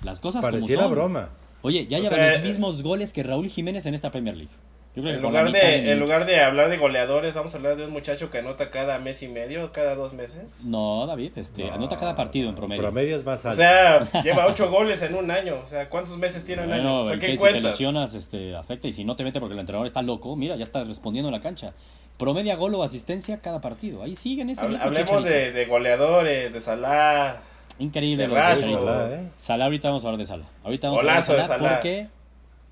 Las 0.02 0.18
cosas 0.20 0.42
Pareciera 0.42 0.82
como 0.82 0.94
son. 0.94 0.98
broma. 0.98 1.28
Oye, 1.62 1.87
ya 1.87 1.98
O 1.98 2.04
sea, 2.04 2.34
los 2.34 2.42
mismos 2.42 2.82
goles 2.82 3.12
que 3.12 3.22
Raúl 3.22 3.48
Jiménez 3.48 3.87
en 3.87 3.94
esta 3.94 4.10
Premier 4.10 4.37
League. 4.37 4.52
Yo 4.96 5.02
creo 5.02 5.14
que 5.14 5.16
En 5.16 5.22
lugar, 5.22 5.50
de, 5.50 5.90
en 5.92 5.98
lugar 5.98 6.24
de 6.24 6.40
hablar 6.40 6.70
de 6.70 6.76
goleadores, 6.76 7.35
vamos 7.35 7.52
a 7.52 7.57
hablar 7.57 7.74
de 7.76 7.85
un 7.85 7.92
muchacho 7.92 8.30
que 8.30 8.38
anota 8.38 8.70
cada 8.70 8.98
mes 9.00 9.24
y 9.24 9.28
medio, 9.28 9.72
cada 9.72 9.96
dos 9.96 10.12
meses. 10.12 10.64
No, 10.64 11.04
David, 11.07 11.33
este, 11.37 11.64
No, 11.64 11.74
anota 11.74 11.96
cada 11.96 12.14
partido 12.14 12.48
en 12.48 12.54
promedio. 12.54 12.80
Promedio 12.83 13.16
es 13.16 13.24
más 13.24 13.44
O 13.44 13.48
alto. 13.48 13.57
sea, 13.57 14.09
lleva 14.22 14.46
ocho 14.46 14.70
goles 14.70 15.02
en 15.02 15.16
un 15.16 15.33
año. 15.33 15.59
O 15.62 15.66
sea, 15.66 15.88
¿cuántos 15.88 16.16
meses 16.16 16.44
tiene 16.46 16.62
un 16.62 16.72
año? 16.72 16.83
Bueno, 16.83 17.00
O 17.00 17.04
sea, 17.07 17.18
¿qué 17.18 17.26
que 17.26 17.37
si 17.37 17.42
te 17.42 17.61
lesionas 17.61 18.14
este, 18.14 18.54
afecta 18.54 18.87
y 18.87 18.92
si 18.92 19.04
no 19.04 19.16
te 19.16 19.24
mete 19.24 19.40
porque 19.40 19.54
el 19.54 19.59
entrenador 19.61 19.87
está 19.88 20.00
loco, 20.00 20.37
mira, 20.37 20.54
ya 20.54 20.62
está 20.62 20.85
respondiendo 20.85 21.28
en 21.28 21.35
la 21.35 21.40
cancha. 21.40 21.72
Promedia 22.16 22.54
gol 22.54 22.72
o 22.76 22.85
asistencia 22.85 23.40
cada 23.40 23.61
partido. 23.61 24.04
Ahí 24.04 24.14
siguen 24.14 24.48
ese 24.50 24.62
Hable- 24.62 24.74
ritmo, 24.78 24.85
hablemos 24.87 25.24
de, 25.24 25.50
de 25.50 25.64
goleadores, 25.66 26.52
de 26.52 26.61
Salah. 26.61 27.38
Increíble 27.80 28.28
de 28.28 28.28
lo. 28.28 28.35
Salah, 28.37 29.09
¿eh? 29.12 29.28
Salah, 29.37 29.64
ahorita 29.64 29.88
vamos 29.88 30.04
a 30.04 30.07
hablar 30.07 30.18
de 30.20 30.26
Salah. 30.26 30.44
Ahorita 30.62 30.87
vamos 30.87 31.02
Golazo 31.02 31.33
a 31.33 31.35
de 31.35 31.42
hablar 31.42 31.42
de 31.42 31.48
Salah, 31.48 31.68
Salah. 31.68 31.80
porque 31.80 32.07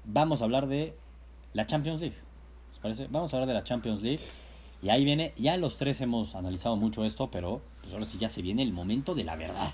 vamos 0.04 0.40
a 0.40 0.44
hablar 0.44 0.66
de 0.68 0.94
la 1.54 1.66
Champions 1.66 2.00
League. 2.00 2.16
¿Os 2.72 2.78
parece? 2.78 3.06
Vamos 3.10 3.32
a 3.32 3.36
hablar 3.36 3.48
de 3.48 3.54
la 3.54 3.64
Champions 3.64 4.02
League. 4.02 4.20
Y 4.82 4.88
ahí 4.90 5.04
viene, 5.04 5.32
ya 5.36 5.56
los 5.56 5.76
tres 5.78 6.00
hemos 6.00 6.34
analizado 6.34 6.74
mucho 6.76 7.04
esto, 7.04 7.30
pero 7.30 7.60
pues 7.82 7.92
ahora 7.92 8.04
sí 8.04 8.18
ya 8.18 8.28
se 8.28 8.42
viene 8.42 8.62
el 8.62 8.72
momento 8.72 9.14
de 9.14 9.22
la 9.24 9.36
verdad. 9.36 9.70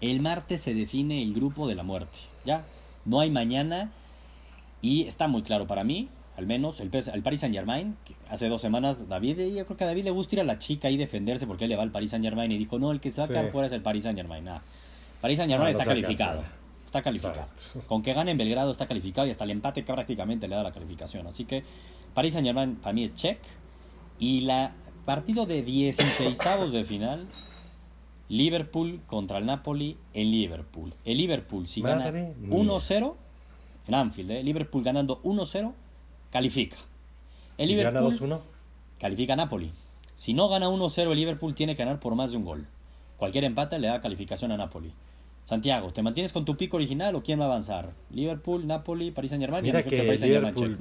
El 0.00 0.20
martes 0.20 0.60
se 0.60 0.74
define 0.74 1.22
el 1.22 1.32
grupo 1.32 1.66
de 1.68 1.74
la 1.74 1.82
muerte. 1.82 2.18
Ya, 2.44 2.64
no 3.04 3.20
hay 3.20 3.30
mañana. 3.30 3.90
Y 4.82 5.04
está 5.04 5.28
muy 5.28 5.42
claro 5.42 5.66
para 5.68 5.84
mí, 5.84 6.08
al 6.36 6.46
menos, 6.46 6.80
el, 6.80 6.90
el 7.14 7.22
Paris 7.22 7.40
Saint 7.40 7.54
Germain, 7.54 7.96
que 8.04 8.14
hace 8.28 8.48
dos 8.48 8.60
semanas, 8.60 9.08
David, 9.08 9.38
yo 9.54 9.64
creo 9.64 9.76
que 9.76 9.84
a 9.84 9.86
David 9.86 10.04
le 10.04 10.10
gusta 10.10 10.34
ir 10.34 10.40
a 10.40 10.44
la 10.44 10.58
chica 10.58 10.90
y 10.90 10.96
defenderse 10.96 11.46
porque 11.46 11.64
él 11.64 11.70
le 11.70 11.76
va 11.76 11.84
al 11.84 11.90
Paris 11.92 12.10
Saint 12.10 12.24
Germain 12.24 12.50
y 12.50 12.58
dijo, 12.58 12.78
no, 12.80 12.90
el 12.90 13.00
que 13.00 13.12
se 13.12 13.20
va 13.20 13.26
a 13.26 13.28
quedar 13.28 13.44
Sí. 13.46 13.52
fuera 13.52 13.66
es 13.68 13.72
el 13.72 13.80
Paris 13.80 14.02
Saint 14.02 14.18
Germain. 14.18 14.44
Nah. 14.44 14.58
Paris 15.20 15.38
Saint 15.38 15.50
Germain 15.52 15.72
No, 15.72 15.78
está 15.78 15.84
calificado. 15.88 16.40
fuera. 16.40 16.54
Está 16.92 17.00
calificado. 17.00 17.46
Exacto. 17.50 17.88
Con 17.88 18.02
que 18.02 18.12
gane 18.12 18.32
en 18.32 18.36
Belgrado 18.36 18.70
está 18.70 18.86
calificado 18.86 19.26
y 19.26 19.30
hasta 19.30 19.44
el 19.44 19.50
empate 19.50 19.82
que 19.82 19.90
prácticamente 19.90 20.46
le 20.46 20.56
da 20.56 20.62
la 20.62 20.72
calificación. 20.72 21.26
Así 21.26 21.46
que 21.46 21.64
Paris 22.12 22.34
Saint 22.34 22.46
Germain 22.46 22.76
para 22.76 22.92
mí 22.92 23.04
es 23.04 23.14
check. 23.14 23.38
Y 24.18 24.42
la 24.42 24.72
partido 25.06 25.46
de 25.46 25.62
16 25.62 26.38
de 26.70 26.84
final, 26.84 27.26
Liverpool 28.28 29.00
contra 29.06 29.38
el 29.38 29.46
Napoli 29.46 29.96
en 30.12 30.30
Liverpool. 30.30 30.92
El 31.06 31.16
Liverpool, 31.16 31.66
si 31.66 31.80
gana 31.80 32.04
Madre 32.04 32.34
mía. 32.38 32.58
1-0 32.58 33.14
en 33.88 33.94
Anfield, 33.94 34.30
¿eh? 34.30 34.42
Liverpool 34.42 34.82
ganando 34.82 35.22
1-0, 35.22 35.72
califica. 36.30 36.76
El 37.56 37.70
¿Y 37.70 37.74
si 37.74 37.82
gana 37.82 38.02
Liverpool 38.02 38.28
2-1? 38.28 38.40
califica 38.98 39.32
a 39.32 39.36
Napoli. 39.36 39.72
Si 40.14 40.34
no 40.34 40.50
gana 40.50 40.68
1-0 40.68 41.10
el 41.10 41.16
Liverpool 41.16 41.54
tiene 41.54 41.74
que 41.74 41.84
ganar 41.84 42.00
por 42.00 42.14
más 42.16 42.32
de 42.32 42.36
un 42.36 42.44
gol. 42.44 42.66
Cualquier 43.16 43.44
empate 43.44 43.78
le 43.78 43.88
da 43.88 44.02
calificación 44.02 44.52
a 44.52 44.58
Napoli. 44.58 44.92
Santiago, 45.46 45.92
¿te 45.92 46.02
mantienes 46.02 46.32
con 46.32 46.44
tu 46.44 46.56
pico 46.56 46.76
original 46.76 47.14
o 47.14 47.22
quién 47.22 47.40
va 47.40 47.44
a 47.44 47.48
avanzar? 47.48 47.90
Liverpool, 48.10 48.66
Napoli, 48.66 49.10
Paris 49.10 49.30
Saint 49.30 49.42
Germain. 49.42 49.62
Mira 49.62 49.82
que, 49.82 50.02
Liverpool, 50.02 50.78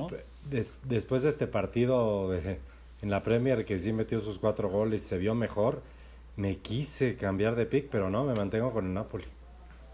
después 0.85 1.23
de 1.23 1.29
este 1.29 1.47
partido 1.47 2.33
en 2.33 3.09
la 3.09 3.23
Premier 3.23 3.65
que 3.65 3.79
sí 3.79 3.91
metió 3.91 4.19
sus 4.19 4.39
cuatro 4.39 4.69
goles 4.69 5.03
y 5.03 5.07
se 5.07 5.17
vio 5.17 5.35
mejor, 5.35 5.81
me 6.37 6.57
quise 6.57 7.15
cambiar 7.15 7.55
de 7.55 7.65
pick, 7.65 7.89
pero 7.89 8.09
no, 8.09 8.23
me 8.23 8.33
mantengo 8.33 8.71
con 8.71 8.87
el 8.87 8.93
Napoli. 8.93 9.25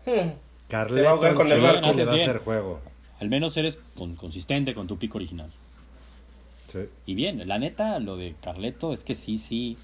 Hmm. 0.08 0.32
Carleto 0.70 1.20
con 1.36 1.52
el 1.52 1.62
va 1.62 1.72
a 1.72 1.90
hacer 1.90 2.38
juego. 2.38 2.80
Al 3.20 3.28
menos 3.28 3.58
eres 3.58 3.78
consistente 4.16 4.74
con 4.74 4.88
tu 4.88 4.98
pico 4.98 5.18
original. 5.18 5.50
Sí. 6.72 6.80
Y 7.06 7.14
bien, 7.14 7.46
la 7.46 7.60
neta, 7.60 8.00
lo 8.00 8.16
de 8.16 8.34
Carleto 8.42 8.94
es 8.94 9.04
que 9.04 9.16
sí, 9.16 9.38
sí, 9.38 9.76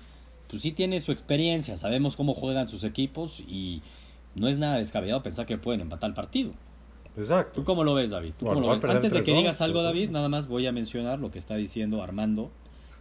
pues 0.50 0.62
sí 0.62 0.72
tiene 0.72 1.02
su 1.02 1.12
experiencia, 1.12 1.76
sabemos 1.76 2.16
cómo 2.16 2.34
juegan 2.34 2.70
sus 2.70 2.86
equipos 2.86 3.42
y 3.42 3.82
no 4.36 4.48
es 4.48 4.58
nada 4.58 4.78
descabellado 4.78 5.22
pensar 5.22 5.46
que 5.46 5.58
pueden 5.58 5.82
empatar 5.82 6.10
el 6.10 6.16
partido. 6.16 6.52
Exacto. 7.18 7.54
¿Tú 7.56 7.64
cómo 7.64 7.84
lo 7.84 7.94
ves, 7.94 8.12
David? 8.12 8.34
Antes 8.88 9.14
de 9.14 9.22
que 9.22 9.34
digas 9.34 9.62
algo, 9.62 9.76
pues 9.76 9.86
David, 9.86 10.10
nada 10.10 10.30
más 10.30 10.48
voy 10.48 10.66
a 10.68 10.72
mencionar 10.72 11.20
lo 11.20 11.32
que 11.32 11.40
está 11.40 11.56
diciendo 11.56 12.02
Armando. 12.02 12.50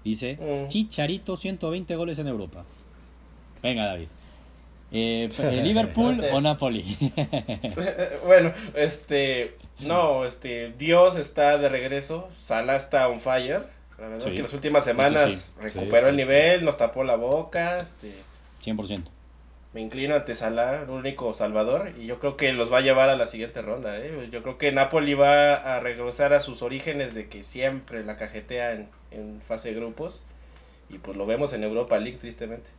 Dice, 0.05 0.37
mm. 0.41 0.69
Chicharito, 0.69 1.37
120 1.37 1.97
goles 1.97 2.19
en 2.19 2.27
Europa. 2.27 2.65
Venga, 3.63 3.87
David. 3.87 4.09
Eh, 4.91 5.29
¿Liverpool 5.65 6.23
o 6.33 6.41
Napoli? 6.41 6.83
bueno, 8.27 8.53
este, 8.75 9.57
no, 9.81 10.25
este, 10.25 10.73
Dios 10.79 11.17
está 11.17 11.57
de 11.57 11.69
regreso, 11.69 12.29
Sala 12.39 12.77
está 12.77 13.09
on 13.09 13.21
fire. 13.21 13.67
La 13.99 14.09
verdad 14.09 14.33
que 14.33 14.43
las 14.43 14.53
últimas 14.53 14.85
semanas 14.85 15.55
recuperó 15.61 16.09
el 16.09 16.17
nivel, 16.17 16.65
nos 16.65 16.77
tapó 16.77 17.05
la 17.05 17.17
boca, 17.17 17.79
este. 17.79 18.13
100%. 18.65 19.05
Me 19.75 19.81
inclino 19.81 20.15
ante 20.15 20.35
Salah, 20.35 20.83
el 20.83 20.91
único 20.91 21.33
salvador, 21.33 21.93
y 21.99 22.07
yo 22.07 22.19
creo 22.19 22.37
que 22.37 22.53
los 22.53 22.71
va 22.71 22.79
a 22.79 22.83
llevar 22.83 23.09
a 23.09 23.17
la 23.17 23.27
siguiente 23.27 23.63
ronda. 23.63 23.99
¿eh? 23.99 24.29
Yo 24.31 24.43
creo 24.43 24.59
que 24.59 24.71
Napoli 24.71 25.15
va 25.15 25.55
a 25.55 25.81
regresar 25.81 26.35
a 26.35 26.41
sus 26.41 26.61
orígenes 26.61 27.15
de 27.15 27.29
que 27.29 27.43
siempre 27.43 28.05
la 28.05 28.17
cajetea 28.17 28.73
en, 28.73 28.89
en 29.11 29.41
fase 29.41 29.71
de 29.71 29.81
grupos, 29.81 30.25
y 30.91 30.99
pues 30.99 31.17
lo 31.17 31.25
vemos 31.25 31.55
en 31.55 31.65
Europa 31.65 31.99
League, 31.99 32.19
tristemente. 32.19 32.71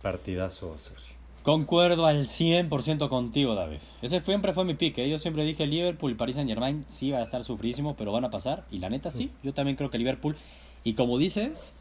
Partidazo, 0.00 0.78
Sergio. 0.78 1.20
Concuerdo 1.42 2.04
al 2.04 2.26
100% 2.26 3.08
contigo, 3.08 3.54
David. 3.54 3.78
Ese 4.02 4.20
siempre 4.20 4.52
fue 4.52 4.66
mi 4.66 4.74
pique. 4.74 5.04
¿eh? 5.04 5.08
Yo 5.08 5.16
siempre 5.16 5.42
dije 5.42 5.66
Liverpool 5.66 6.12
y 6.12 6.14
Paris 6.14 6.36
Saint 6.36 6.50
Germain 6.50 6.84
sí 6.88 7.10
va 7.10 7.18
a 7.18 7.22
estar 7.22 7.44
sufrísimo, 7.44 7.94
pero 7.96 8.12
van 8.12 8.26
a 8.26 8.30
pasar. 8.30 8.64
Y 8.70 8.78
la 8.78 8.90
neta 8.90 9.10
sí, 9.10 9.30
yo 9.42 9.54
también 9.54 9.76
creo 9.76 9.90
que 9.90 9.96
Liverpool. 9.96 10.36
Y 10.84 10.94
como 10.94 11.16
dices, 11.16 11.72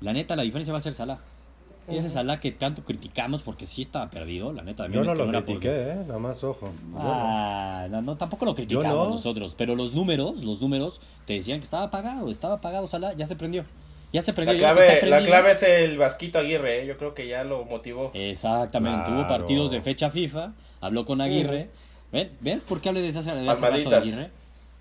la 0.00 0.12
neta 0.12 0.34
la 0.34 0.42
diferencia 0.42 0.72
va 0.72 0.78
a 0.78 0.82
ser 0.82 0.94
Salah. 0.94 1.20
Y 1.90 1.96
ese 1.96 2.10
Salah 2.10 2.40
que 2.40 2.52
tanto 2.52 2.82
criticamos 2.84 3.42
porque 3.42 3.66
sí 3.66 3.82
estaba 3.82 4.08
perdido, 4.10 4.52
la 4.52 4.62
neta. 4.62 4.86
Yo 4.88 5.04
no 5.04 5.14
lo 5.14 5.28
critiqué, 5.28 5.68
¿eh? 5.70 6.04
Nada 6.06 6.18
más 6.18 6.44
ojo. 6.44 6.68
Ah, 6.96 7.86
no. 7.90 8.16
tampoco 8.16 8.44
lo 8.44 8.54
criticamos 8.54 9.08
nosotros. 9.08 9.54
Pero 9.56 9.74
los 9.74 9.94
números, 9.94 10.44
los 10.44 10.60
números 10.60 11.00
te 11.26 11.34
decían 11.34 11.60
que 11.60 11.64
estaba 11.64 11.84
apagado, 11.84 12.30
estaba 12.30 12.54
apagado 12.54 12.86
Salah, 12.86 13.14
ya 13.14 13.26
se 13.26 13.36
prendió. 13.36 13.64
Ya 14.12 14.22
se 14.22 14.32
prendió. 14.32 14.54
La 14.54 14.58
clave, 14.58 15.06
la 15.06 15.22
clave 15.22 15.50
es 15.50 15.62
el 15.62 15.98
Vasquito 15.98 16.38
Aguirre, 16.38 16.82
¿eh? 16.82 16.86
yo 16.86 16.96
creo 16.96 17.14
que 17.14 17.26
ya 17.28 17.44
lo 17.44 17.64
motivó. 17.64 18.10
Exactamente, 18.14 19.10
tuvo 19.10 19.28
partidos 19.28 19.70
de 19.70 19.80
fecha 19.80 20.10
FIFA, 20.10 20.52
habló 20.80 21.04
con 21.04 21.20
Aguirre. 21.20 21.68
¿Ven? 22.10 22.30
¿Ves 22.40 22.62
por 22.62 22.80
qué 22.80 22.88
hable 22.88 23.02
de, 23.02 23.08
esa, 23.08 23.20
de 23.20 23.48
Aguirre? 23.50 24.30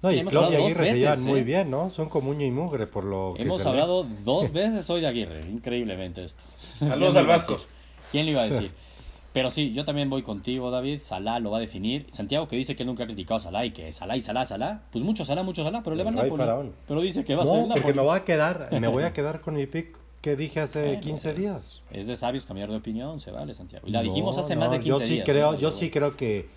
No, 0.01 0.11
y 0.11 0.23
Klopp 0.23 0.51
y 0.51 0.55
Aguirre 0.55 0.85
se 0.85 0.99
llevan 0.99 1.23
muy 1.23 1.39
¿eh? 1.39 1.43
bien, 1.43 1.71
¿no? 1.71 1.89
Son 1.89 2.07
como 2.07 2.29
uño 2.29 2.45
y 2.45 2.51
mugre 2.51 2.85
por 2.87 3.03
lo 3.03 3.33
que 3.35 3.41
Hemos 3.41 3.65
hablado 3.65 4.03
dos 4.25 4.53
veces 4.53 4.89
hoy 4.89 5.01
de 5.01 5.07
Aguirre, 5.07 5.41
increíblemente 5.49 6.23
esto. 6.23 6.43
Saludos 6.79 7.15
al 7.15 7.27
Vasco. 7.27 7.57
¿Quién 8.11 8.25
le 8.25 8.31
iba 8.33 8.41
a 8.41 8.47
decir? 8.47 8.71
Pero 9.33 9.51
sí, 9.51 9.71
yo 9.71 9.85
también 9.85 10.09
voy 10.09 10.23
contigo, 10.23 10.71
David. 10.71 10.99
Salah 10.99 11.39
lo 11.39 11.51
va 11.51 11.57
a 11.57 11.59
definir. 11.59 12.07
Santiago 12.09 12.47
que 12.47 12.55
dice 12.55 12.75
que 12.75 12.83
él 12.83 12.87
nunca 12.87 13.03
ha 13.03 13.05
criticado 13.05 13.35
a 13.35 13.39
Salah 13.39 13.65
y 13.65 13.71
que 13.71 13.93
Salah 13.93 14.15
y 14.15 14.21
Salah, 14.21 14.45
Salah. 14.45 14.81
Pues 14.91 15.03
mucho 15.03 15.25
Salah, 15.25 15.43
mucho 15.43 15.63
Salah, 15.63 15.83
pero 15.83 15.95
le 15.95 16.03
va 16.03 16.09
al 16.09 16.15
Napoli. 16.15 16.71
Pero 16.87 17.01
dice 17.01 17.23
que 17.23 17.35
va 17.35 17.43
a 17.43 17.45
ser 17.45 17.59
el 17.59 17.67
porque 17.67 17.93
me 17.93 18.01
voy 18.01 18.17
a 18.17 18.23
quedar, 18.23 18.69
me 18.71 18.87
voy 18.87 19.03
a 19.03 19.13
quedar 19.13 19.41
con 19.41 19.55
mi 19.55 19.67
pick 19.67 19.95
que 20.21 20.35
dije 20.35 20.59
hace 20.59 20.99
15 20.99 21.33
días. 21.35 21.81
Es 21.91 22.07
de 22.07 22.15
sabios 22.15 22.45
cambiar 22.45 22.69
de 22.69 22.77
opinión, 22.77 23.19
se 23.19 23.31
vale, 23.31 23.53
Santiago. 23.53 23.87
Y 23.87 23.91
la 23.91 24.01
dijimos 24.01 24.37
hace 24.37 24.55
más 24.55 24.71
de 24.71 24.79
15 24.79 24.89
yo 24.89 24.99
sí 24.99 25.13
días. 25.13 25.25
Creo, 25.25 25.57
yo 25.57 25.69
sí 25.69 25.89
creo 25.89 26.17
que 26.17 26.47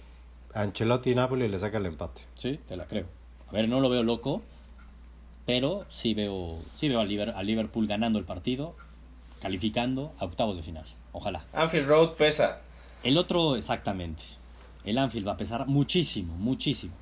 Ancelotti 0.55 1.11
y 1.11 1.15
Napoli 1.15 1.49
le 1.49 1.59
saca 1.59 1.79
el 1.79 1.87
empate. 1.87 2.23
Sí, 2.35 2.59
te 2.69 2.77
la 2.77 2.85
creo. 2.85 3.05
A 3.49 3.53
ver, 3.53 3.69
no 3.69 3.81
lo 3.81 3.91
veo 3.91 4.03
loco, 4.03 4.43
pero 5.45 5.85
sí 5.89 6.15
veo, 6.15 6.59
sí 6.77 6.89
veo 6.89 7.01
a 7.01 7.43
Liverpool 7.43 7.87
ganando 7.87 8.19
el 8.19 8.25
partido, 8.25 8.75
calificando 9.41 10.13
a 10.19 10.25
octavos 10.25 10.57
de 10.57 10.63
final. 10.63 10.85
Ojalá. 11.13 11.45
Anfield 11.53 11.89
Road 11.89 12.11
pesa. 12.17 12.61
El 13.03 13.19
otro, 13.19 13.57
exactamente. 13.57 14.23
El 14.85 14.99
Anfield 14.99 15.27
va 15.27 15.33
a 15.33 15.37
pesar 15.37 15.67
muchísimo, 15.67 16.35
muchísimo. 16.37 16.93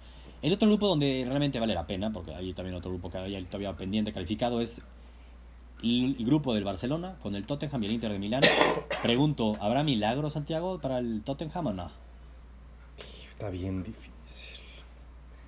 El 0.40 0.52
otro 0.52 0.68
grupo 0.68 0.86
donde 0.86 1.24
realmente 1.26 1.58
vale 1.58 1.74
la 1.74 1.86
pena, 1.86 2.12
porque 2.12 2.34
hay 2.34 2.52
también 2.52 2.76
otro 2.76 2.90
grupo 2.90 3.10
que 3.10 3.18
hay 3.18 3.44
todavía 3.44 3.72
pendiente 3.72 4.12
calificado, 4.12 4.60
es 4.60 4.80
el, 5.82 6.16
grupo 6.20 6.54
del 6.54 6.64
Barcelona 6.64 7.16
con 7.22 7.34
el 7.34 7.44
Tottenham 7.44 7.82
y 7.82 7.86
el 7.86 7.92
Inter 7.92 8.12
de 8.12 8.18
Milán. 8.18 8.42
Pregunto, 9.02 9.56
¿habrá 9.60 9.82
milagro, 9.82 10.30
Santiago, 10.30 10.78
para 10.80 10.98
el 10.98 11.22
Tottenham 11.22 11.66
o 11.66 11.72
no? 11.72 11.90
Está 13.28 13.50
bien 13.50 13.82
difícil. 13.82 14.60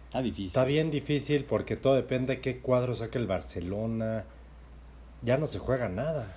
Está 0.06 0.22
difícil. 0.22 0.46
Está 0.46 0.64
bien 0.64 0.90
difícil 0.90 1.44
porque 1.44 1.76
todo 1.76 1.94
depende 1.94 2.36
de 2.36 2.40
qué 2.40 2.58
cuadro 2.58 2.96
saque 2.96 3.18
el 3.18 3.26
Barcelona. 3.26 4.24
Ya 5.22 5.36
no 5.36 5.46
se 5.46 5.60
juega 5.60 5.88
nada. 5.88 6.34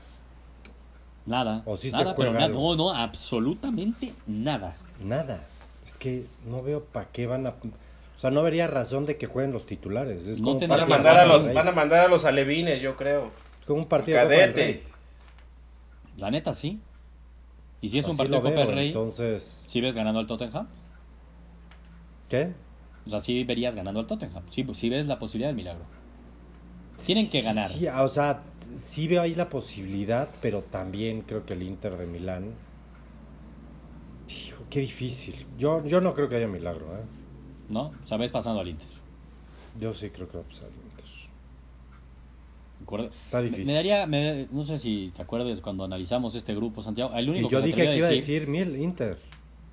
Nada. 1.26 1.64
O 1.66 1.78
si 1.78 1.92
se 1.92 2.04
juega 2.04 2.48
No, 2.48 2.76
no, 2.76 2.92
absolutamente 2.92 4.14
nada. 4.28 4.76
Nada. 5.04 5.48
Es 5.86 5.98
que 5.98 6.26
no 6.46 6.62
veo 6.62 6.84
para 6.84 7.08
qué 7.08 7.28
van 7.28 7.48
a. 7.48 7.50
O 7.50 8.20
sea, 8.20 8.32
no 8.32 8.44
vería 8.44 8.68
razón 8.68 9.06
de 9.06 9.18
que 9.18 9.28
jueguen 9.28 9.52
los 9.52 9.66
titulares. 9.66 10.28
Es 10.28 10.42
van, 10.42 10.82
a 10.82 10.86
mandar 10.86 11.18
a 11.18 11.26
los, 11.26 11.54
van 11.54 11.68
a 11.68 11.72
mandar 11.72 12.06
a 12.06 12.08
los 12.08 12.26
alevines, 12.26 12.82
yo 12.82 12.96
creo. 12.96 13.32
como 13.66 13.80
un 13.80 13.88
partido 13.88 14.18
Cadete. 14.18 14.84
La 16.18 16.32
neta, 16.32 16.54
sí. 16.54 16.80
Y 17.82 17.90
si 17.90 18.00
es 18.00 18.08
un 18.08 18.16
partido 18.16 18.38
de 18.42 18.50
Copa 18.50 18.66
del 18.66 18.76
Rey, 18.76 18.88
entonces... 18.88 19.64
¿sí 19.66 19.82
ves 19.82 19.94
ganando 19.94 20.22
al 20.22 20.28
Tottenham? 20.28 20.68
¿Qué? 22.30 22.54
O 23.06 23.10
sea, 23.10 23.20
sí 23.20 23.44
verías 23.44 23.76
ganando 23.76 24.00
al 24.00 24.08
Tottenham. 24.08 24.44
Sí, 24.50 24.66
sí 24.74 24.90
ves 24.90 25.08
la 25.08 25.20
posibilidad 25.20 25.50
del 25.50 25.58
milagro. 25.58 25.84
Tienen 27.06 27.30
que 27.30 27.42
ganar. 27.42 27.70
Sí, 27.70 27.86
o 27.88 28.08
sea, 28.08 28.42
sí 28.82 29.08
veo 29.08 29.22
ahí 29.22 29.36
la 29.36 29.50
posibilidad, 29.50 30.30
pero 30.42 30.62
también 30.62 31.22
creo 31.22 31.46
que 31.46 31.54
el 31.54 31.64
Inter 31.64 31.98
de 31.98 32.06
Milán. 32.06 32.52
Hijo, 34.30 34.64
qué 34.70 34.80
difícil. 34.80 35.46
Yo, 35.58 35.86
yo 35.86 36.02
no 36.02 36.14
creo 36.14 36.30
que 36.30 36.38
haya 36.38 36.48
milagro, 36.48 36.86
¿eh? 36.96 37.04
¿No? 37.70 37.94
O 38.04 38.08
sea, 38.08 38.18
ves 38.18 38.32
pasando 38.32 38.62
al 38.62 38.70
Inter. 38.70 38.88
Yo 39.80 39.94
sí 39.94 40.10
creo 40.10 40.28
que 40.30 40.38
va 40.38 40.44
a 40.44 40.48
pasar 40.48 40.66
al 40.66 40.72
Inter. 40.72 40.94
Está 43.26 43.42
difícil. 43.42 43.66
Me, 43.66 43.74
daría, 43.74 44.06
no 44.06 44.64
sé 44.64 44.78
si 44.78 45.12
te 45.16 45.22
acuerdas 45.22 45.60
cuando 45.62 45.84
analizamos 45.84 46.36
este 46.36 46.54
grupo, 46.54 46.82
Santiago. 46.82 47.14
El 47.16 47.30
único 47.30 47.50
yo 47.50 47.62
dije 47.62 47.90
que 47.90 47.98
iba 47.98 48.08
a 48.08 48.12
decir, 48.12 48.44
el 48.44 48.82
Inter. 48.82 49.18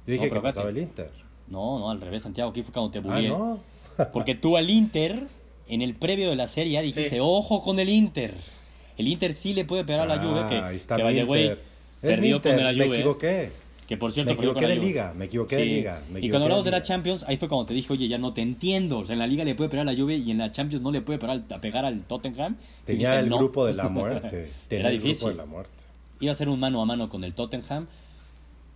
Yo 0.07 0.13
dije 0.13 0.31
que 0.31 0.41
pasaba 0.41 0.71
el 0.71 0.79
Inter. 0.79 1.11
No, 1.49 1.79
no, 1.79 1.91
al 1.91 2.01
revés, 2.01 2.23
Santiago. 2.23 2.51
Aquí 2.51 2.63
fue 2.63 2.73
cuando 2.73 2.91
te. 2.91 2.99
Ah, 3.09 3.21
no. 3.21 3.59
Porque 4.13 4.35
tú 4.35 4.57
al 4.57 4.71
Inter 4.71 5.27
en 5.69 5.83
el 5.83 5.95
previo 5.95 6.31
de 6.31 6.37
la 6.37 6.47
serie 6.47 6.75
ya 6.75 6.83
dijiste, 6.83 7.21
ojo 7.21 7.63
con 7.63 7.79
el 7.79 7.89
Inter. 7.89 8.35
El 9.01 9.09
Inter 9.09 9.33
sí 9.33 9.55
le 9.55 9.65
puede 9.65 9.83
pegar 9.83 10.03
a 10.03 10.17
la 10.17 10.23
Juve, 10.23 10.47
que, 10.47 10.57
ah, 10.57 10.73
está 10.75 10.97
que 10.97 11.25
güey, 11.25 11.57
perdió 12.03 12.43
con 12.43 12.63
la 12.63 12.73
Juve. 12.75 12.89
Me 12.89 12.95
equivoqué. 12.99 13.51
Que 13.89 13.97
por 13.97 14.13
cierto, 14.13 14.35
me 14.35 14.37
equivoqué 14.37 14.67
de 14.67 14.77
liga, 14.77 15.15
me 15.17 15.25
equivoqué 15.25 15.57
de 15.57 15.65
liga. 15.65 16.03
y 16.21 16.29
cuando 16.29 16.45
hablamos 16.45 16.67
de, 16.67 16.71
la 16.71 16.83
Champions, 16.83 17.25
ahí 17.27 17.39
fue 17.39 17.49
cuando 17.49 17.65
te 17.65 17.73
dije, 17.73 17.91
oye, 17.95 18.09
ya 18.09 18.19
no 18.19 18.35
te 18.35 18.43
entiendo. 18.43 18.99
O 18.99 19.07
sea, 19.07 19.15
en 19.15 19.21
la 19.21 19.27
liga 19.27 19.43
le 19.43 19.55
puede 19.55 19.71
pegar 19.71 19.89
a 19.89 19.93
la 19.93 19.99
Juve 19.99 20.17
y 20.17 20.31
en 20.31 20.37
la 20.37 20.53
Champions 20.53 20.83
no 20.83 20.93
le 20.93 21.01
puede 21.01 21.19
pegar, 21.19 21.41
a 21.51 21.59
pegar 21.61 21.87
al 21.87 22.03
Tottenham. 22.03 22.57
Tenía 22.85 23.19
el 23.21 23.31
grupo 23.31 23.65
de 23.65 23.73
la 23.73 23.89
muerte. 23.89 24.53
Tenía 24.69 24.85
Era 24.85 24.91
difícil. 24.91 25.11
El 25.11 25.17
grupo 25.17 25.29
de 25.31 25.35
la 25.37 25.47
muerte. 25.47 25.73
Iba 26.21 26.33
a 26.33 26.35
ser 26.35 26.51
un 26.51 26.61
mano 26.61 26.83
a 26.83 26.85
mano 26.85 27.09
con 27.09 27.25
el 27.25 27.33
Tottenham. 27.33 27.87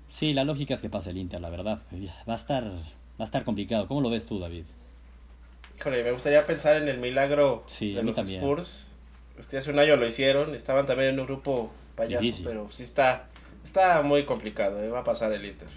Sí, 0.09 0.33
la 0.33 0.45
lógica 0.45 0.73
es 0.73 0.81
que 0.81 0.89
pase 0.89 1.11
el 1.11 1.19
Inter, 1.19 1.41
la 1.43 1.51
verdad. 1.51 1.81
Va 2.27 2.33
a 2.33 2.37
estar, 2.37 2.65
va 2.65 2.81
a 3.19 3.25
estar 3.25 3.45
complicado. 3.45 3.87
¿Cómo 3.87 4.01
lo 4.01 4.09
ves 4.09 4.25
tú, 4.25 4.39
David? 4.39 4.65
me 5.85 6.13
gustaría 6.13 6.47
pensar 6.47 6.77
en 6.77 6.89
el 6.89 6.99
milagro 6.99 7.65
de 7.79 8.03
los 8.03 8.17
Spurs. 8.17 8.84
Este, 9.39 9.59
hace 9.59 9.71
un 9.71 9.79
año 9.79 9.97
lo 9.97 10.07
hicieron, 10.07 10.55
estaban 10.55 10.87
también 10.87 11.11
en 11.11 11.21
un 11.21 11.27
grupo 11.27 11.71
payaso, 11.97 12.43
pero 12.45 12.69
sí 12.71 12.83
está, 12.83 13.27
está 13.65 14.03
muy 14.03 14.25
complicado, 14.25 14.83
¿eh? 14.83 14.89
va 14.89 15.01
a 15.01 15.05
pasar 15.05 15.33
el 15.33 15.45
Inter. 15.45 15.69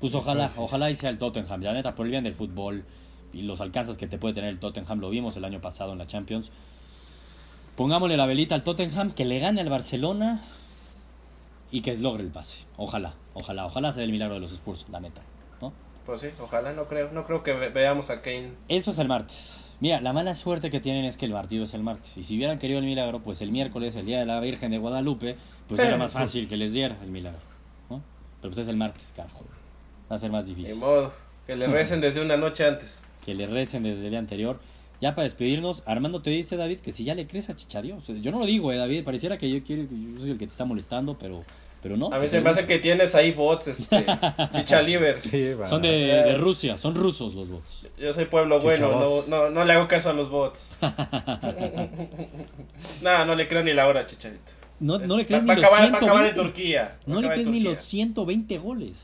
Pues 0.00 0.14
ojalá, 0.14 0.50
ojalá 0.56 0.90
y 0.90 0.96
sea 0.96 1.10
el 1.10 1.18
Tottenham, 1.18 1.62
la 1.62 1.74
neta, 1.74 1.94
por 1.94 2.06
el 2.06 2.12
bien 2.12 2.24
del 2.24 2.34
fútbol 2.34 2.84
y 3.34 3.42
los 3.42 3.60
alcances 3.60 3.98
que 3.98 4.06
te 4.06 4.16
puede 4.18 4.34
tener 4.34 4.50
el 4.50 4.58
Tottenham, 4.58 4.98
lo 4.98 5.10
vimos 5.10 5.36
el 5.36 5.44
año 5.44 5.60
pasado 5.60 5.92
en 5.92 5.98
la 5.98 6.06
Champions. 6.06 6.50
Pongámosle 7.76 8.16
la 8.16 8.26
velita 8.26 8.54
al 8.54 8.62
Tottenham, 8.62 9.12
que 9.12 9.24
le 9.24 9.38
gane 9.38 9.60
al 9.60 9.68
Barcelona 9.68 10.42
y 11.70 11.82
que 11.82 11.94
logre 11.96 12.24
el 12.24 12.30
pase. 12.30 12.58
Ojalá, 12.76 13.12
ojalá, 13.34 13.66
ojalá 13.66 13.92
sea 13.92 14.02
el 14.02 14.10
milagro 14.10 14.34
de 14.34 14.40
los 14.40 14.52
Spurs, 14.52 14.86
la 14.90 15.00
neta. 15.00 15.20
Pues 16.06 16.22
sí, 16.22 16.30
ojalá, 16.40 16.72
no 16.72 16.86
creo, 16.86 17.10
no 17.12 17.24
creo 17.24 17.42
que 17.42 17.52
veamos 17.52 18.10
a 18.10 18.22
Kane. 18.22 18.50
Eso 18.68 18.90
es 18.90 18.98
el 18.98 19.06
martes. 19.06 19.59
Mira, 19.80 20.00
la 20.02 20.12
mala 20.12 20.34
suerte 20.34 20.70
que 20.70 20.78
tienen 20.78 21.06
es 21.06 21.16
que 21.16 21.24
el 21.26 21.32
partido 21.32 21.64
es 21.64 21.72
el 21.72 21.82
martes. 21.82 22.16
Y 22.18 22.22
si 22.22 22.36
hubieran 22.36 22.58
querido 22.58 22.78
el 22.80 22.84
milagro, 22.84 23.20
pues 23.20 23.40
el 23.40 23.50
miércoles, 23.50 23.96
el 23.96 24.04
día 24.04 24.18
de 24.18 24.26
la 24.26 24.38
Virgen 24.40 24.70
de 24.70 24.78
Guadalupe, 24.78 25.36
pues 25.68 25.80
era 25.80 25.96
más 25.96 26.12
fácil 26.12 26.48
que 26.48 26.56
les 26.56 26.72
diera 26.72 26.96
el 27.02 27.10
milagro. 27.10 27.40
¿no? 27.88 28.02
Pero 28.42 28.52
pues 28.52 28.58
es 28.58 28.68
el 28.68 28.76
martes, 28.76 29.12
carajo. 29.16 29.44
Va 30.10 30.16
a 30.16 30.18
ser 30.18 30.30
más 30.30 30.46
difícil. 30.46 30.76
modo. 30.76 31.12
Que 31.46 31.56
le 31.56 31.66
recen 31.66 32.00
desde 32.00 32.20
una 32.20 32.36
noche 32.36 32.66
antes. 32.66 33.00
Que 33.24 33.34
le 33.34 33.46
recen 33.46 33.82
desde 33.82 34.04
el 34.04 34.10
día 34.10 34.18
anterior. 34.18 34.60
Ya 35.00 35.14
para 35.14 35.24
despedirnos, 35.24 35.82
Armando 35.86 36.20
te 36.20 36.30
dice, 36.30 36.56
David, 36.56 36.80
que 36.80 36.92
si 36.92 37.04
ya 37.04 37.14
le 37.14 37.26
crees 37.26 37.48
a 37.48 37.56
Chichario. 37.56 37.96
O 37.96 38.00
sea, 38.00 38.14
yo 38.16 38.30
no 38.30 38.40
lo 38.40 38.46
digo, 38.46 38.70
eh, 38.72 38.76
David. 38.76 39.02
Pareciera 39.02 39.38
que 39.38 39.50
yo 39.50 39.64
quiero, 39.64 39.84
yo 39.84 40.20
soy 40.20 40.30
el 40.32 40.38
que 40.38 40.46
te 40.46 40.52
está 40.52 40.66
molestando, 40.66 41.16
pero, 41.18 41.42
pero 41.82 41.96
no. 41.96 42.12
A 42.12 42.18
mí 42.18 42.28
se 42.28 42.40
me 42.40 42.50
hace 42.50 42.66
que 42.66 42.78
tienes 42.78 43.14
ahí 43.14 43.32
bots, 43.32 43.68
este, 43.68 44.04
chicha 44.52 44.82
liver. 44.82 45.16
Sí, 45.16 45.54
va. 45.54 45.66
Son 45.66 45.82
de, 45.82 45.88
de 45.88 46.34
Rusia, 46.36 46.78
son 46.78 46.94
rusos 46.94 47.34
los 47.34 47.48
bots. 47.48 47.86
Yo 47.98 48.12
soy 48.12 48.26
pueblo 48.26 48.60
bueno, 48.60 48.90
no, 48.90 49.22
no, 49.28 49.50
no 49.50 49.64
le 49.64 49.72
hago 49.72 49.88
caso 49.88 50.10
a 50.10 50.12
los 50.12 50.30
bots. 50.30 50.72
no, 53.02 53.24
no 53.24 53.34
le 53.34 53.48
creo 53.48 53.62
ni 53.62 53.72
la 53.72 53.86
hora, 53.86 54.06
Chicharito. 54.06 54.52
No, 54.80 54.98
no 54.98 55.16
le 55.16 55.26
crees 55.26 55.42
ni 55.42 55.54
los 55.54 55.64
acabar, 55.64 55.82
va 55.82 55.84
a 55.84 55.98
acabar 55.98 56.26
en 56.26 56.34
120. 56.34 56.42
Turquía. 56.42 56.82
Va 56.82 56.88
a 56.88 57.14
No 57.14 57.20
le 57.20 57.28
crees 57.28 57.48
ni 57.48 57.60
los 57.60 57.78
120 57.78 58.58
goles. 58.58 58.96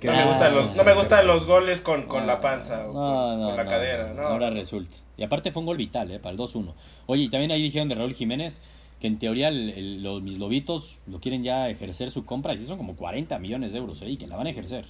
Que- 0.00 0.06
No 0.06 0.16
me 0.16 0.24
gustan 0.24 0.54
los, 0.54 0.74
no 0.74 0.84
me 0.84 0.94
gustan 0.94 1.26
los 1.26 1.46
goles 1.46 1.80
con, 1.82 2.02
con 2.04 2.26
la 2.26 2.40
panza 2.40 2.86
o 2.86 2.88
No, 2.88 2.92
con, 2.92 3.40
no, 3.40 3.46
con 3.48 3.56
la 3.56 3.64
no, 3.64 3.70
cadera. 3.70 4.12
No, 4.14 4.22
Ahora 4.22 4.50
resulta. 4.50 4.96
Y 5.18 5.22
aparte 5.22 5.50
fue 5.50 5.60
un 5.60 5.66
gol 5.66 5.76
vital, 5.76 6.10
¿eh? 6.10 6.18
Para 6.18 6.32
el 6.32 6.38
2-1. 6.38 6.72
Oye, 7.06 7.24
y 7.24 7.28
también 7.28 7.50
ahí 7.50 7.62
dijeron 7.62 7.88
de 7.88 7.94
Raúl 7.94 8.14
Jiménez 8.14 8.62
que 9.00 9.06
en 9.06 9.18
teoría 9.18 9.48
el- 9.48 9.70
el- 9.70 10.02
los 10.02 10.22
mis 10.22 10.38
lobitos 10.38 10.98
lo 11.06 11.18
quieren 11.20 11.42
ya 11.42 11.68
ejercer 11.68 12.10
su 12.10 12.24
compra 12.24 12.54
y 12.54 12.58
son 12.58 12.78
como 12.78 12.96
40 12.96 13.38
millones 13.38 13.72
de 13.72 13.78
euros, 13.78 14.00
¿eh? 14.02 14.08
Y 14.10 14.16
que 14.16 14.26
la 14.26 14.36
van 14.36 14.46
a 14.46 14.50
ejercer. 14.50 14.86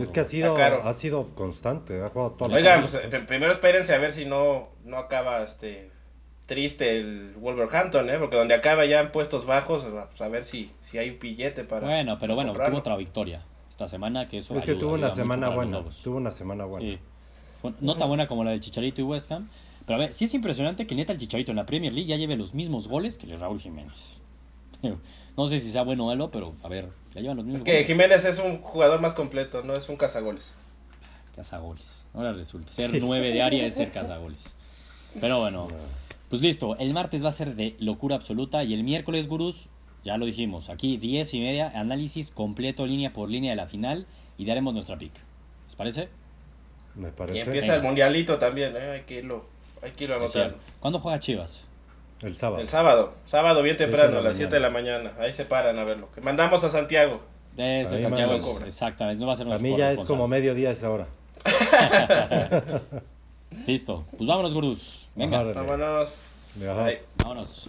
Es 0.00 0.08
que 0.10 0.20
ha 0.20 0.24
sido, 0.24 0.56
caro. 0.56 0.82
ha 0.82 0.92
sido 0.92 1.28
constante, 1.36 2.02
ha 2.02 2.08
jugado 2.08 2.34
Oigan, 2.52 2.80
pues, 2.80 2.94
eh, 2.94 3.24
primero 3.28 3.52
espérense 3.52 3.94
a 3.94 3.98
ver 3.98 4.12
si 4.12 4.24
no, 4.24 4.64
no 4.84 4.96
acaba 4.98 5.42
este 5.44 5.90
triste 6.46 6.96
el 6.96 7.34
Wolverhampton, 7.38 8.08
¿eh? 8.10 8.16
Porque 8.18 8.36
donde 8.36 8.54
acaba 8.54 8.86
ya 8.86 9.00
en 9.00 9.12
puestos 9.12 9.44
bajos, 9.46 9.86
pues, 10.08 10.20
a 10.20 10.28
ver 10.28 10.44
si, 10.44 10.70
si 10.80 10.98
hay 10.98 11.10
un 11.10 11.18
billete 11.20 11.62
para. 11.62 11.86
Bueno, 11.86 12.16
pero 12.18 12.34
bueno, 12.34 12.50
comprarlo. 12.50 12.72
tuvo 12.72 12.80
otra 12.80 12.96
victoria 12.96 13.42
esta 13.70 13.86
semana 13.86 14.28
que 14.28 14.38
eso 14.38 14.56
Es 14.56 14.64
que 14.64 14.72
ayuda, 14.72 14.80
tuvo 14.80 14.94
una 14.94 15.06
ayuda 15.08 15.08
mucho 15.08 15.22
semana 15.22 15.46
para 15.48 15.62
los 15.64 15.70
buena, 15.82 16.02
tuvo 16.02 16.16
una 16.16 16.30
semana 16.32 16.64
buena. 16.64 16.98
No 17.80 17.96
tan 17.96 18.08
buena 18.08 18.26
como 18.26 18.42
la 18.44 18.50
del 18.50 18.60
Chicharito 18.60 19.00
y 19.00 19.04
West 19.04 19.30
Ham. 19.30 19.48
Pero 19.88 19.96
a 19.96 20.04
ver, 20.04 20.12
sí 20.12 20.26
es 20.26 20.34
impresionante 20.34 20.86
que 20.86 20.94
neta 20.94 21.12
el 21.14 21.18
Chicharito 21.18 21.50
en 21.50 21.56
la 21.56 21.64
Premier 21.66 21.92
League 21.92 22.06
ya 22.06 22.16
lleve 22.16 22.36
los 22.36 22.52
mismos 22.54 22.86
goles 22.88 23.16
que 23.16 23.26
el 23.26 23.40
Raúl 23.40 23.58
Jiménez. 23.58 23.94
No 25.36 25.46
sé 25.46 25.60
si 25.60 25.70
sea 25.70 25.82
bueno 25.82 26.02
o 26.04 26.08
malo, 26.08 26.30
pero 26.32 26.52
a 26.64 26.68
ver, 26.68 26.88
ya 27.14 27.20
llevan 27.20 27.36
los 27.36 27.46
mismos 27.46 27.60
Es 27.60 27.64
que 27.64 27.72
goles. 27.74 27.86
Jiménez 27.86 28.24
es 28.24 28.40
un 28.40 28.58
jugador 28.60 29.00
más 29.00 29.14
completo, 29.14 29.62
no 29.62 29.74
es 29.74 29.88
un 29.88 29.94
cazagoles. 29.96 30.54
Cazagoles. 31.36 31.84
Ahora 32.12 32.32
resulta. 32.32 32.72
Ser 32.72 33.00
nueve 33.00 33.30
de 33.30 33.40
área 33.40 33.64
es 33.64 33.74
ser 33.74 33.92
cazagoles. 33.92 34.40
Pero 35.20 35.38
bueno, 35.40 35.68
pues 36.28 36.42
listo. 36.42 36.76
El 36.78 36.92
martes 36.92 37.24
va 37.24 37.28
a 37.28 37.32
ser 37.32 37.54
de 37.54 37.76
locura 37.78 38.16
absoluta 38.16 38.64
y 38.64 38.74
el 38.74 38.82
miércoles, 38.82 39.28
gurús, 39.28 39.68
ya 40.04 40.16
lo 40.18 40.26
dijimos. 40.26 40.70
Aquí, 40.70 40.96
diez 40.96 41.32
y 41.34 41.40
media, 41.40 41.70
análisis 41.74 42.32
completo 42.32 42.84
línea 42.84 43.12
por 43.12 43.30
línea 43.30 43.52
de 43.52 43.56
la 43.56 43.68
final 43.68 44.06
y 44.38 44.44
daremos 44.44 44.74
nuestra 44.74 44.98
pick. 44.98 45.12
¿Les 45.66 45.76
parece? 45.76 46.08
Me 46.96 47.10
Y 47.10 47.12
parece. 47.12 47.42
empieza 47.42 47.76
el 47.76 47.82
mundialito 47.82 48.38
también, 48.38 48.74
¿eh? 48.76 48.90
Hay 48.90 49.00
que 49.02 49.18
irlo, 49.18 49.46
hay 49.82 49.90
que 49.92 50.04
irlo 50.04 50.22
Es 50.24 50.34
anotando. 50.34 50.62
¿Cuándo 50.80 50.98
juega 50.98 51.18
Chivas? 51.18 51.60
El 52.22 52.36
sábado. 52.36 52.60
El 52.60 52.68
sábado, 52.68 53.12
sábado 53.26 53.62
bien 53.62 53.76
temprano, 53.76 54.18
a 54.18 54.20
la 54.20 54.28
las 54.28 54.36
7 54.36 54.52
de 54.54 54.60
la 54.60 54.70
mañana. 54.70 55.12
Ahí 55.20 55.32
se 55.32 55.44
paran 55.44 55.78
a 55.78 55.84
verlo. 55.84 56.08
Que 56.14 56.20
mandamos 56.20 56.64
a 56.64 56.70
Santiago. 56.70 57.20
Desde 57.56 57.96
Ahí 57.96 58.02
Santiago. 58.02 58.34
es- 58.34 58.62
Exactamente. 58.66 59.20
No 59.20 59.26
va 59.28 59.34
a 59.34 59.36
ser 59.36 59.52
A 59.52 59.58
mí 59.58 59.76
ya 59.76 59.92
es 59.92 60.00
como 60.04 60.26
mediodía 60.28 60.70
esa 60.70 60.90
hora. 60.90 61.06
Listo. 63.66 64.04
Pues 64.16 64.26
vámonos, 64.28 64.52
gurús. 64.54 65.08
Venga. 65.14 65.42
Vámonos. 65.42 66.26
Vámonos. 67.24 67.68